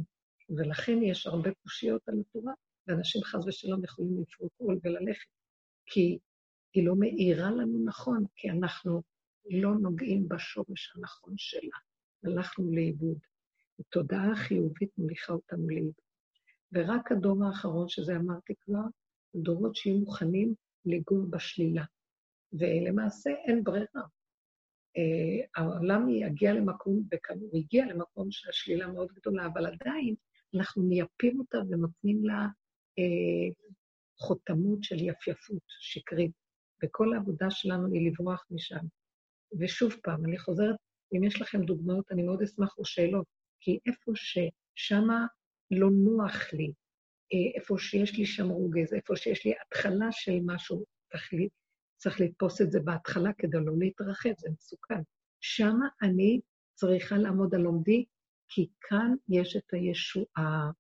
[0.56, 2.52] ולכן יש הרבה קושיות על התורה,
[2.86, 5.28] ואנשים חס ושלום יכולים לפרוק עול וללכת,
[5.86, 6.18] כי
[6.74, 9.02] היא לא מאירה לנו נכון, כי אנחנו
[9.50, 11.76] לא נוגעים בשורש הנכון שלה.
[12.24, 13.18] הלכנו לאיבוד.
[13.78, 15.94] התודעה החיובית מוליכה אותנו לאיבוד.
[16.72, 18.82] ורק הדור האחרון, שזה אמרתי כבר,
[19.34, 20.54] דורות שיהיו מוכנים
[20.84, 21.84] לגור בשלילה.
[22.52, 24.02] ולמעשה אין ברירה.
[24.98, 27.02] Uh, העולם יגיע למקום,
[27.40, 30.14] הוא הגיע למקום של השלילה מאוד גדולה, אבל עדיין
[30.54, 32.46] אנחנו מייפים אותה ונותנים לה
[33.00, 33.72] uh,
[34.18, 36.41] חותמות של יפייפות שקרית,
[36.84, 38.84] וכל העבודה שלנו היא לברוח משם.
[39.58, 40.76] ושוב פעם, אני חוזרת,
[41.16, 43.26] אם יש לכם דוגמאות, אני מאוד אשמח או שאלות,
[43.60, 45.26] כי איפה ששמה
[45.70, 46.72] לא נוח לי,
[47.32, 51.52] אה, איפה שיש לי שם רוגז, איפה שיש לי התחלה של משהו, תחליט,
[51.96, 55.02] צריך לתפוס את זה בהתחלה כדי לא להתרחב, זה מסוכן.
[55.40, 56.40] שמה אני
[56.74, 58.04] צריכה לעמוד על עומדי,
[58.48, 60.70] כי כאן יש את הישועה.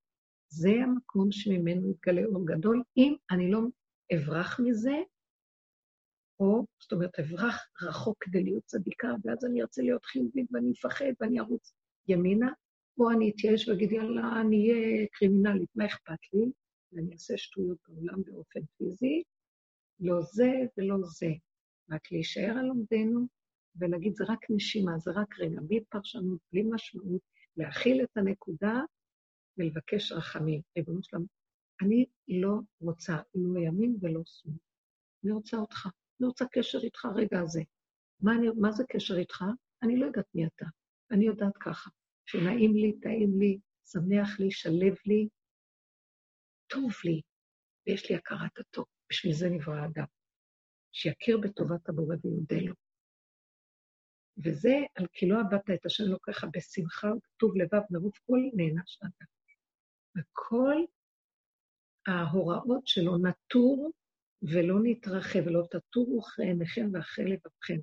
[0.48, 2.82] זה המקום שממנו יתגלה אור גדול.
[2.96, 3.60] אם אני לא
[4.14, 4.96] אברח מזה,
[6.42, 11.12] או, זאת אומרת, אברח רחוק כדי להיות צדיקה, ואז אני ארצה להיות חיובית ואני אפחד
[11.20, 11.74] ואני ארוץ
[12.08, 12.52] ימינה,
[12.98, 16.52] או אני אתייאש ואגיד, יאללה, אני אהיה קרימינלית, מה אכפת לי?
[16.92, 19.22] ואני אעשה שטויות בעולם באופן פיזי,
[20.00, 21.30] לא זה ולא זה.
[21.90, 23.26] רק להישאר על עומדנו
[23.76, 27.20] ולהגיד, זה רק נשימה, זה רק רגע, בלי פרשנות, בלי משמעות,
[27.56, 28.80] להכיל את הנקודה
[29.58, 30.60] ולבקש רחמים.
[30.76, 31.24] ריבונו שלנו,
[31.82, 34.56] אני לא רוצה לא ימין ולא שמאל.
[35.24, 35.88] אני רוצה אותך,
[36.22, 37.62] אני רוצה קשר איתך רגע הזה.
[38.20, 39.44] מה, אני, מה זה קשר איתך?
[39.82, 40.66] אני לא יודעת מי אתה.
[41.10, 41.90] אני יודעת ככה.
[42.26, 45.28] שנעים לי, טעים לי, שמח לי, שלב לי,
[46.66, 47.20] טוב לי,
[47.86, 48.84] ויש לי הכרת הטוב.
[49.10, 50.04] בשביל זה נברא האדם.
[50.92, 52.74] שיכיר בטובת הבורא ויודה לו.
[54.44, 59.28] וזה על כי לא עבדת את השם אלוקיך בשמחה וכתוב לבב מרוב כל נענש אדם.
[60.16, 60.76] וכל
[62.06, 63.92] ההוראות שלו נטור
[64.42, 67.78] ולא נתרחב, ולא תטורו עיניכם ואחרי לבבכם.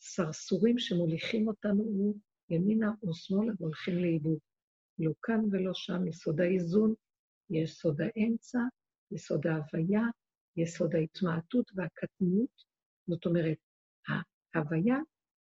[0.00, 2.14] סרסורים שמוליכים אותנו
[2.50, 4.38] ימינה או שמאלה והולכים לאיבוד.
[4.98, 6.94] לא כאן ולא שם, יסוד האיזון,
[7.50, 8.58] יסוד האמצע,
[9.10, 10.02] יסוד ההוויה,
[10.56, 12.64] יסוד ההתמעטות והקטנות.
[13.06, 13.56] זאת אומרת,
[14.54, 14.96] ההוויה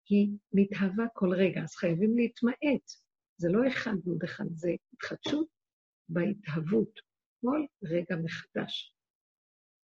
[0.09, 2.91] היא מתהווה כל רגע, אז חייבים להתמעט.
[3.37, 5.47] זה לא אחד ועוד אחד, זה התחדשות
[6.09, 6.99] בהתהוות,
[7.41, 8.93] כל רגע מחדש.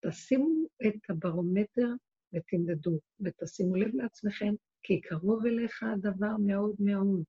[0.08, 1.88] תשימו את הברומטר
[2.32, 7.22] ותמדדו, ותשימו לב לעצמכם, כי קרוב אליך הדבר מאוד מאוד,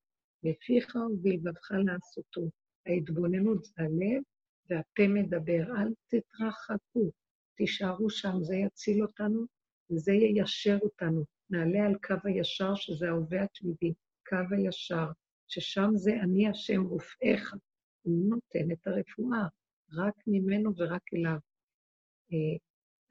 [0.43, 2.49] לפיך ובלבבך לעשותו.
[2.85, 4.23] ההתבוננות זה הלב,
[4.69, 5.63] והפה מדבר.
[5.77, 7.11] אל תתרחקו,
[7.57, 9.45] תישארו שם, זה יציל אותנו
[9.91, 11.23] וזה יישר אותנו.
[11.49, 13.93] נעלה על קו הישר, שזה ההווה התמידי,
[14.29, 15.07] קו הישר,
[15.47, 17.53] ששם זה אני השם רופאיך.
[18.01, 19.47] הוא נותן את הרפואה,
[19.93, 21.37] רק ממנו ורק אליו.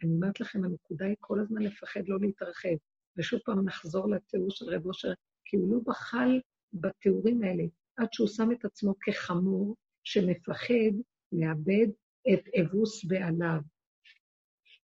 [0.03, 2.77] אני אומרת לכם, הנקודה היא כל הזמן לפחד לא להתרחב.
[3.17, 5.13] ושוב פעם נחזור לתיאור של רב אושר,
[5.45, 6.41] כי הוא לא בחל
[6.73, 7.65] בתיאורים האלה,
[7.97, 10.93] עד שהוא שם את עצמו כחמור שמפחד
[11.33, 11.87] לאבד
[12.33, 13.61] את אבוס בעליו.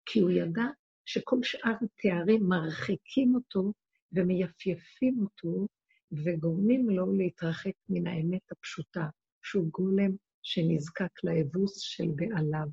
[0.06, 0.66] כי הוא ידע
[1.06, 3.74] שכל שאר התארים מרחיקים אותו
[4.12, 5.68] ומייפים אותו
[6.12, 9.08] וגורמים לו להתרחק מן האמת הפשוטה,
[9.44, 10.12] שהוא גולם
[10.44, 12.68] שנזקק לאבוס של בעליו.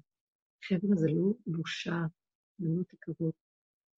[0.65, 2.07] חבר'ה, זה לא בושה,
[2.59, 3.35] לא תקוות.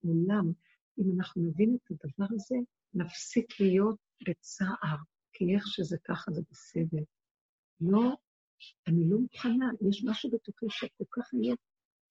[0.05, 0.53] עולם,
[0.99, 2.57] אם אנחנו נבין את הדבר הזה,
[2.95, 4.97] נפסיק להיות בצער,
[5.32, 7.03] כי איך שזה ככה זה בסדר.
[7.81, 8.16] לא,
[8.87, 11.59] אני לא מוכנה, יש משהו בתוכי שכל כך עייף,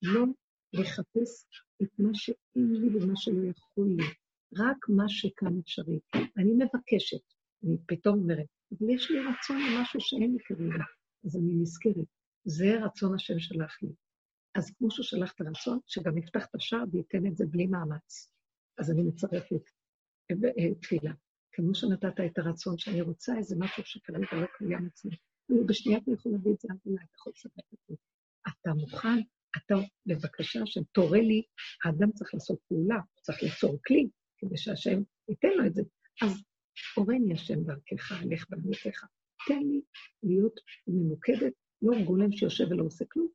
[0.02, 0.24] לא
[0.72, 1.46] לחפש
[1.82, 4.04] את מה שאין לי ומה שלא יכול לי,
[4.56, 5.98] רק מה שכאן אפשרי.
[6.14, 7.22] אני מבקשת,
[7.64, 10.84] אני פתאום אומרת, אבל יש לי רצון למשהו שאין לי כרגע,
[11.24, 12.06] אז אני נזכרת,
[12.44, 13.92] זה רצון השם שלח לי.
[14.54, 18.32] אז כמו שהוא שלח את הרצון, שגם יפתח את השער וייתן את זה בלי מאמץ.
[18.78, 19.70] אז אני מצרפת
[20.30, 21.12] אה, תפילה.
[21.52, 25.16] כמו שנתת את הרצון שאני רוצה, איזה משהו שכרגע לא קיים אצלי.
[25.66, 27.94] בשנייה אתה יכול להביא את זה עד אתה יכול לספק את זה.
[28.48, 29.20] אתה מוכן,
[29.56, 29.74] אתה,
[30.06, 31.42] בבקשה, שתורה לי,
[31.84, 34.08] האדם צריך לעשות פעולה, צריך ליצור כלי,
[34.38, 35.82] כדי שהשם ייתן לו את זה.
[36.22, 36.42] אז
[36.96, 39.04] הורני השם דרכך, הלך בעמיתך.
[39.48, 39.80] תן לי
[40.22, 41.52] להיות ממוקדת,
[41.82, 43.28] לא גולם שיושב ולא עושה כלום,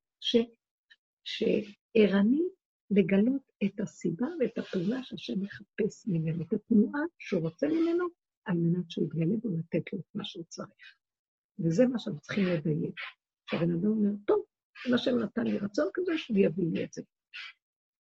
[1.26, 2.42] שערני
[2.92, 8.06] לגלות את הסיבה ואת הפעולה שהשם מחפש ממנו, את התנועה שהוא רוצה ממנו,
[8.46, 10.96] על מנת שהוא יתגלה בו לתת לו את מה שהוא צריך.
[11.60, 12.96] וזה מה שאנחנו צריכים לדייק.
[13.50, 14.46] שהבן אדם אומר, טוב,
[14.88, 17.02] אם השם נתן לי רצון כזה, שהוא יביא לי את זה.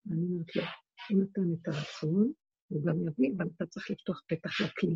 [0.05, 0.63] ואני אומרת לו,
[1.09, 2.31] הוא נתן את הרצון,
[2.67, 4.95] הוא גם יביא, אבל אתה צריך לפתוח פתח לכלי.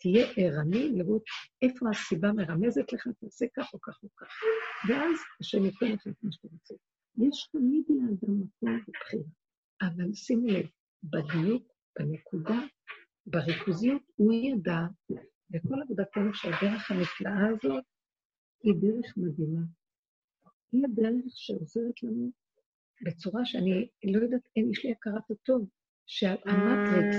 [0.00, 1.22] תהיה ערני לראות
[1.62, 4.28] איפה הסיבה מרמזת לך, תעשה כך או כך או כך.
[4.88, 6.74] ואז השם ייתן לך את מה שאתה רוצה.
[7.18, 9.30] יש תמיד לאדם מקום ובחירה.
[9.82, 10.66] אבל שימו לב,
[11.02, 12.60] בדיוק, בנקודה,
[13.26, 14.80] בריכוזיות, הוא ידע,
[15.50, 17.84] וכל עבודתנו שהדרך הנפלאה הזאת
[18.62, 19.60] היא דרך מדהימה.
[20.72, 22.30] היא הדרך שעוזרת לנו
[23.02, 25.68] בצורה שאני לא יודעת, אין, יש לי הכרת הטוב,
[26.06, 27.16] שהמטריקס,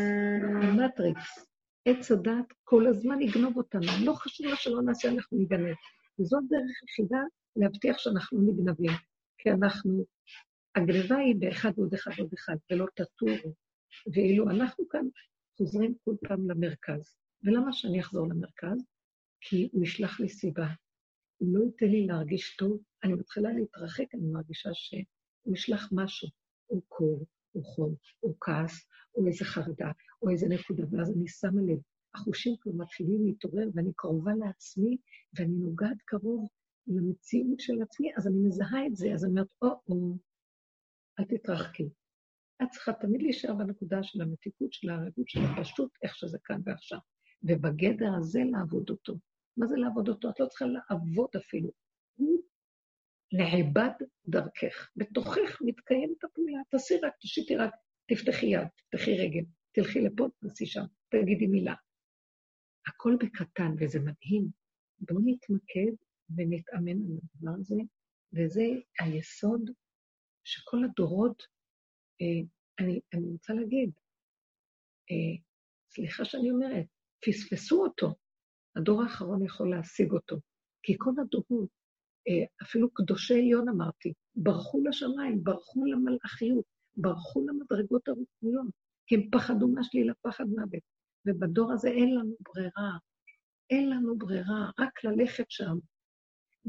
[0.63, 1.47] המטריקס,
[1.85, 4.05] עץ הדת כל הזמן יגנוב אותנו.
[4.05, 5.75] לא חשוב מה שלא נעשה, אנחנו נגנב.
[6.19, 7.19] וזאת דרך יחידה
[7.55, 8.91] להבטיח שאנחנו נגנבים.
[9.37, 10.05] כי אנחנו,
[10.75, 13.53] הגניבה היא באחד ועוד אחד ועוד אחד, ולא תטורו.
[14.13, 15.05] ואילו אנחנו כאן
[15.57, 17.15] חוזרים כל פעם למרכז.
[17.43, 18.85] ולמה שאני אחזור למרכז?
[19.41, 20.67] כי הוא ישלח לי סיבה.
[21.37, 26.29] הוא לא ייתן לי להרגיש טוב, אני מתחילה להתרחק, אני מרגישה שהוא ישלח משהו,
[26.69, 29.91] או קור, או חום, או כעס, או איזה חרדה,
[30.21, 31.79] או איזה נקודה, ואז אני שמה לב.
[32.15, 34.97] החושים כבר מתחילים להתעורר, ואני קרובה לעצמי,
[35.33, 36.47] ואני נוגעת קרוב
[36.87, 40.17] למציאות של עצמי, אז אני מזהה את זה, אז אני אומרת, או-או,
[41.19, 41.89] אל תתרחקי.
[42.63, 46.99] את צריכה תמיד להישאר בנקודה של המתיקות, של הערבות, של הפשוט, איך שזה כאן ועכשיו.
[47.43, 49.13] ובגדר הזה לעבוד אותו.
[49.57, 50.29] מה זה לעבוד אותו?
[50.29, 51.69] את לא צריכה לעבוד אפילו.
[52.15, 52.41] הוא
[53.33, 53.89] נעבד
[54.27, 54.89] דרכך.
[54.95, 56.59] בתוכך מתקיימת הפעולה.
[56.69, 57.73] תעשי רק, תושיטי רק,
[58.07, 61.73] תפתחי יד, תפתחי רגל, תלכי לפה, תעשי שם, תגידי מילה.
[62.87, 64.49] הכל בקטן, וזה מדהים.
[64.99, 65.91] בואו נתמקד
[66.29, 67.75] ונתאמן על הדבר הזה,
[68.33, 68.63] וזה
[68.99, 69.69] היסוד
[70.43, 71.43] שכל הדורות,
[72.21, 72.47] אה,
[72.79, 73.91] אני, אני רוצה להגיד,
[75.11, 75.43] אה,
[75.93, 76.85] סליחה שאני אומרת,
[77.25, 78.15] פספסו אותו.
[78.75, 80.37] הדור האחרון יכול להשיג אותו.
[80.83, 81.69] כי כל הדורות,
[82.27, 86.65] אה, אפילו קדושי עליון אמרתי, ברחו לשמיים, ברחו למלאכיות,
[86.97, 88.67] ברחו למדרגות הרוחניות,
[89.07, 90.83] כי הם פחדו מהשלילה, פחד מוות.
[91.25, 92.97] ובדור הזה אין לנו ברירה,
[93.69, 95.77] אין לנו ברירה, רק ללכת שם.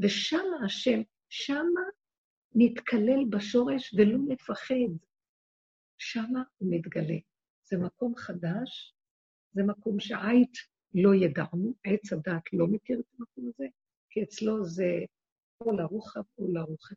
[0.01, 1.81] ושם השם, שמה
[2.55, 5.05] נתקלל בשורש ולא לפחד.
[5.97, 7.17] שמה הוא מתגלה.
[7.63, 8.95] זה מקום חדש,
[9.51, 10.53] זה מקום שעית
[10.93, 13.65] לא ידענו, עץ הדת לא מכיר את המקום הזה,
[14.09, 14.99] כי אצלו זה
[15.61, 16.95] או לרוחב או לרוחב.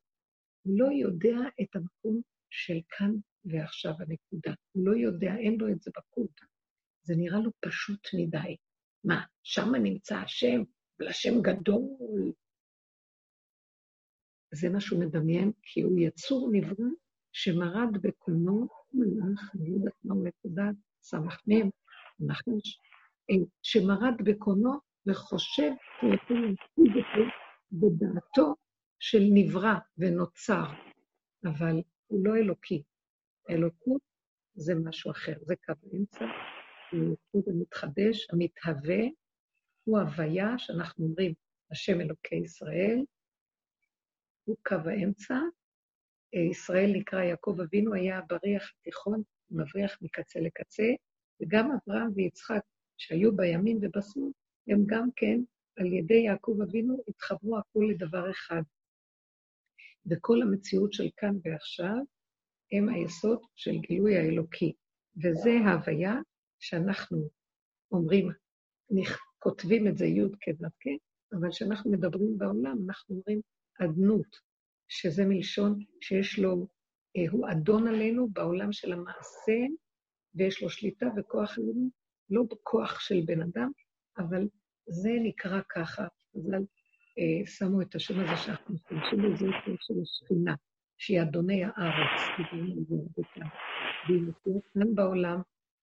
[0.62, 2.20] הוא לא יודע את המקום
[2.50, 3.10] של כאן
[3.44, 4.54] ועכשיו הנקודה.
[4.72, 6.30] הוא לא יודע, אין לו את זה בקוד.
[7.02, 8.56] זה נראה לו פשוט מדי.
[9.04, 10.62] מה, שם נמצא השם,
[10.98, 12.32] אבל השם גדול.
[14.52, 16.88] זה מה שהוא מדמיין, כי הוא יצור נברא
[17.32, 20.70] שמרד בקונו, מלאך, אני יודעת מהו נקודה,
[21.02, 21.70] סמ"ם,
[22.20, 22.78] נחש,
[23.30, 24.72] אה, שמרד בקונו
[25.06, 25.70] וחושב
[27.72, 28.54] בדעתו
[28.98, 30.64] של נברא ונוצר,
[31.44, 32.82] אבל הוא לא אלוקי.
[33.50, 34.02] אלוקות
[34.54, 36.24] זה משהו אחר, זה קו אמצע,
[36.94, 39.02] אלוקות המתחדש, המתהווה,
[39.84, 41.34] הוא הוויה שאנחנו אומרים,
[41.70, 43.04] השם אלוקי ישראל,
[44.44, 45.34] הוא קו האמצע.
[46.34, 50.88] אה, ישראל נקרא יעקב אבינו, היה בריח התיכון, מבריח מקצה לקצה,
[51.40, 52.60] וגם אברהם ויצחק,
[52.96, 54.30] שהיו בימין ובשמאל,
[54.68, 55.40] הם גם כן,
[55.76, 58.62] על ידי יעקב אבינו, התחברו הכול לדבר אחד.
[60.10, 61.96] וכל המציאות של כאן ועכשיו
[62.72, 64.72] הם היסוד של גילוי האלוקי.
[65.16, 66.14] וזה ההוויה
[66.60, 67.28] שאנחנו
[67.92, 68.28] אומרים,
[69.38, 70.98] כותבים את זה י' כדרכי,
[71.32, 73.40] אבל כשאנחנו מדברים בעולם, אנחנו אומרים
[73.80, 74.36] אדנות,
[74.88, 76.66] שזה מלשון שיש לו,
[77.16, 79.58] אה, הוא אדון עלינו בעולם של המעשה,
[80.34, 81.90] ויש לו שליטה וכוח עלינו,
[82.30, 83.70] לא בכוח של בן אדם,
[84.18, 84.48] אבל
[84.86, 86.06] זה נקרא ככה.
[86.34, 86.52] אז
[87.18, 89.46] אה, שמו את השם הזה שאנחנו משתמשים בזה,
[89.80, 90.54] של השכינה,
[90.98, 92.20] שהיא אדוני הארץ,
[94.08, 95.40] והיא נמצאת כאן בעולם,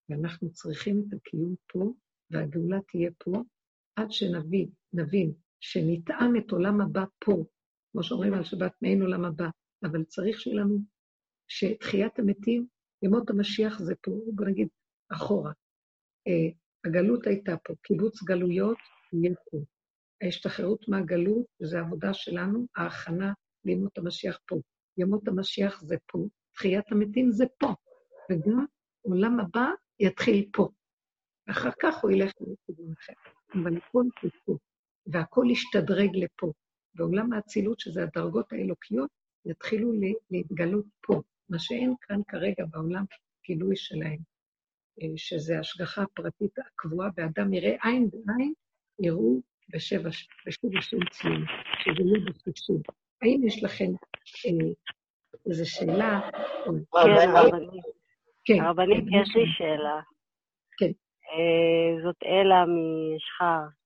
[0.10, 1.94] ואנחנו צריכים את הקיום פה,
[2.32, 3.32] והגאולה תהיה פה,
[3.95, 7.44] עד שנבין, נבין שנטעם את עולם הבא פה,
[7.91, 9.48] כמו שאומרים על שבת מעין עולם הבא,
[9.84, 10.78] אבל צריך שיהיה לנו,
[11.48, 12.68] שתחיית המתים,
[13.03, 14.68] ימות המשיח זה פה, בוא נגיד
[15.11, 15.52] אחורה.
[16.28, 16.49] אה,
[16.86, 18.78] הגלות הייתה פה, קיבוץ גלויות
[19.14, 19.36] יהיה.
[20.22, 23.34] ההשתחררות מהגלות, זו העבודה שלנו, ההכנה
[23.66, 24.56] לימות המשיח פה.
[24.98, 26.20] ימות המשיח זה פה,
[26.53, 27.68] תחיית המתים זה פה,
[28.32, 28.66] וגם
[29.02, 29.66] עולם הבא
[29.99, 30.70] יתחיל פה.
[31.49, 33.14] אחר כך הוא ילך לכיוון אחר.
[33.53, 34.03] אבל הכל
[34.45, 34.57] פה,
[35.07, 36.52] והכל ישתדרג לפה.
[36.99, 39.09] בעולם האצילות, שזה הדרגות האלוקיות,
[39.45, 39.91] יתחילו
[40.31, 43.05] להתגלות פה, מה שאין כאן כרגע בעולם
[43.45, 44.19] גילוי שלהם,
[45.01, 48.53] אה, שזה השגחה הפרטית הקבועה, ואדם יראה עין בעין,
[48.99, 50.09] יראו בשבע,
[50.45, 51.45] בשוב ושוב ציון,
[51.84, 52.81] שזה יהיה בחישוב.
[53.21, 53.91] האם יש לכם
[54.45, 54.71] אה,
[55.49, 56.30] איזו שאלה?
[56.65, 57.84] כן, הרבנית.
[58.45, 58.59] כן.
[58.61, 60.01] הרבנית, יש לי שאלה.
[60.77, 60.91] כן.
[61.31, 63.80] אה, זאת אלה משחר.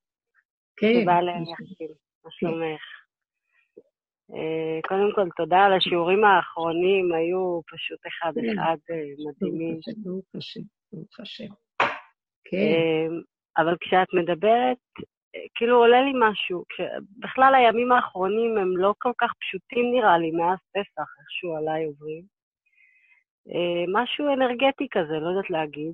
[0.78, 1.00] כן.
[1.00, 1.96] תודה ליחסים,
[2.26, 3.03] מה שלומך?
[4.36, 8.94] אה, קודם כל, תודה על השיעורים האחרונים, היו פשוט אחד-אחד כן.
[9.28, 9.80] מדהימים.
[10.04, 10.62] ברוך השם,
[10.94, 11.54] ברוך השם.
[12.46, 13.10] כן.
[13.58, 14.78] אבל כשאת מדברת,
[15.56, 16.64] כאילו עולה לי משהו.
[17.20, 22.24] בכלל הימים האחרונים הם לא כל כך פשוטים נראה לי, מאז פסח, איכשהו עליי עוברים.
[23.50, 25.94] אה, משהו אנרגטי כזה, לא יודעת להגיד.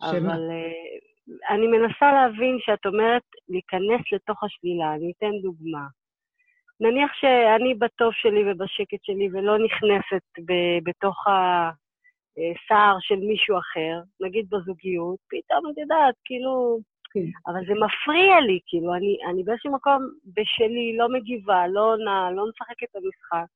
[0.00, 0.18] שמה?
[0.18, 0.40] אבל
[1.50, 4.94] אני מנסה להבין שאת אומרת להיכנס לתוך השלילה.
[4.94, 5.86] אני אתן דוגמה.
[6.80, 14.46] נניח שאני בטוב שלי ובשקט שלי ולא נכנסת ב- בתוך הסער של מישהו אחר, נגיד
[14.50, 16.78] בזוגיות, פתאום את יודעת, כאילו,
[17.12, 17.28] כן.
[17.46, 22.44] אבל זה מפריע לי, כאילו, אני, אני באיזשהו מקום בשלי, לא מגיבה, לא עונה, לא
[22.48, 23.48] משחקת את המשחק.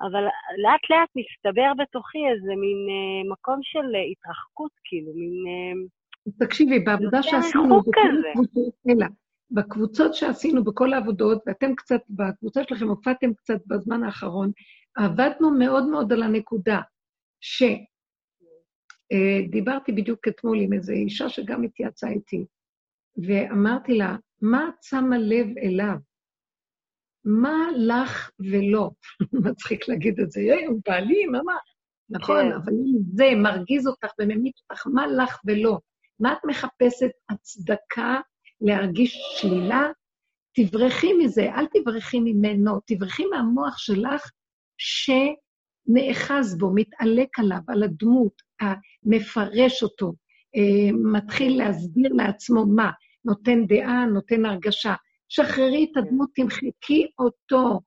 [0.00, 0.24] אבל
[0.62, 5.34] לאט לאט מסתבר בתוכי איזה מין אה, מקום של התרחקות, כאילו, מין...
[5.48, 7.80] אה, תקשיבי, בעבודה שעשינו...
[8.88, 9.06] אלא,
[9.54, 14.52] בקבוצות שעשינו, בכל העבודות, ואתם קצת, בקבוצה שלכם הופעתם קצת בזמן האחרון,
[14.96, 16.80] עבדנו מאוד מאוד על הנקודה,
[19.10, 22.44] שדיברתי אה, בדיוק אתמול עם איזו אישה שגם התייעצה איתי,
[23.26, 25.96] ואמרתי לה, מה את שמה לב אליו?
[27.24, 28.90] מה לך ולא?
[29.50, 31.56] מצחיק להגיד את זה, יאי, הוא בעלי, מה מה?
[32.10, 32.52] נכון, כן.
[32.52, 35.78] אבל אם זה מרגיז אותך וממית אותך, מה לך ולא?
[36.20, 38.20] מה את מחפשת הצדקה
[38.62, 39.90] להרגיש שלילה?
[40.54, 44.30] תברחי מזה, אל תברחי ממנו, תברחי מהמוח שלך
[44.78, 48.42] שנאחז בו, מתעלק עליו, על הדמות,
[49.04, 50.12] מפרש אותו,
[50.56, 52.90] אה, מתחיל להסביר לעצמו מה,
[53.24, 54.94] נותן דעה, נותן הרגשה.
[55.28, 57.80] שחררי את הדמות, תמחקי אותו.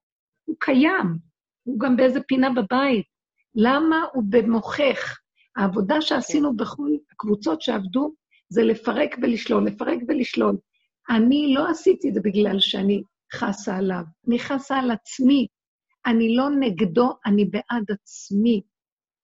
[0.44, 1.18] הוא קיים,
[1.62, 3.06] הוא גם באיזה פינה בבית.
[3.54, 5.18] למה הוא במוחך?
[5.56, 6.56] העבודה שעשינו כן.
[6.56, 8.12] בכל הקבוצות שעבדו
[8.48, 10.56] זה לפרק ולשלול, לפרק ולשלול.
[11.10, 13.02] אני לא עשיתי את זה בגלל שאני
[13.34, 15.46] חסה עליו, אני חסה על עצמי.
[16.06, 18.62] אני לא נגדו, אני בעד עצמי.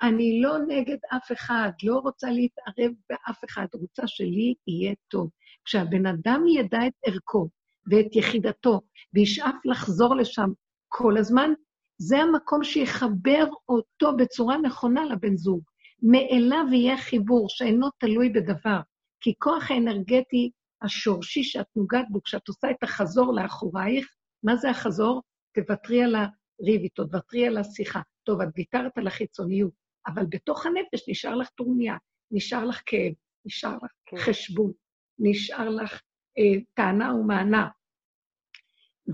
[0.02, 5.30] אני לא נגד אף אחד, לא רוצה להתערב באף אחד, רוצה שלי יהיה טוב.
[5.64, 7.48] כשהבן אדם ידע את ערכו
[7.90, 8.80] ואת יחידתו,
[9.14, 10.50] וישאף לחזור לשם
[10.88, 11.50] כל הזמן,
[11.98, 15.62] זה המקום שיחבר אותו בצורה נכונה לבן זוג.
[16.02, 18.80] מאליו יהיה חיבור שאינו תלוי בדבר,
[19.22, 20.50] כי כוח האנרגטי
[20.82, 25.22] השורשי שאת נוגעת בו, כשאת עושה את החזור לאחורייך, מה זה החזור?
[25.54, 28.00] תוותרי על הריב איתו, תוותרי על השיחה.
[28.24, 29.72] טוב, את ויתרת על החיצוניות,
[30.06, 31.96] אבל בתוך הנפש נשאר לך טרוניה,
[32.30, 33.12] נשאר לך כאב,
[33.44, 34.16] נשאר לך כן.
[34.16, 34.72] חשבון,
[35.18, 36.00] נשאר לך
[36.38, 37.68] אה, טענה ומענה.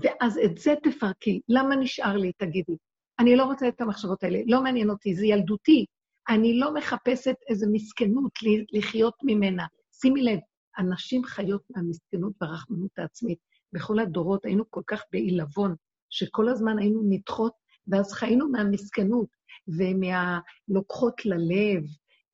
[0.01, 1.41] ואז את זה תפרקי.
[1.49, 2.75] למה נשאר לי, תגידי?
[3.19, 5.85] אני לא רוצה את המחשבות האלה, לא מעניין אותי, זה ילדותי.
[6.29, 8.31] אני לא מחפשת איזו מסכנות
[8.73, 9.65] לחיות ממנה.
[10.01, 10.39] שימי לב,
[10.77, 13.39] אנשים חיות מהמסכנות והרחמנות העצמית.
[13.73, 15.75] בכל הדורות היינו כל כך בעילבון,
[16.09, 17.53] שכל הזמן היינו נדחות,
[17.87, 19.27] ואז חיינו מהמסכנות
[19.67, 21.83] ומהלוקחות ללב,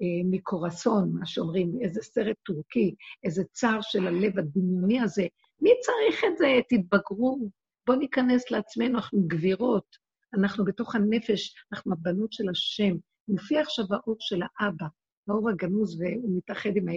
[0.02, 5.28] אה, מקורסון, מה שאומרים, איזה סרט טורקי, איזה צער של הלב הדמיוני הזה.
[5.62, 6.48] מי צריך את זה?
[6.70, 7.50] תתבגרו.
[7.88, 9.96] בואו ניכנס לעצמנו, אנחנו גבירות,
[10.34, 12.96] אנחנו בתוך הנפש, אנחנו הבנות של השם.
[13.28, 14.86] מופיע עכשיו האור של האבא,
[15.28, 16.90] האור הגנוז, והוא מתאחד עם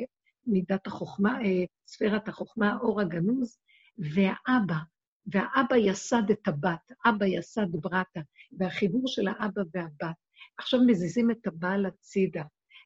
[0.49, 3.59] מידת החוכמה, אה, ספירת החוכמה, האור הגנוז,
[3.99, 4.77] והאבא,
[5.27, 8.21] והאבא יסד את הבת, אבא יסד ברטה,
[8.59, 10.17] והחיבור של האבא והבת.
[10.59, 12.43] עכשיו מזיזים את הבעל הצידה,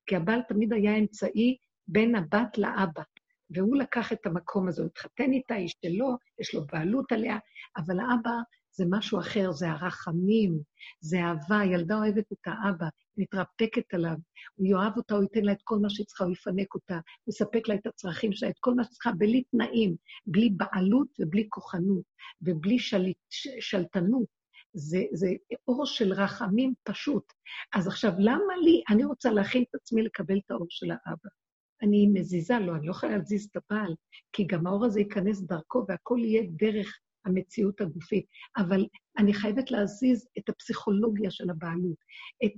[0.06, 1.56] כי הבעל תמיד היה אמצעי
[1.88, 3.02] בין הבת לאבא,
[3.50, 7.38] והוא לקח את המקום הזה, הוא התחתן איתה, היא שלו, יש לו בעלות עליה,
[7.76, 8.30] אבל האבא
[8.72, 10.60] זה משהו אחר, זה הרחמים,
[11.00, 12.86] זה אהבה, ילדה אוהבת את האבא,
[13.16, 14.16] מתרפקת עליו,
[14.54, 17.32] הוא יאהב אותה, הוא ייתן לה את כל מה שהיא צריכה, הוא יפנק אותה, הוא
[17.32, 22.04] יספק לה את הצרכים שלה, את כל מה שצריכה, בלי תנאים, בלי בעלות ובלי כוחנות,
[22.42, 23.18] ובלי שליט,
[23.60, 24.42] שלטנות.
[24.74, 25.28] זה, זה
[25.68, 27.24] אור של רחמים פשוט.
[27.74, 31.28] אז עכשיו, למה לי, אני רוצה להכין את עצמי לקבל את האור של האבא.
[31.82, 33.94] אני מזיזה לו, אני לא יכולה להזיז את הבעל,
[34.32, 38.26] כי גם האור הזה ייכנס דרכו והכל יהיה דרך המציאות הגופית.
[38.56, 38.86] אבל
[39.18, 41.96] אני חייבת להזיז את הפסיכולוגיה של הבעלות,
[42.44, 42.52] את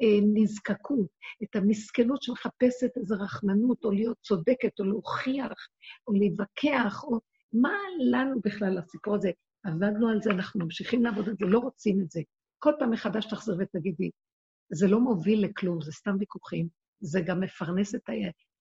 [0.00, 1.08] הנזקקות,
[1.42, 5.68] את המסכנות שמחפשת איזו רחמנות, או להיות צודקת, או להוכיח,
[6.06, 7.20] או להתווכח, או
[7.52, 7.74] מה
[8.10, 9.30] לנו בכלל הסיפור הזה?
[9.64, 12.20] עבדנו על זה, אנחנו ממשיכים לעבוד על זה, לא רוצים את זה.
[12.58, 14.10] כל פעם מחדש תחזר ותגידי,
[14.72, 16.68] זה לא מוביל לכלום, זה סתם ויכוחים,
[17.00, 18.08] זה גם מפרנס את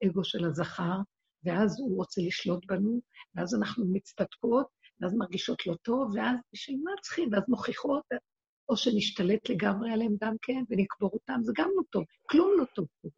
[0.03, 0.97] האגו של הזכר,
[1.43, 3.01] ואז הוא רוצה לשלוט בנו,
[3.35, 4.67] ואז אנחנו מצטדקות,
[5.01, 7.29] ואז מרגישות לא טוב, ואז בשביל מה צריכים?
[7.31, 8.03] ואז מוכיחות,
[8.69, 12.87] או שנשתלט לגמרי עליהם גם כן, ונקבור אותם, זה גם לא טוב, כלום לא טוב
[13.01, 13.09] פה.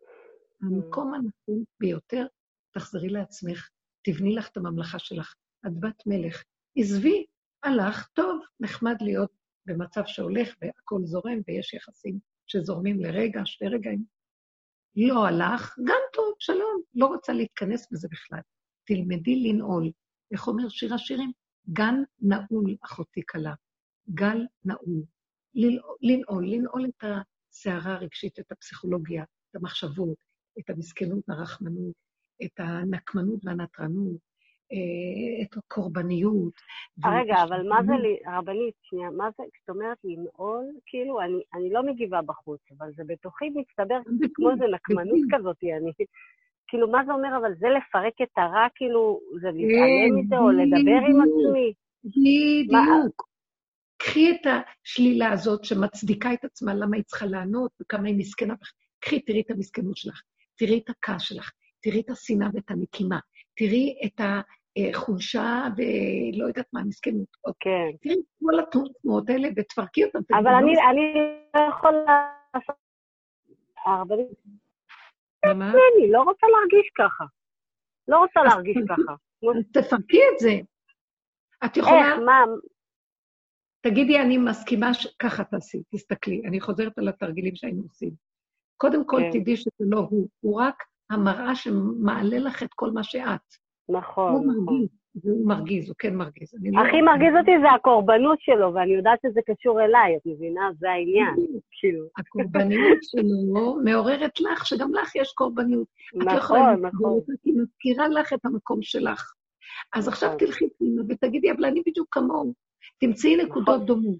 [0.61, 2.25] המקום הנכון ביותר,
[2.73, 3.69] תחזרי לעצמך,
[4.03, 5.33] תבני לך את הממלכה שלך.
[5.67, 6.43] את בת מלך.
[6.75, 7.25] עזבי,
[7.63, 9.31] הלך, טוב, נחמד להיות
[9.65, 14.03] במצב שהולך והכול זורם ויש יחסים שזורמים לרגע, שתי רגעים.
[14.95, 18.39] לא הלך, גם טוב, שלום, לא רוצה להתכנס בזה בכלל.
[18.87, 19.91] תלמדי לנעול.
[20.31, 21.31] איך אומר שיר השירים?
[21.69, 23.53] גן נעול, אחותי כלה.
[24.09, 25.03] גל נעול.
[26.01, 30.17] לנעול, לנעול את הסערה הרגשית, את הפסיכולוגיה, את המחשבות,
[30.59, 31.93] את המסכנות, הרחמנות,
[32.43, 34.17] את הנקמנות והנטרנות,
[34.71, 36.53] אה, את הקורבניות.
[37.05, 41.69] רגע, אבל מה זה, לי, רבנית, שנייה, מה זה, כשאת אומרת לנעול, כאילו, אני, אני
[41.69, 43.99] לא מגיבה בחוץ, אבל זה בתוכי מצטבר
[44.33, 45.91] כמו איזה נקמנות כזאת, אני...
[46.71, 51.01] כאילו, מה זה אומר, אבל זה לפרק את הרע, כאילו, זה להתעלם מזה או לדבר
[51.09, 51.73] עם עצמי?
[52.03, 53.27] בדיוק.
[53.97, 54.47] קחי את
[54.83, 58.53] השלילה הזאת שמצדיקה את עצמה, למה היא צריכה לענות וכמה היא מסכנה.
[58.99, 60.21] קחי, תראי את המסכנות שלך,
[60.57, 63.19] תראי את הכעס שלך, תראי את השנאה ואת הנקימה,
[63.57, 67.27] תראי את החולשה ולא יודעת מה, המסכנות.
[67.59, 67.97] כן.
[68.01, 70.19] תראי את כל התנועות האלה ותפרקי אותן.
[70.33, 70.73] אבל אני
[71.55, 72.75] לא יכולה לעשות...
[75.45, 75.71] מה?
[75.71, 77.25] אני לא רוצה להרגיש ככה.
[78.07, 79.13] לא רוצה להרגיש ככה.
[79.73, 80.59] תפרקי את זה.
[81.65, 82.11] את יכולה...
[82.11, 82.43] איך, מה?
[83.81, 85.07] תגידי, אני מסכימה ש...
[85.19, 86.41] ככה תעשי, תסתכלי.
[86.47, 88.11] אני חוזרת על התרגילים שהיינו עושים.
[88.77, 89.39] קודם כל, כן.
[89.39, 93.41] תדעי שזה לא הוא, הוא רק המראה שמעלה לך את כל מה שאת.
[93.89, 94.65] נכון, הוא נכון.
[94.65, 96.53] מרגיז, והוא מרגיז, הוא כן מרגיז.
[96.73, 100.69] לא- הכי מרגיז אותי זה הקורבנות שלו, ואני יודעת שזה קשור אליי, את מבינה?
[100.79, 101.35] זה העניין,
[101.71, 102.05] כאילו.
[102.17, 105.87] הקורבניות שלו מעוררת לך, שגם לך יש קורבניות.
[106.17, 107.35] את לא יכולה נכון, לסגור נכון.
[107.43, 109.33] היא מזכירה לך את המקום שלך.
[109.95, 110.39] אז עכשיו נכון.
[110.39, 112.53] תלכי פנימה ותגידי, אבל אני בדיוק כמוהו.
[112.99, 113.85] תמצאי נקודות נכון.
[113.85, 114.19] דומות,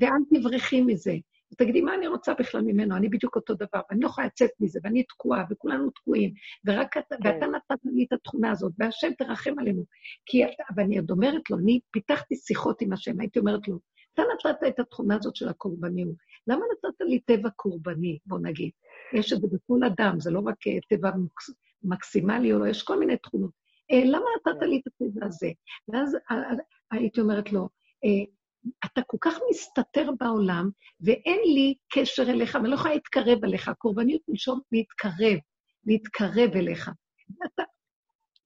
[0.00, 1.14] ואל תברחי מזה.
[1.52, 2.96] ותגידי, מה אני רוצה בכלל ממנו?
[2.96, 6.32] אני בדיוק אותו דבר, ואני לא יכולה לצאת מזה, ואני תקועה, וכולנו תקועים,
[6.64, 7.28] ורק אתה, כן.
[7.28, 9.84] ואתה נתת לי את התכונה הזאת, והשם תרחם עלינו.
[10.26, 13.78] כי אתה, ואני עוד אומרת לו, אני פיתחתי שיחות עם השם, הייתי אומרת לו,
[14.14, 16.14] אתה נתת את התכונה הזאת של הקורבניות,
[16.46, 18.70] למה נתת לי טבע קורבני, בוא נגיד?
[19.14, 21.10] יש את זה בכל אדם, זה לא רק אה, טבע
[21.82, 23.50] מקסימלי, או לא, יש כל מיני תכונות.
[23.92, 25.50] אה, למה נתת לי את הטבע הזה?
[25.88, 26.16] ואז
[26.90, 27.68] הייתי אומרת לו,
[28.84, 30.70] אתה כל כך מסתתר בעולם,
[31.00, 33.70] ואין לי קשר אליך, ואני לא יכולה להתקרב אליך.
[33.78, 35.38] קורבניות מלשון להתקרב,
[35.86, 36.90] להתקרב אליך.
[37.46, 37.62] אתה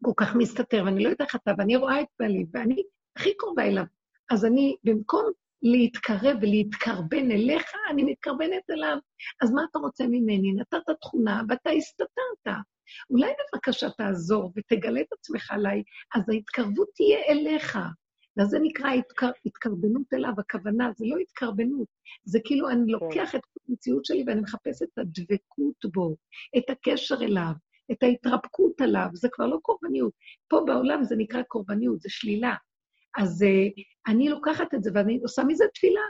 [0.04, 2.82] כל כך מסתתר, ואני לא יודעת איך אתה, ואני רואה את בעלי, ואני
[3.16, 3.84] הכי קרובה אליו.
[4.30, 5.32] אז אני, במקום
[5.62, 8.96] להתקרב ולהתקרבן אליך, אני מתקרבנת אליו.
[9.42, 10.52] אז מה אתה רוצה ממני?
[10.52, 12.56] נתת תכונה ואתה הסתתרת.
[13.10, 15.82] אולי בבקשה תעזור ותגלה את עצמך עליי,
[16.14, 17.78] אז ההתקרבות תהיה אליך.
[18.36, 19.30] ואז זה נקרא התקר...
[19.46, 21.88] התקרבנות אליו, הכוונה, זה לא התקרבנות,
[22.24, 26.16] זה כאילו אני לוקח את המציאות שלי ואני מחפש את הדבקות בו,
[26.58, 27.52] את הקשר אליו,
[27.92, 30.12] את ההתרפקות עליו, זה כבר לא קורבניות.
[30.48, 32.54] פה בעולם זה נקרא קורבניות, זה שלילה.
[33.16, 36.00] אז uh, אני לוקחת את זה ואני עושה מזה תפילה.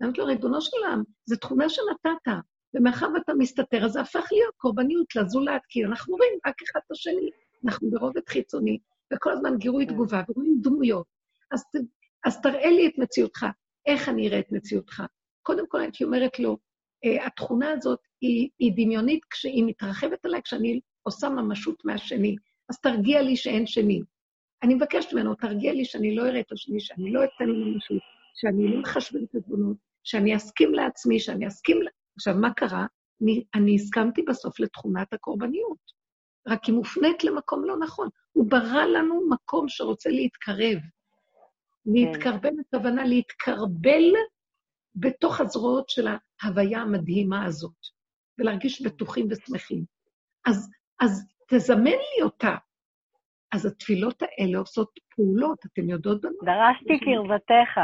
[0.00, 2.32] אני אומרת לו, ריבונו של עולם, זו תכונה שנתת,
[2.74, 6.90] ומאחר ואתה מסתתר, אז זה הפך להיות קורבניות לזולת, כי אנחנו רואים רק אחד את
[6.90, 7.30] השני,
[7.64, 8.78] אנחנו ברובד חיצוני,
[9.14, 9.92] וכל הזמן גירוי כן.
[9.92, 11.06] תגובה, ורואים דמויות.
[11.52, 11.64] אז,
[12.26, 13.46] אז תראה לי את מציאותך,
[13.86, 15.02] איך אני אראה את מציאותך.
[15.42, 16.56] קודם כל, הייתי אומרת לו,
[17.06, 22.36] uh, התכונה הזאת היא, היא דמיונית כשהיא מתרחבת עליי, כשאני עושה ממשות מהשני,
[22.70, 24.00] אז תרגיע לי שאין שני.
[24.62, 27.96] אני מבקשת ממנו, תרגיע לי שאני לא אראה את השני, שאני לא אתן לו משהו,
[28.34, 31.80] שאני לא מחשבן את הדבונות, שאני אסכים לעצמי, שאני אסכים...
[32.16, 32.86] עכשיו, מה קרה?
[33.22, 35.78] אני, אני הסכמתי בסוף לתכונת הקורבניות,
[36.48, 38.08] רק היא מופנית למקום לא נכון.
[38.32, 40.78] הוא ברא לנו מקום שרוצה להתקרב.
[41.86, 44.12] להתקרבל, הכוונה להתקרבל
[44.94, 46.06] בתוך הזרועות של
[46.42, 47.86] ההוויה המדהימה הזאת,
[48.38, 49.84] ולהרגיש בטוחים ושמחים.
[50.46, 52.54] אז, אז תזמן לי אותה,
[53.52, 56.32] אז התפילות האלה עושות פעולות, אתן יודעות במה?
[56.44, 57.80] דרשתי קרבתך,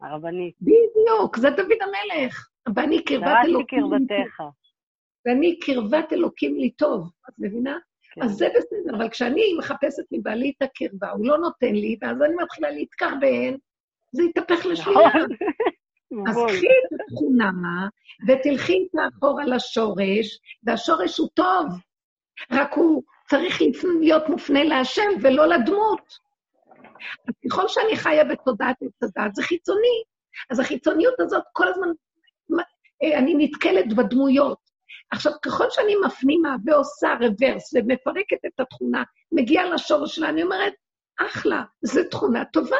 [0.00, 0.54] הרבנית.
[0.60, 2.48] בדיוק, זה דוד המלך.
[2.76, 3.80] ואני קרבת אלוקים.
[3.90, 4.40] דרשתי קרבתך.
[5.26, 7.78] ואני קרבת אלוקים לי טוב, את מבינה?
[8.10, 8.22] כן.
[8.22, 12.34] אז זה בסדר, אבל כשאני מחפשת מבעלי את הקרבה, הוא לא נותן לי, ואז אני
[12.42, 13.54] מתחילה להתקרבן,
[14.12, 15.00] זה יתהפך לשלילה.
[16.26, 16.28] נכון.
[16.28, 17.50] אז קחי את התכונה,
[18.28, 21.66] ותלכי איתה אחורה לשורש, והשורש הוא טוב,
[22.50, 23.62] רק הוא צריך
[24.00, 26.18] להיות מופנה להשם ולא לדמות.
[27.28, 30.02] אז ככל שאני חיה בתודעת עץ הדת, זה חיצוני.
[30.50, 31.88] אז החיצוניות הזאת, כל הזמן
[33.02, 34.69] אה, אני נתקלת בדמויות.
[35.10, 40.72] עכשיו, ככל שאני מפנימה ועושה רוורס ומפרקת את התכונה, מגיעה לשורש שלה, אני אומרת,
[41.20, 42.76] אחלה, זו תכונה טובה.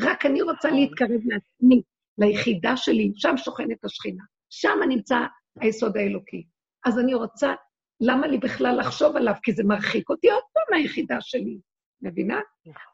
[0.00, 1.82] רק אני רוצה להתקרב לעצמי,
[2.18, 4.22] ליחידה שלי, שם שוכנת השכינה.
[4.50, 5.18] שם נמצא
[5.60, 6.44] היסוד האלוקי.
[6.84, 7.54] אז אני רוצה
[8.00, 9.34] למה לי בכלל לחשוב עליו?
[9.42, 11.58] כי זה מרחיק אותי עוד פעם מהיחידה שלי,
[12.02, 12.40] מבינה?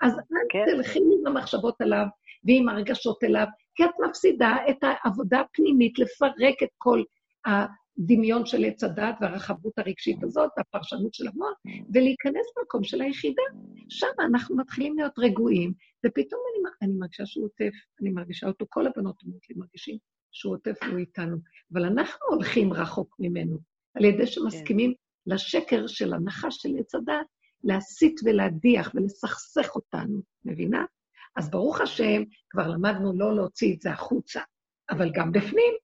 [0.03, 0.65] אז אל כן.
[0.67, 2.07] תלכי עם המחשבות עליו
[2.45, 7.03] ועם הרגשות אליו, כי את מפסידה את העבודה הפנימית לפרק את כל
[7.99, 11.55] הדמיון של עץ הדת והרחבות הרגשית הזאת, הפרשנות של המוח,
[11.95, 13.43] ולהיכנס למקום של היחידה.
[13.89, 15.73] שם אנחנו מתחילים להיות רגועים,
[16.07, 19.99] ופתאום אני, אני מרגישה שהוא עוטף, אני מרגישה אותו, כל הבנות אומרות לי, מרגישים
[20.33, 21.37] שהוא עוטף והוא איתנו,
[21.73, 23.59] אבל אנחנו הולכים רחוק ממנו.
[23.95, 25.35] על ידי שמסכימים כן.
[25.35, 27.27] לשקר של הנחש של עץ הדת,
[27.65, 30.85] להסית ולהדיח ולסכסך אותנו, מבינה?
[31.37, 34.41] אז ברוך השם, כבר למדנו לא להוציא את זה החוצה,
[34.91, 35.75] אבל גם בפנים.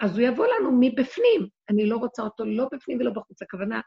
[0.00, 1.46] אז הוא יבוא לנו מבפנים.
[1.70, 3.42] אני לא רוצה אותו לא בפנים ולא בחוץ.
[3.42, 3.80] הכוונה,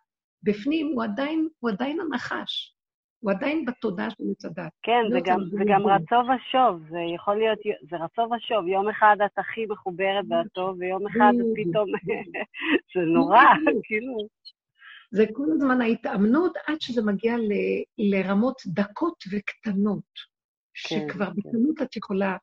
[0.44, 2.74] בפנים הוא עדיין, הוא עדיין הנחש.
[3.20, 4.72] הוא עדיין בתודעה של עץ הדת.
[4.84, 7.60] כן, זה גם, זה גם רצו ושוב, זה יכול להיות,
[7.90, 8.68] זה רצו ושוב.
[8.68, 11.90] יום אחד את הכי מחוברת והטוב, ויום אחד את פתאום...
[12.96, 13.44] זה נורא,
[13.84, 14.18] כאילו...
[15.12, 17.52] זה כל הזמן ההתאמנות עד שזה מגיע ל,
[17.98, 20.14] לרמות דקות וקטנות,
[20.74, 21.32] כן, שכבר כן.
[21.36, 22.38] בקטנות את יכולה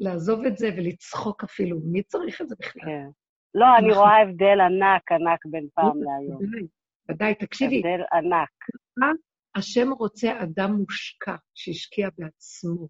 [0.00, 1.80] לעזוב את זה ולצחוק אפילו.
[1.84, 2.82] מי צריך את זה בכלל?
[2.84, 3.08] כן.
[3.54, 6.40] לא, אני רואה הבדל ענק ענק בין פעם להיום.
[7.10, 7.78] ודאי, תקשיבי.
[7.78, 8.50] הבדל ענק.
[9.54, 12.88] השם רוצה אדם מושקע, שהשקיע בעצמו.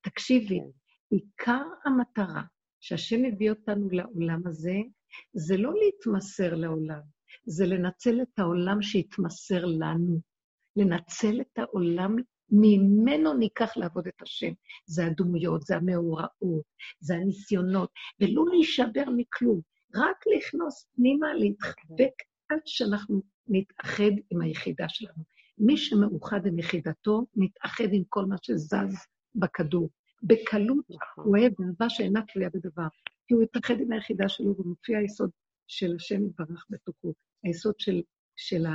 [0.00, 0.70] תקשיבי, כן.
[1.10, 2.42] עיקר המטרה
[2.80, 4.76] שהשם הביא אותנו לעולם הזה,
[5.32, 7.00] זה לא להתמסר לעולם,
[7.44, 10.20] זה לנצל את העולם שהתמסר לנו.
[10.76, 12.16] לנצל את העולם,
[12.50, 14.52] ממנו ניקח לעבוד את השם.
[14.86, 16.64] זה הדמויות, זה המאורעות,
[17.00, 17.90] זה הניסיונות,
[18.20, 19.60] ולא להישבר מכלום,
[19.94, 22.12] רק לכנוס פנימה, להתחבק
[22.48, 25.22] עד שאנחנו נתאחד עם היחידה שלנו.
[25.58, 29.90] מי שמאוחד עם יחידתו, מתאחד עם כל מה שזז בכדור.
[30.22, 31.24] בקלות נכון.
[31.24, 32.88] הוא אוהב אהבה שאינה תלויה בדבר,
[33.26, 35.30] כי הוא התאחד עם היחידה שלו ומופיע היסוד
[35.66, 37.14] של השם יתברך בתוכו,
[37.44, 38.02] היסוד של,
[38.36, 38.66] של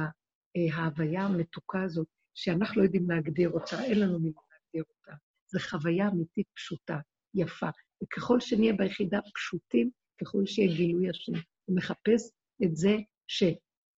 [0.74, 5.12] ההוויה המתוקה הזאת, שאנחנו לא יודעים להגדיר אותה, אין לנו מילים להגדיר אותה.
[5.48, 7.00] זו חוויה אמיתית פשוטה,
[7.34, 7.70] יפה.
[8.04, 9.90] וככל שנהיה ביחידה פשוטים,
[10.22, 11.34] ככל שיהיה גילוי השם.
[11.66, 12.32] הוא מחפש
[12.64, 12.98] את זה
[13.28, 13.44] ש,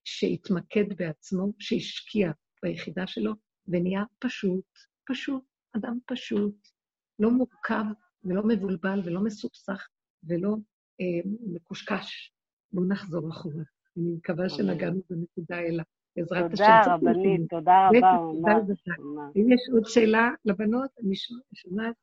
[0.03, 2.31] שהתמקד בעצמו, שהשקיע
[2.63, 3.33] ביחידה שלו,
[3.67, 4.65] ונהיה פשוט,
[5.07, 5.43] פשוט,
[5.77, 6.67] אדם פשוט,
[7.19, 7.83] לא מורכב
[8.23, 9.87] ולא מבולבל ולא מסוכסך
[10.23, 10.55] ולא
[11.01, 12.33] אה, מקושקש.
[12.71, 13.63] בואו נחזור אחורה.
[13.97, 15.83] אני מקווה שנגענו בנקודה אלה.
[16.17, 16.63] בעזרת השם.
[16.83, 18.79] תודה, רבנית, תודה רבה, ממש.
[19.35, 21.15] אם יש עוד שאלה לבנות, אני
[21.53, 21.95] שומעת,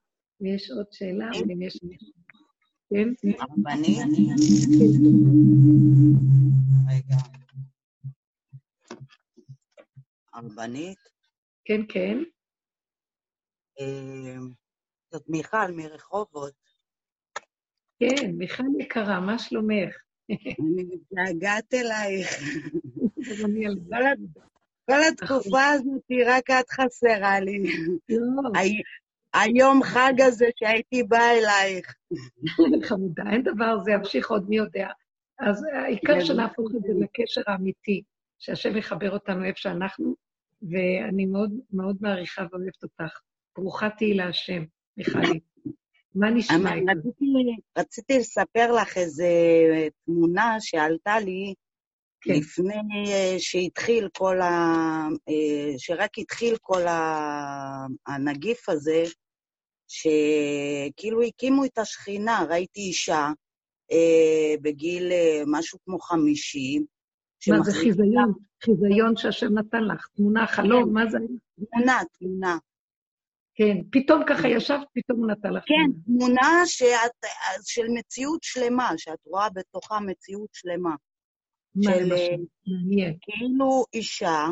[0.43, 2.12] אם יש עוד שאלה, אבל אם יש מישהו.
[2.91, 3.09] כן?
[3.41, 3.99] רבנית?
[6.89, 7.16] רגע.
[10.35, 10.99] הרבנית?
[11.65, 12.19] כן, כן.
[13.81, 14.36] אה,
[15.12, 16.55] זאת מיכל מרחובות.
[17.99, 19.97] כן, מיכל יקרה, מה שלומך?
[20.31, 22.28] אני מתגעגעת אלייך.
[24.90, 27.62] כל התקופה הזאת, רק את חסרה לי.
[28.09, 28.51] לא.
[29.34, 31.94] היום חג הזה שהייתי באה אלייך.
[32.88, 34.88] חמודה, אין דבר, זה ימשיך עוד מי יודע.
[35.38, 36.24] אז העיקר כן.
[36.24, 38.02] שנהפוך את זה לקשר האמיתי,
[38.38, 40.14] שהשם יחבר אותנו איפה שאנחנו,
[40.62, 43.20] ואני מאוד מאוד מעריכה ואוהבת אותך.
[43.56, 44.64] ברוכה תהיי להשם,
[44.96, 45.40] מיכלי.
[46.14, 46.70] מה נשמע?
[46.70, 47.26] רציתי,
[47.78, 49.24] רציתי לספר לך איזו
[50.05, 51.55] תמונה שעלתה לי
[52.24, 52.32] כן.
[52.32, 54.48] לפני אה, שהתחיל כל ה...
[55.28, 57.86] אה, שרק התחיל כל ה...
[58.06, 59.05] הנגיף הזה,
[59.88, 63.28] שכאילו הקימו את השכינה, ראיתי אישה
[63.92, 66.84] אה, בגיל אה, משהו כמו חמישים,
[67.48, 68.32] מה זה חיזיון?
[68.64, 71.18] חיזיון שהשם נתן לך, תמונה, חלום, מה זה?
[71.70, 72.59] תמונה, תמונה.
[73.55, 75.64] כן, פתאום ככה ישבת, פתאום הוא נתן לך.
[75.66, 77.30] כן, תמונה שאת,
[77.64, 80.94] של מציאות שלמה, שאת רואה בתוכה מציאות שלמה.
[81.82, 82.12] של?
[82.12, 83.12] אה.
[83.20, 84.46] כאילו אישה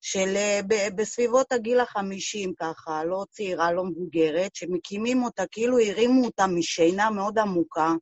[0.00, 0.60] של אה,
[0.96, 7.38] בסביבות הגיל החמישים ככה, לא צעירה, לא מבוגרת, שמקימים אותה, כאילו הרימו אותה משינה מאוד
[7.38, 7.92] עמוקה,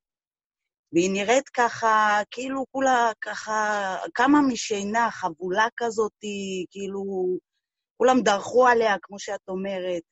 [0.93, 6.13] והיא נראית ככה, כאילו כולה ככה, קמה משינה, חבולה כזאת,
[6.71, 7.05] כאילו,
[7.97, 10.03] כולם דרכו עליה, כמו שאת אומרת.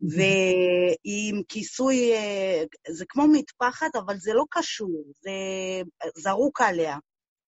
[0.00, 5.30] והיא עם כיסוי, אה, זה כמו מטפחת, אבל זה לא קשור, זה
[6.16, 6.96] זרוק עליה.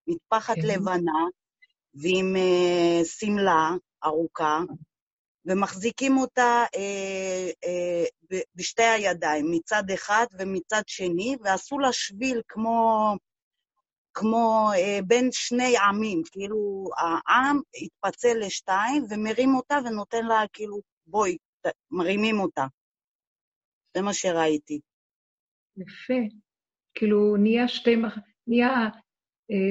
[0.06, 0.68] מטפחת כן.
[0.68, 1.22] לבנה
[1.94, 3.70] ועם אה, שמלה
[4.04, 4.60] ארוכה,
[5.44, 13.12] ומחזיקים אותה אה, אה, ב- בשתי הידיים, מצד אחד ומצד שני, ועשו לה שביל כמו,
[14.14, 21.36] כמו אה, בין שני עמים, כאילו העם התפצל לשתיים ומרים אותה ונותן לה כאילו, בואי,
[21.66, 22.66] ת- מרימים אותה.
[23.96, 24.80] זה מה שראיתי.
[25.76, 26.36] יפה.
[26.94, 28.18] כאילו, נהיה שתי מח...
[28.46, 28.88] נהיה אה,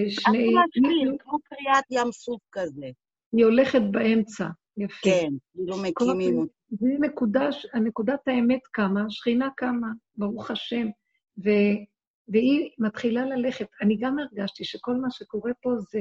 [0.09, 0.53] שני...
[0.53, 2.85] לה שביל, כמו קריאת ים סוף כזה.
[3.31, 4.47] היא הולכת באמצע.
[4.77, 5.09] יפה.
[5.09, 6.53] כן, כאילו מקימים אותה.
[6.69, 10.87] זה נקודה, הנקודת האמת קמה, השכינה קמה, ברוך השם,
[11.45, 11.49] ו,
[12.27, 13.67] והיא מתחילה ללכת.
[13.81, 15.99] אני גם הרגשתי שכל מה שקורה פה זה,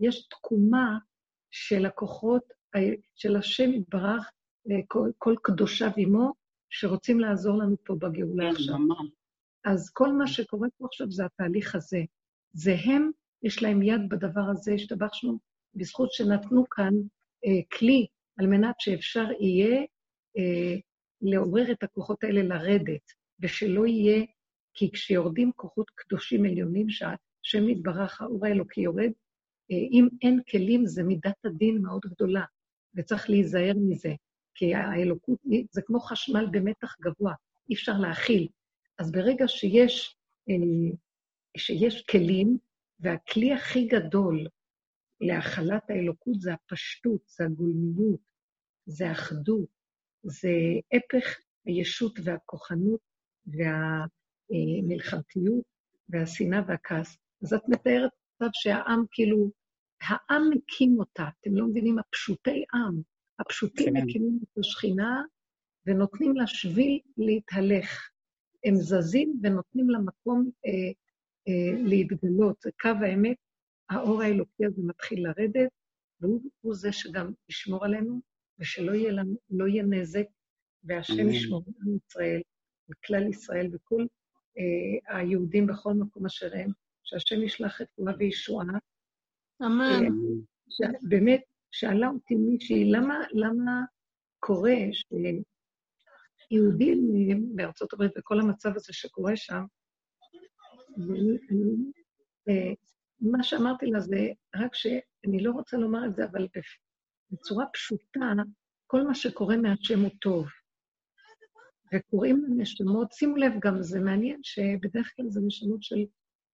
[0.00, 0.98] יש תקומה
[1.50, 2.42] של הכוחות,
[2.76, 4.30] ה- של השם יתברך,
[4.88, 6.32] כל, כל קדושיו עמו,
[6.70, 8.76] שרוצים לעזור לנו פה בגאולה כן, עכשיו.
[9.64, 12.00] אז כל מה שקורה פה עכשיו זה התהליך הזה.
[12.54, 13.10] זה הם,
[13.42, 15.38] יש להם יד בדבר הזה, השתבחנו,
[15.74, 16.94] בזכות שנתנו כאן
[17.46, 18.06] אה, כלי
[18.38, 19.82] על מנת שאפשר יהיה
[20.38, 20.76] אה,
[21.22, 24.24] לעורר את הכוחות האלה לרדת, ושלא יהיה,
[24.74, 29.12] כי כשיורדים כוחות קדושים עליונים, שהשם יתברך, האור האלוקי יורד,
[29.70, 32.44] אה, אם אין כלים זה מידת הדין מאוד גדולה,
[32.94, 34.14] וצריך להיזהר מזה,
[34.54, 35.38] כי האלוקות
[35.70, 37.34] זה כמו חשמל במתח גבוה,
[37.70, 38.48] אי אפשר להכיל.
[38.98, 40.16] אז ברגע שיש,
[40.48, 40.96] אה,
[41.56, 42.58] שיש כלים,
[43.00, 44.46] והכלי הכי גדול
[45.20, 48.20] להכלת האלוקות זה הפשטות, זה הגולמיות,
[48.86, 49.68] זה האחדות,
[50.22, 50.50] זה
[50.92, 53.00] הפך הישות והכוחנות
[54.50, 55.64] והמלחמתיות
[56.08, 57.16] והשנאה והכעס.
[57.42, 58.10] אז את מתארת
[58.40, 59.50] מצב שהעם כאילו,
[60.02, 63.00] העם מקים אותה, אתם לא מבינים, הפשוטי עם,
[63.38, 64.02] הפשוטים כן.
[64.02, 65.22] מקימים את השכינה
[65.86, 68.10] ונותנים לה שביל להתהלך.
[68.64, 70.92] הם זזים ונותנים לה מקום אה, אה,
[71.84, 72.60] להתגלות.
[72.62, 73.36] זה קו האמת,
[73.90, 75.70] האור האלוקי הזה מתחיל לרדת,
[76.20, 78.20] והוא הוא זה שגם ישמור עלינו,
[78.58, 80.24] ושלא יהיה, לנו, לא יהיה נזק,
[80.84, 81.28] והשם.
[81.28, 82.40] ישמור על ישראל,
[82.90, 84.06] וכלל ישראל, וכל
[84.58, 86.70] אה, היהודים בכל מקום אשר הם,
[87.02, 88.66] שהשם ישלח רפואה וישועה.
[89.62, 90.04] אמן.
[90.68, 93.84] ש- באמת, שאלה אותי מישהי, למה, למה
[94.40, 94.74] קורה
[96.38, 99.64] שיהודים בארצות הברית, וכל המצב הזה שקורה שם,
[100.98, 101.92] ואני- אני-
[102.48, 102.72] אה,
[103.20, 106.48] מה שאמרתי לה זה רק שאני לא רוצה לומר את זה, אבל
[107.30, 108.20] בצורה פשוטה,
[108.86, 110.46] כל מה שקורה מהשם הוא טוב.
[111.94, 116.04] וקוראים לנשמות, שימו לב גם, זה מעניין שבדרך כלל זה נשמות של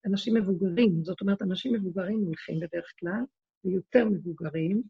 [0.06, 3.20] אנשים מבוגרים, זאת אומרת, אנשים מבוגרים הולכים בדרך כלל,
[3.64, 4.82] ויותר מבוגרים,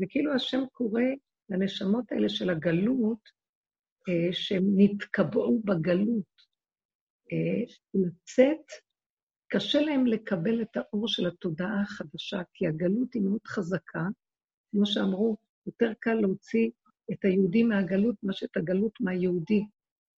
[0.00, 1.02] וכאילו השם קורא
[1.48, 3.28] לנשמות האלה של הגלות,
[4.08, 6.31] אה, שהם נתקבעו בגלות,
[7.94, 8.66] לצאת,
[9.48, 14.02] קשה להם לקבל את האור של התודעה החדשה, כי הגלות היא מאוד חזקה.
[14.70, 15.36] כמו שאמרו,
[15.66, 16.70] יותר קל להוציא
[17.12, 19.64] את היהודי מהגלות מאשר את הגלות מהיהודי.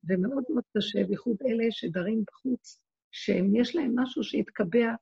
[0.08, 2.80] ומאוד מאוד קשה, בייחוד אלה שדרים בחוץ,
[3.12, 4.94] שיש להם משהו שהתקבע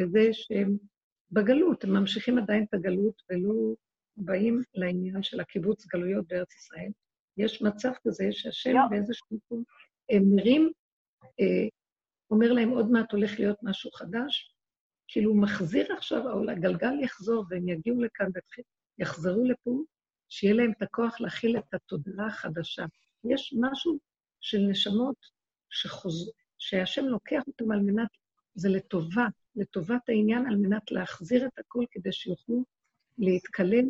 [0.00, 0.76] בזה שהם
[1.30, 3.74] בגלות, הם ממשיכים עדיין את הגלות ולא
[4.16, 6.90] באים לעניין של הקיבוץ גלויות בארץ ישראל.
[7.36, 9.62] יש מצב כזה שהשם באיזשהו מקום
[10.12, 10.68] מרים, אה,
[12.30, 14.54] אומר להם, עוד מעט הולך להיות משהו חדש,
[15.08, 18.26] כאילו מחזיר עכשיו, הגלגל יחזור והם יגיעו לכאן
[18.98, 19.82] ויחזרו לפה,
[20.28, 22.84] שיהיה להם את הכוח להכיל את התודעה החדשה.
[23.24, 23.98] יש משהו
[24.40, 25.16] של נשמות
[25.70, 26.32] שחוז...
[26.58, 28.08] שהשם לוקח אותם על מנת,
[28.54, 29.26] זה לטובה,
[29.56, 32.64] לטובת העניין, על מנת להחזיר את הכל כדי שיוכלו
[33.18, 33.84] להתקלל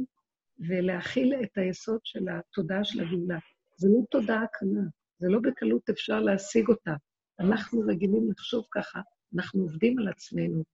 [0.58, 3.38] ולהכיל את היסוד של התודעה של הגאולה.
[3.76, 4.82] זו לא תודעה קלה,
[5.18, 6.94] זה לא בקלות אפשר להשיג אותה.
[7.40, 9.00] אנחנו רגילים לחשוב ככה,
[9.34, 10.64] אנחנו עובדים על עצמנו,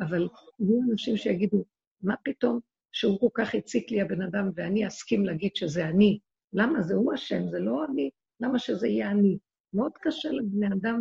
[0.00, 0.28] אבל
[0.60, 1.64] יהיו אנשים שיגידו,
[2.02, 2.60] מה פתאום
[2.92, 6.18] שהוא כל כך הציק לי הבן אדם ואני אסכים להגיד שזה אני?
[6.52, 6.82] למה?
[6.82, 8.10] זה הוא השם, זה לא אני,
[8.40, 9.38] למה שזה יהיה אני?
[9.74, 11.00] מאוד קשה לבני אדם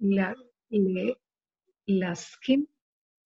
[0.00, 0.32] לה,
[0.70, 1.12] לה,
[1.88, 2.64] להסכים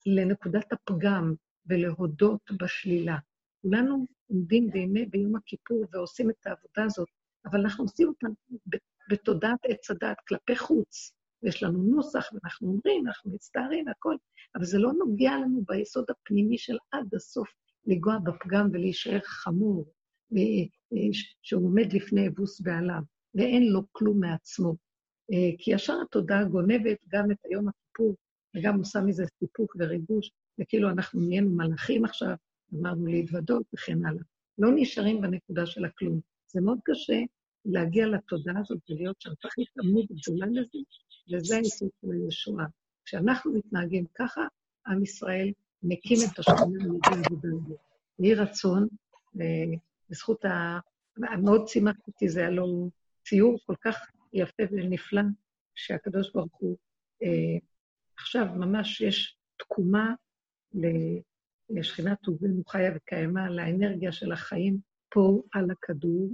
[0.06, 1.34] לנקודת הפגם
[1.66, 3.16] ולהודות בשלילה.
[3.62, 7.08] כולנו עומדים בימי, ביום הכיפור ועושים את העבודה הזאת,
[7.44, 8.26] אבל אנחנו עושים אותה
[9.10, 11.12] בתודעת עץ הדעת כלפי חוץ.
[11.42, 14.16] יש לנו נוסח, ואנחנו אומרים, אנחנו מצטערים, הכל,
[14.54, 17.48] אבל זה לא נוגע לנו ביסוד הפנימי של עד הסוף
[17.86, 19.92] לנגוע בפגם ולהישאר חמור,
[21.42, 23.02] שהוא עומד לפני אבוס בעליו,
[23.34, 24.76] ואין לו כלום מעצמו.
[25.32, 28.16] אה, כי ישר התודעה גונבת גם את היום הכיפור,
[28.56, 32.34] וגם עושה מזה סיפוק וריגוש, וכאילו אנחנו נהיינו מלאכים עכשיו,
[32.74, 34.22] אמרנו להתוודות וכן הלאה.
[34.58, 36.20] לא נשארים בנקודה של הכלום.
[36.46, 37.20] זה מאוד קשה
[37.64, 39.30] להגיע לתודעה הזאת ולהיות שם.
[39.42, 40.78] צריך התאמנות גדולה לזה,
[41.30, 42.66] וזה היסוד של הישועה.
[43.04, 44.42] כשאנחנו מתנהגים ככה,
[44.86, 47.48] עם ישראל מקים את השכונה על ידי עבודה.
[48.18, 48.88] יהי רצון,
[50.10, 50.78] בזכות ה...
[51.42, 52.90] מאוד שימח אותי, זה היה לו
[53.24, 55.22] ציור כל כך יפה ונפלא,
[55.74, 56.76] שהקדוש ברוך הוא,
[57.22, 57.58] אה,
[58.18, 60.14] עכשיו ממש יש תקומה
[61.70, 64.78] לשכינת טובנו חיה וקיימה, לאנרגיה של החיים
[65.08, 66.28] פה על הכדור,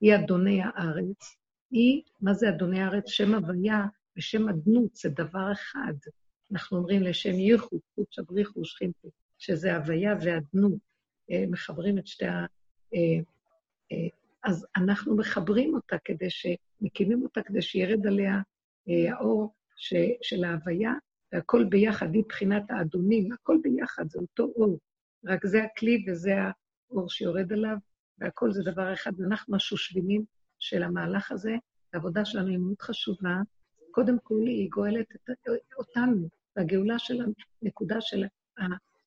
[0.00, 1.36] היא אדוני הארץ.
[1.70, 3.08] היא, מה זה אדוני הארץ?
[3.08, 5.94] שם הוויה ושם אדנות, זה דבר אחד.
[6.52, 9.08] אנחנו אומרים לשם ייחוד, קודש אבריחו שכינתי,
[9.38, 10.78] שזה הוויה ואדנות.
[11.30, 12.46] אה, מחברים את שתי ה...
[12.94, 12.98] אה,
[13.92, 14.08] אה,
[14.44, 16.46] אז אנחנו מחברים אותה כדי ש...
[16.80, 18.40] מקימים אותה כדי שירד עליה
[18.86, 19.94] האור ש...
[20.22, 20.92] של ההוויה,
[21.32, 24.78] והכל ביחד, היא בחינת האדונים, הכל ביחד, זה אותו אור.
[25.24, 26.34] רק זה הכלי וזה
[26.90, 27.76] האור שיורד עליו,
[28.18, 30.24] והכל זה דבר אחד, ואנחנו השושבינים
[30.58, 31.54] של המהלך הזה.
[31.92, 33.36] העבודה שלנו היא מאוד חשובה.
[33.94, 35.06] קודם כל, היא גואלת
[35.78, 37.20] אותנו, והגאולה של
[37.62, 38.24] הנקודה של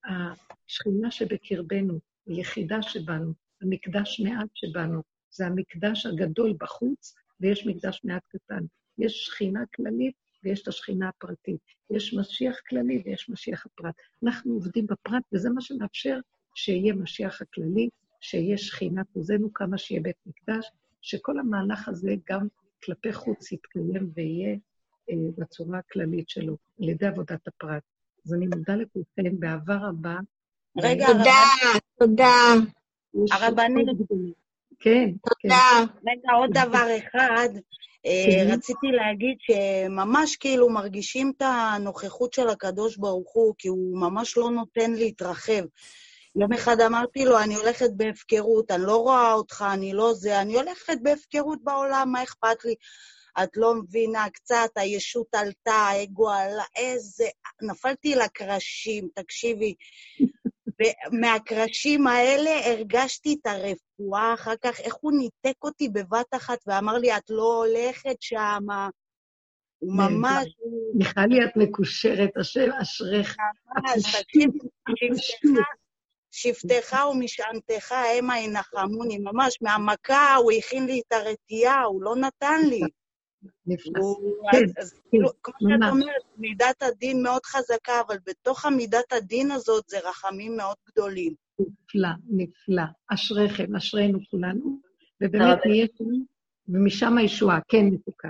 [0.06, 5.02] השכינה שבקרבנו, היחידה שבנו, המקדש מעט שבנו.
[5.32, 8.64] זה המקדש הגדול בחוץ, ויש מקדש מעט קטן.
[8.98, 11.62] יש שכינה כללית ויש את השכינה הפרטית.
[11.90, 13.96] יש משיח כללי ויש משיח הפרט.
[14.24, 16.20] אנחנו עובדים בפרט, וזה מה שמאפשר
[16.56, 17.90] שיהיה משיח הכללי,
[18.22, 22.48] שיהיה שכינה כוזנו, כמה שיהיה בית מקדש, שכל המהלך הזה גם
[22.84, 24.58] כלפי חוץ יתקיים ויהיה
[25.38, 27.84] בצורה הכללית שלו, על ידי עבודת הפרט.
[28.26, 30.16] אז אני מודה לכולכם באהבה רבה.
[30.78, 31.44] רגע, תודה,
[32.00, 32.54] תודה.
[33.32, 33.88] הרבנית.
[34.80, 35.56] כן, תודה.
[35.78, 36.10] כן.
[36.10, 37.50] רגע, עוד דבר אחד.
[38.06, 38.54] אה, כן.
[38.54, 44.52] רציתי להגיד שממש כאילו מרגישים את הנוכחות של הקדוש ברוך הוא, כי הוא ממש לא
[44.52, 45.64] נותן להתרחב.
[46.36, 50.56] יום אחד אמרתי לו, אני הולכת בהפקרות, אני לא רואה אותך, אני לא זה, אני
[50.56, 52.76] הולכת בהפקרות בעולם, מה אכפת לי?
[53.44, 57.26] את לא מבינה, קצת הישות עלתה, האגו עלה, איזה...
[57.62, 59.74] נפלתי לקרשים, תקשיבי.
[60.80, 67.18] ומהקרשים האלה הרגשתי את הרפואה אחר כך, איך הוא ניתק אותי בבת אחת ואמר לי,
[67.18, 68.90] את לא הולכת שמה.
[69.80, 70.48] הוא ממש...
[70.94, 73.38] מיכלי, את מקושרת, השם אשריך.
[73.76, 74.50] ממש, תקשיב,
[76.32, 82.82] שבטך ומשענתך המה ינחמוני, ממש, מהמכה הוא הכין לי את הרתיעה, הוא לא נתן לי.
[84.52, 85.90] כן, אז כן, כאילו, כמו שאת.
[85.92, 91.34] אומרת, מידת הדין מאוד חזקה, אבל בתוך המידת הדין הזאת זה רחמים מאוד גדולים.
[91.60, 92.84] נפלא, נפלא.
[93.14, 94.80] אשריכם, אשרינו כולנו,
[95.22, 96.06] ובאמת נהיה שם,
[96.68, 97.60] ומשם הישועה.
[97.68, 98.30] כן, מתוקה.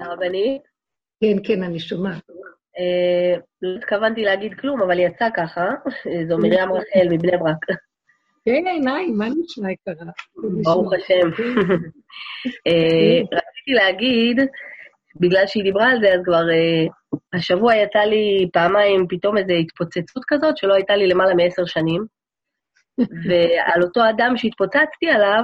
[0.00, 0.62] הרבנית,
[1.20, 2.22] כן, כן, אני שומעת.
[2.78, 5.64] אה, לא התכוונתי להגיד כלום, אבל יצא ככה.
[6.28, 7.78] זו מרים רחל מבני ברק.
[8.46, 9.94] כן, עיניים, מה נשמע יקרה?
[10.64, 11.42] ברוך השם.
[12.66, 14.40] אה, רציתי להגיד,
[15.20, 16.86] בגלל שהיא דיברה על זה, אז כבר אה,
[17.34, 22.04] השבוע יצא לי פעמיים פתאום איזו התפוצצות כזאת, שלא הייתה לי למעלה מעשר שנים.
[23.24, 25.42] ועל אותו אדם שהתפוצצתי עליו,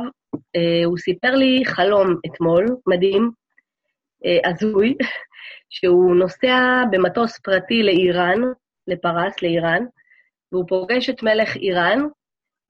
[0.56, 3.30] אה, הוא סיפר לי חלום אתמול, מדהים,
[4.44, 4.94] הזוי,
[5.74, 8.40] שהוא נוסע במטוס פרטי לאיראן,
[8.86, 9.84] לפרס, לאיראן,
[10.52, 12.02] והוא פוגש את מלך איראן,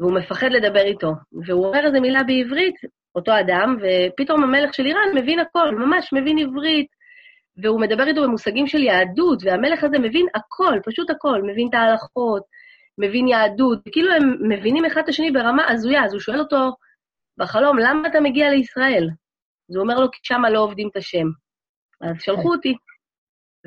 [0.03, 1.13] והוא מפחד לדבר איתו.
[1.47, 2.75] והוא אומר איזה מילה בעברית,
[3.15, 6.87] אותו אדם, ופתאום המלך של איראן מבין הכל, ממש מבין עברית,
[7.63, 12.43] והוא מדבר איתו במושגים של יהדות, והמלך הזה מבין הכל, פשוט הכל, מבין את ההלכות,
[12.99, 16.73] מבין יהדות, כאילו הם מבינים אחד את השני ברמה הזויה, אז הוא שואל אותו
[17.39, 19.09] בחלום, למה אתה מגיע לישראל?
[19.71, 21.27] אז הוא אומר לו, כי שמה לא עובדים את השם.
[22.01, 22.75] אז שלחו אותי.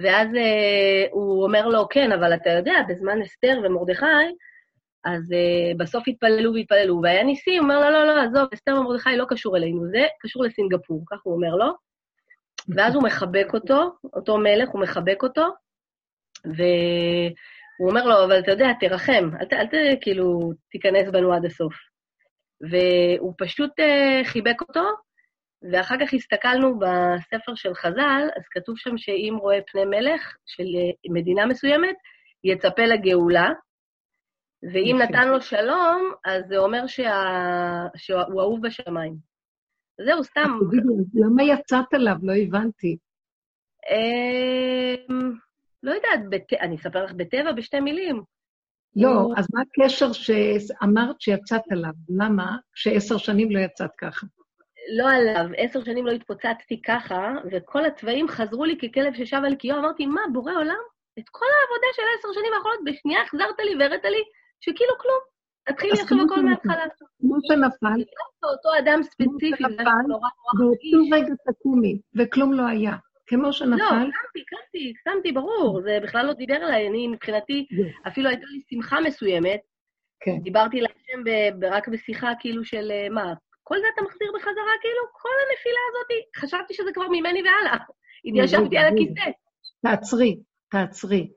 [0.04, 4.06] ואז אה, הוא אומר לו, כן, אבל אתה יודע, בזמן אסתר ומרדכי,
[5.06, 9.18] אז אה, בסוף התפללו והתפללו, והיה ניסי, הוא אומר, לא, לא, לא, עזוב, אסתר ומרדכי
[9.18, 11.74] לא קשור אלינו, זה קשור לסינגפור, כך הוא אומר לו.
[12.76, 15.46] ואז הוא מחבק אותו, אותו מלך, הוא מחבק אותו,
[16.46, 21.74] והוא אומר לו, אבל אתה יודע, תרחם, אל, אל, אל כאילו, תיכנס בנו עד הסוף.
[22.62, 24.84] והוא פשוט uh, חיבק אותו,
[25.72, 31.14] ואחר כך הסתכלנו בספר של חז"ל, אז כתוב שם שאם רואה פני מלך של uh,
[31.14, 31.96] מדינה מסוימת,
[32.44, 33.50] יצפה לגאולה,
[34.74, 37.24] ואם נתן לו שלום, אז זה אומר שה...
[37.96, 39.16] שהוא אהוב בשמיים.
[40.06, 40.60] זהו, סתם.
[41.14, 42.16] למה יצאת עליו?
[42.24, 42.98] לא הבנתי.
[43.90, 45.34] אמ,
[45.84, 46.20] לא יודעת,
[46.62, 48.22] אני אספר לך בטבע בשתי מילים.
[48.96, 51.92] לא, אז מה הקשר שאמרת שיצאת עליו?
[52.10, 54.28] למה שעשר שנים לא יצאת ככה?
[54.98, 59.80] לא עליו, עשר שנים לא התפוצצתי ככה, וכל הצבעים חזרו לי ככלב ששב על קיו,
[59.80, 60.84] אמרתי, מה, בורא עולם?
[61.20, 64.24] את כל העבודה של עשר שנים האחרונות, בשנייה החזרת לי והראית לי
[64.66, 65.20] שכאילו כלום.
[65.70, 66.84] תתחילי עכשיו הכל מההתחלה.
[67.22, 68.04] כמו שנפל.
[68.44, 72.96] אותו אדם ספציפי, נורא נורא באותו רגע תקומי, וכלום לא היה.
[73.28, 73.76] כמו שנפל.
[73.76, 76.88] לא, קמתי, קמתי, קמתי, ברור, זה בכלל לא דיבר אליי.
[76.88, 77.68] אני, מבחינתי,
[78.08, 79.60] אפילו הייתה לי שמחה מסוימת.
[80.20, 80.38] כן.
[80.42, 81.24] דיברתי להשם
[81.72, 83.34] רק בשיחה כאילו של אה, מה,
[83.64, 87.78] כל זה אתה מחזיר בחזרה, כאילו, כל הנפילה הזאת, חשבתי שזה כבר ממני והלאה.
[88.26, 89.30] התיישבתי על הכיסא.
[89.82, 90.40] תעצרי,
[90.72, 91.30] תעצרי.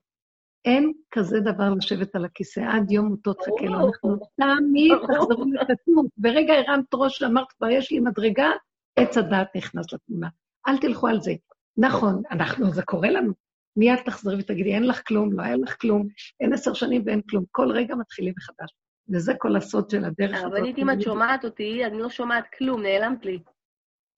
[0.64, 3.86] אין כזה דבר לשבת על הכיסא עד יום מותו תחכה לו.
[3.86, 6.06] אנחנו תמיד תחזרו לכתוב.
[6.16, 8.50] ברגע הרמת ראש ואמרת, כבר יש לי מדרגה,
[8.96, 10.28] עץ הדעת נכנס לתמונה.
[10.68, 11.32] אל תלכו על זה.
[11.76, 13.32] נכון, אנחנו, זה קורה לנו.
[13.76, 16.06] מיד תחזרי ותגידי, אין לך כלום, לא היה לך כלום,
[16.40, 17.44] אין עשר שנים ואין כלום.
[17.50, 18.70] כל רגע מתחילים מחדש.
[19.12, 20.52] וזה כל הסוד של הדרך הזאת.
[20.52, 23.38] הרבנית, אם את שומעת אותי, אני לא שומעת כלום, נעלמת לי.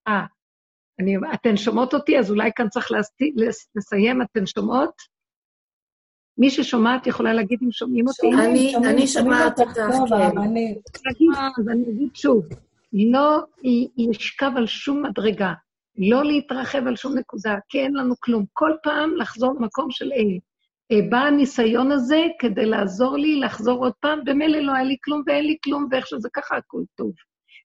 [0.09, 0.25] אה,
[1.35, 2.89] אתן שומעות אותי, אז אולי כאן צריך
[3.77, 4.95] לסיים, אתן שומעות?
[6.41, 8.31] מי ששומעת יכולה להגיד אם שומעים אותי.
[8.91, 9.83] אני שומעת אותך, כן.
[11.59, 12.47] אז אני אגיד שוב,
[12.93, 13.41] לא
[13.97, 15.53] לשכב על שום מדרגה,
[15.99, 18.45] לא להתרחב על שום נקודה, כי אין לנו כלום.
[18.53, 20.39] כל פעם לחזור למקום של אל.
[20.93, 25.23] אה, בא הניסיון הזה כדי לעזור לי לחזור עוד פעם, במילא לא היה לי כלום
[25.27, 27.13] ואין לי כלום, ואיך שזה ככה, הכול טוב.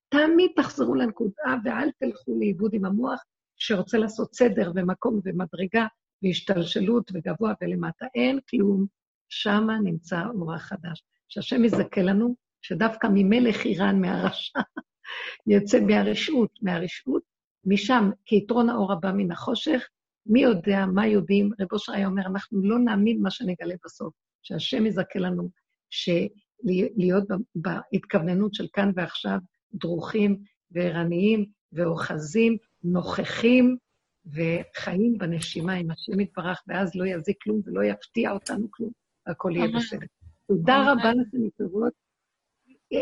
[0.10, 3.19] תמיד תחזרו לנקודה ואל תלכו לאיבוד עם המוח
[3.57, 5.85] שרוצה לעשות סדר ומקום ומדרגה
[6.26, 8.06] והשתלשלות וגבוה ולמטה.
[8.15, 8.85] אין כלום,
[9.30, 11.03] שמה נמצא אור החדש.
[11.30, 14.60] שהשם יזכה לנו, שדווקא ממלך איראן, מהרשע,
[15.47, 17.23] יוצא מהרשעות, מהרשעות,
[17.65, 19.88] משם, כיתרון האור הבא מן החושך,
[20.26, 24.85] מי יודע, מה יודעים, רב אושר היה אומר, אנחנו לא נאמין מה שנגלה בסוף, שהשם
[24.85, 25.49] יזכה לנו,
[25.89, 27.23] שלהיות
[27.56, 29.38] בהתכווננות של כאן ועכשיו,
[29.73, 30.38] דרוכים
[30.72, 33.77] וערניים ואוחזים, נוכחים
[34.26, 38.91] וחיים בנשימה עם השם יתברך, ואז לא יזיק כלום ולא יפתיע אותנו כלום,
[39.27, 40.06] והכל יהיה בסדר.
[40.47, 41.93] תודה רבה לכם, יקרות.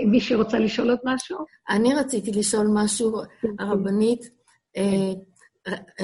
[0.08, 1.38] מי שרוצה לשאול עוד משהו?
[1.70, 3.64] אני רציתי לשאול משהו, כן, כן.
[3.64, 4.30] הרבנית.
[4.78, 5.14] אה,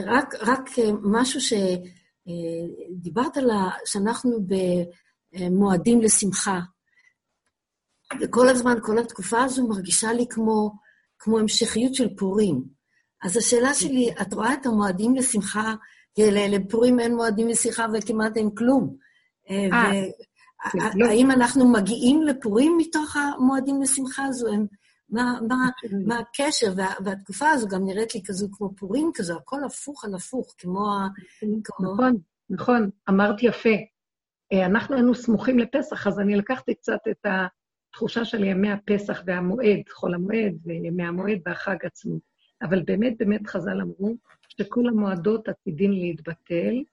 [0.05, 0.69] רק, רק
[1.03, 1.39] משהו
[2.27, 3.69] שדיברת על ה...
[3.85, 4.39] שאנחנו
[5.39, 6.59] במועדים לשמחה.
[8.21, 10.71] וכל הזמן, כל התקופה הזו מרגישה לי כמו,
[11.19, 12.78] כמו המשכיות של פורים.
[13.23, 15.73] אז השאלה שלי, את רואה את המועדים לשמחה,
[16.17, 18.95] לפורים אין מועדים לשמחה וכמעט אין כלום.
[19.49, 21.05] אה, אה, לא.
[21.05, 24.47] האם אנחנו מגיעים לפורים מתוך המועדים לשמחה הזו?
[24.47, 24.65] הם,
[25.09, 25.55] מה, מה,
[26.05, 26.73] מה הקשר?
[26.77, 30.91] וה, והתקופה הזו גם נראית לי כזו כמו פורים כזו, הכל הפוך על הפוך, כמו
[30.93, 31.07] ה...
[31.63, 31.93] כמו...
[31.93, 32.17] נכון,
[32.49, 33.75] נכון, אמרת יפה.
[34.53, 39.79] אה, אנחנו היינו סמוכים לפסח, אז אני לקחתי קצת את התחושה של ימי הפסח והמועד,
[39.91, 42.28] חול המועד וימי המועד והחג עצמו.
[42.61, 44.15] אבל באמת, באמת חז"ל אמרו
[44.49, 46.83] שכל המועדות עתידים להתבטל,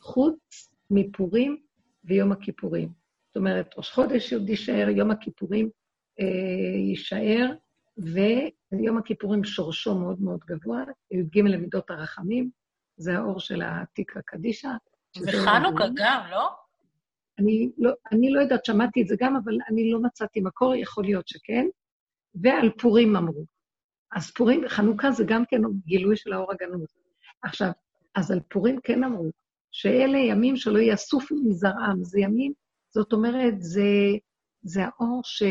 [0.00, 1.56] חוץ מפורים
[2.04, 2.88] ויום הכיפורים.
[3.26, 5.70] זאת אומרת, ראש חודש עוד יישאר, יום הכיפורים
[6.20, 7.50] אה, יישאר,
[7.98, 12.50] ויום הכיפורים שורשו מאוד מאוד גבוה, י"ג למידות הרחמים,
[12.96, 14.68] זה האור של העתיקה קדישא.
[15.16, 16.48] וחנוכה גם, לא?
[17.38, 21.04] אני לא, אני לא יודעת, שמעתי את זה גם, אבל אני לא מצאתי מקור, יכול
[21.04, 21.66] להיות שכן.
[22.34, 23.44] ועל פורים אמרו.
[24.16, 26.88] אז פורים, חנוכה זה גם כן גילוי של האור הגנוז.
[27.42, 27.70] עכשיו,
[28.14, 29.30] אז על פורים כן אמרו,
[29.70, 32.52] שאלה ימים שלא יאסופו מזרעם, זה ימים,
[32.94, 33.82] זאת אומרת, זה,
[34.62, 35.42] זה האור ש...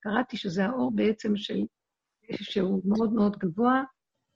[0.00, 1.64] קראתי שזה האור בעצם של,
[2.32, 3.82] שהוא מאוד מאוד גבוה,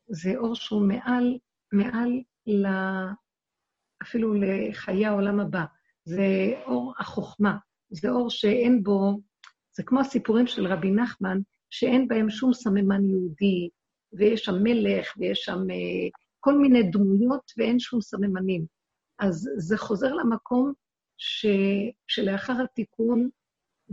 [0.08, 1.38] זה אור שהוא מעל,
[1.72, 2.10] מעל
[2.46, 2.66] ל...
[4.02, 5.64] אפילו לחיי העולם הבא.
[6.04, 7.56] זה אור החוכמה,
[7.90, 9.20] זה אור שאין בו,
[9.76, 11.38] זה כמו הסיפורים של רבי נחמן,
[11.70, 13.68] שאין בהם שום סממן יהודי,
[14.12, 16.08] ויש שם מלך, ויש שם אה,
[16.40, 18.66] כל מיני דמויות, ואין שום סממנים.
[19.18, 20.72] אז זה חוזר למקום
[21.18, 21.46] ש,
[22.08, 23.28] שלאחר התיקון,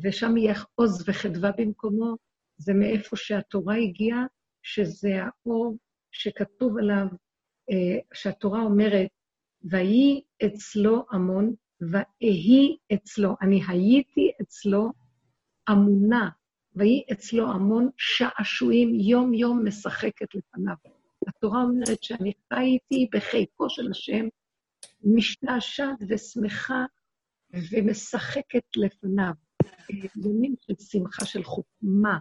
[0.03, 2.15] ושם יהיה עוז וחדווה במקומו,
[2.57, 4.25] זה מאיפה שהתורה הגיעה,
[4.63, 5.77] שזה האור
[6.11, 7.05] שכתוב עליו,
[7.69, 9.07] אה, שהתורה אומרת,
[9.63, 11.53] ויהי אצלו המון,
[11.91, 13.35] ואהי אצלו.
[13.41, 14.91] אני הייתי אצלו
[15.71, 16.29] אמונה,
[16.77, 20.75] ויהי אצלו המון שעשועים, יום-יום משחקת לפניו.
[21.27, 24.25] התורה אומרת שאני חייתי בחיקו של השם,
[25.03, 26.85] משתעשעת ושמחה
[27.71, 29.31] ומשחקת לפניו.
[30.25, 32.17] ימים של שמחה, של חוכמה.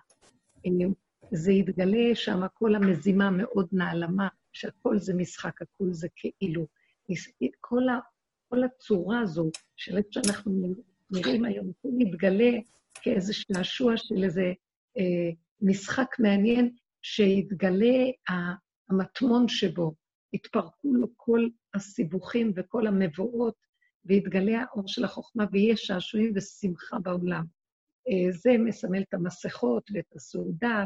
[1.33, 6.67] זה יתגלה שם כל המזימה מאוד נעלמה, שהכל זה משחק, הכל זה כאילו.
[7.61, 7.99] כל, ה,
[8.49, 10.75] כל הצורה הזו של איך שאנחנו
[11.11, 12.51] נראים היום, הוא מתגלה
[13.03, 14.53] כאיזה שעשוע של איזה
[14.99, 16.71] אה, משחק מעניין,
[17.03, 18.05] שיתגלה
[18.91, 19.95] המטמון שבו,
[20.33, 23.55] יתפרקו לו כל הסיבוכים וכל המבואות,
[24.05, 27.45] ויתגלה האור של החוכמה, ויהיה שעשועים ושמחה בעולם.
[28.09, 30.85] אה, זה מסמל את המסכות ואת הסעודה,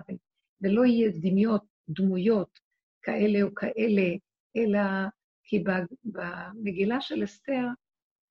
[0.60, 2.58] ולא יהיה דמיות, דמויות
[3.02, 4.08] כאלה או כאלה,
[4.56, 4.80] אלא
[5.44, 5.64] כי
[6.04, 7.66] במגילה של אסתר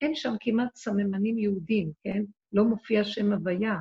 [0.01, 2.23] אין שם כמעט סממנים יהודים, כן?
[2.53, 3.75] לא מופיע שם הוויה,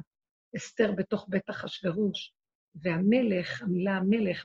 [0.56, 2.32] אסתר בתוך בית אחשורוש,
[2.74, 4.44] והמלך, המילה המלך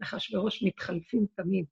[0.00, 1.64] ואחשורוש מתחלפים תמיד,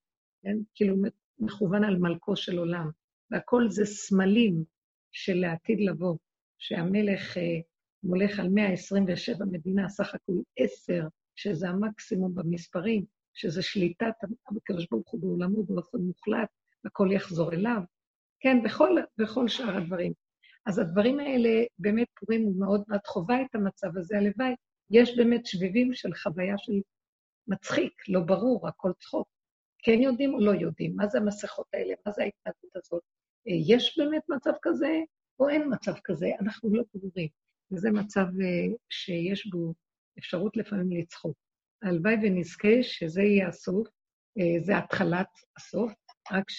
[0.42, 0.56] כן?
[0.74, 0.96] כאילו
[1.38, 2.90] מכוון על מלכו של עולם.
[3.30, 4.64] והכל זה סמלים
[5.12, 6.16] של לעתיד לבוא,
[6.58, 7.60] שהמלך אה,
[8.02, 11.02] מולך על 127 מדינה, סך הכול עשר,
[11.36, 13.04] שזה המקסימום במספרים,
[13.34, 14.14] שזה שליטת
[14.56, 16.48] הקדוש ברוך הוא בעולמו באופן מוחלט,
[16.84, 17.82] הכל יחזור אליו.
[18.40, 20.12] כן, בכל, בכל שאר הדברים.
[20.66, 24.54] אז הדברים האלה, באמת פורים הוא מאוד מאוד חווה את המצב הזה, הלוואי.
[24.90, 26.72] יש באמת שביבים של חוויה של
[27.48, 29.28] מצחיק, לא ברור, הכל צחוק.
[29.78, 30.96] כן יודעים או לא יודעים?
[30.96, 31.94] מה זה המסכות האלה?
[32.06, 33.02] מה זה ההתנהגות הזאת?
[33.48, 35.00] אה, יש באמת מצב כזה
[35.40, 36.26] או אין מצב כזה?
[36.40, 37.28] אנחנו לא ברורים.
[37.72, 39.74] וזה מצב אה, שיש בו
[40.18, 41.36] אפשרות לפעמים לצחוק.
[41.82, 43.88] הלוואי ונזכה שזה יהיה הסוף,
[44.38, 45.92] אה, זה התחלת הסוף,
[46.32, 46.50] רק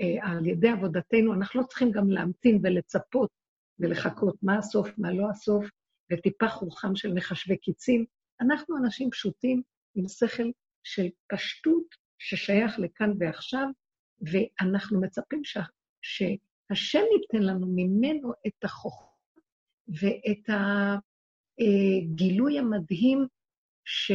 [0.00, 3.30] שעל ידי עבודתנו אנחנו לא צריכים גם להמתין ולצפות
[3.78, 5.66] ולחכות מה הסוף, מה לא הסוף,
[6.12, 8.04] וטיפח רוחם של מחשבי קיצים.
[8.40, 9.62] אנחנו אנשים פשוטים
[9.94, 10.50] עם שכל
[10.84, 11.84] של פשטות
[12.18, 13.68] ששייך לכאן ועכשיו,
[14.20, 15.58] ואנחנו מצפים ש...
[16.02, 19.08] שהשם ייתן לנו ממנו את החוכמה
[19.88, 20.48] ואת
[21.58, 23.26] הגילוי המדהים
[23.84, 24.12] ש...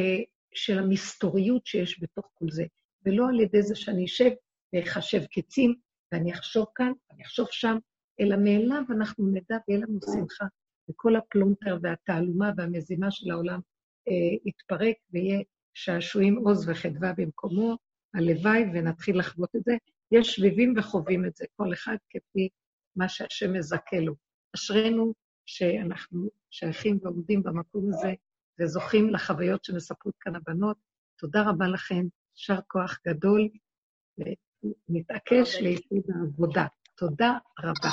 [0.54, 2.64] של המסתוריות שיש בתוך כל זה,
[3.06, 4.30] ולא על ידי זה שאני אשב
[4.74, 5.76] ואחשב קצים,
[6.12, 7.78] ואני אחשוב כאן, ואני אחשוב שם,
[8.20, 10.46] אלא מאליו אנחנו נדע ויהיה לנו שמחה,
[10.90, 13.60] וכל הפלונטר והתעלומה והמזימה של העולם
[14.08, 15.40] אה, יתפרק ויהיה
[15.74, 17.78] שעשועים עוז וחדווה במקומו,
[18.14, 19.74] הלוואי, ונתחיל לחוות את זה.
[20.12, 22.50] יש שביבים וחווים את זה, כל אחד כפי
[22.96, 24.16] מה שהשם מזכה לו.
[24.56, 25.14] אשרינו
[25.46, 28.14] שאנחנו שייכים ועומדים במקום הזה
[28.60, 30.78] וזוכים לחוויות שמספרות כאן הבנות.
[31.20, 32.06] תודה רבה לכם,
[32.38, 33.50] יישר כוח גדול,
[34.90, 36.66] נתעקש ליסוד העבודה.
[36.96, 37.34] תודה
[37.64, 37.90] רבה.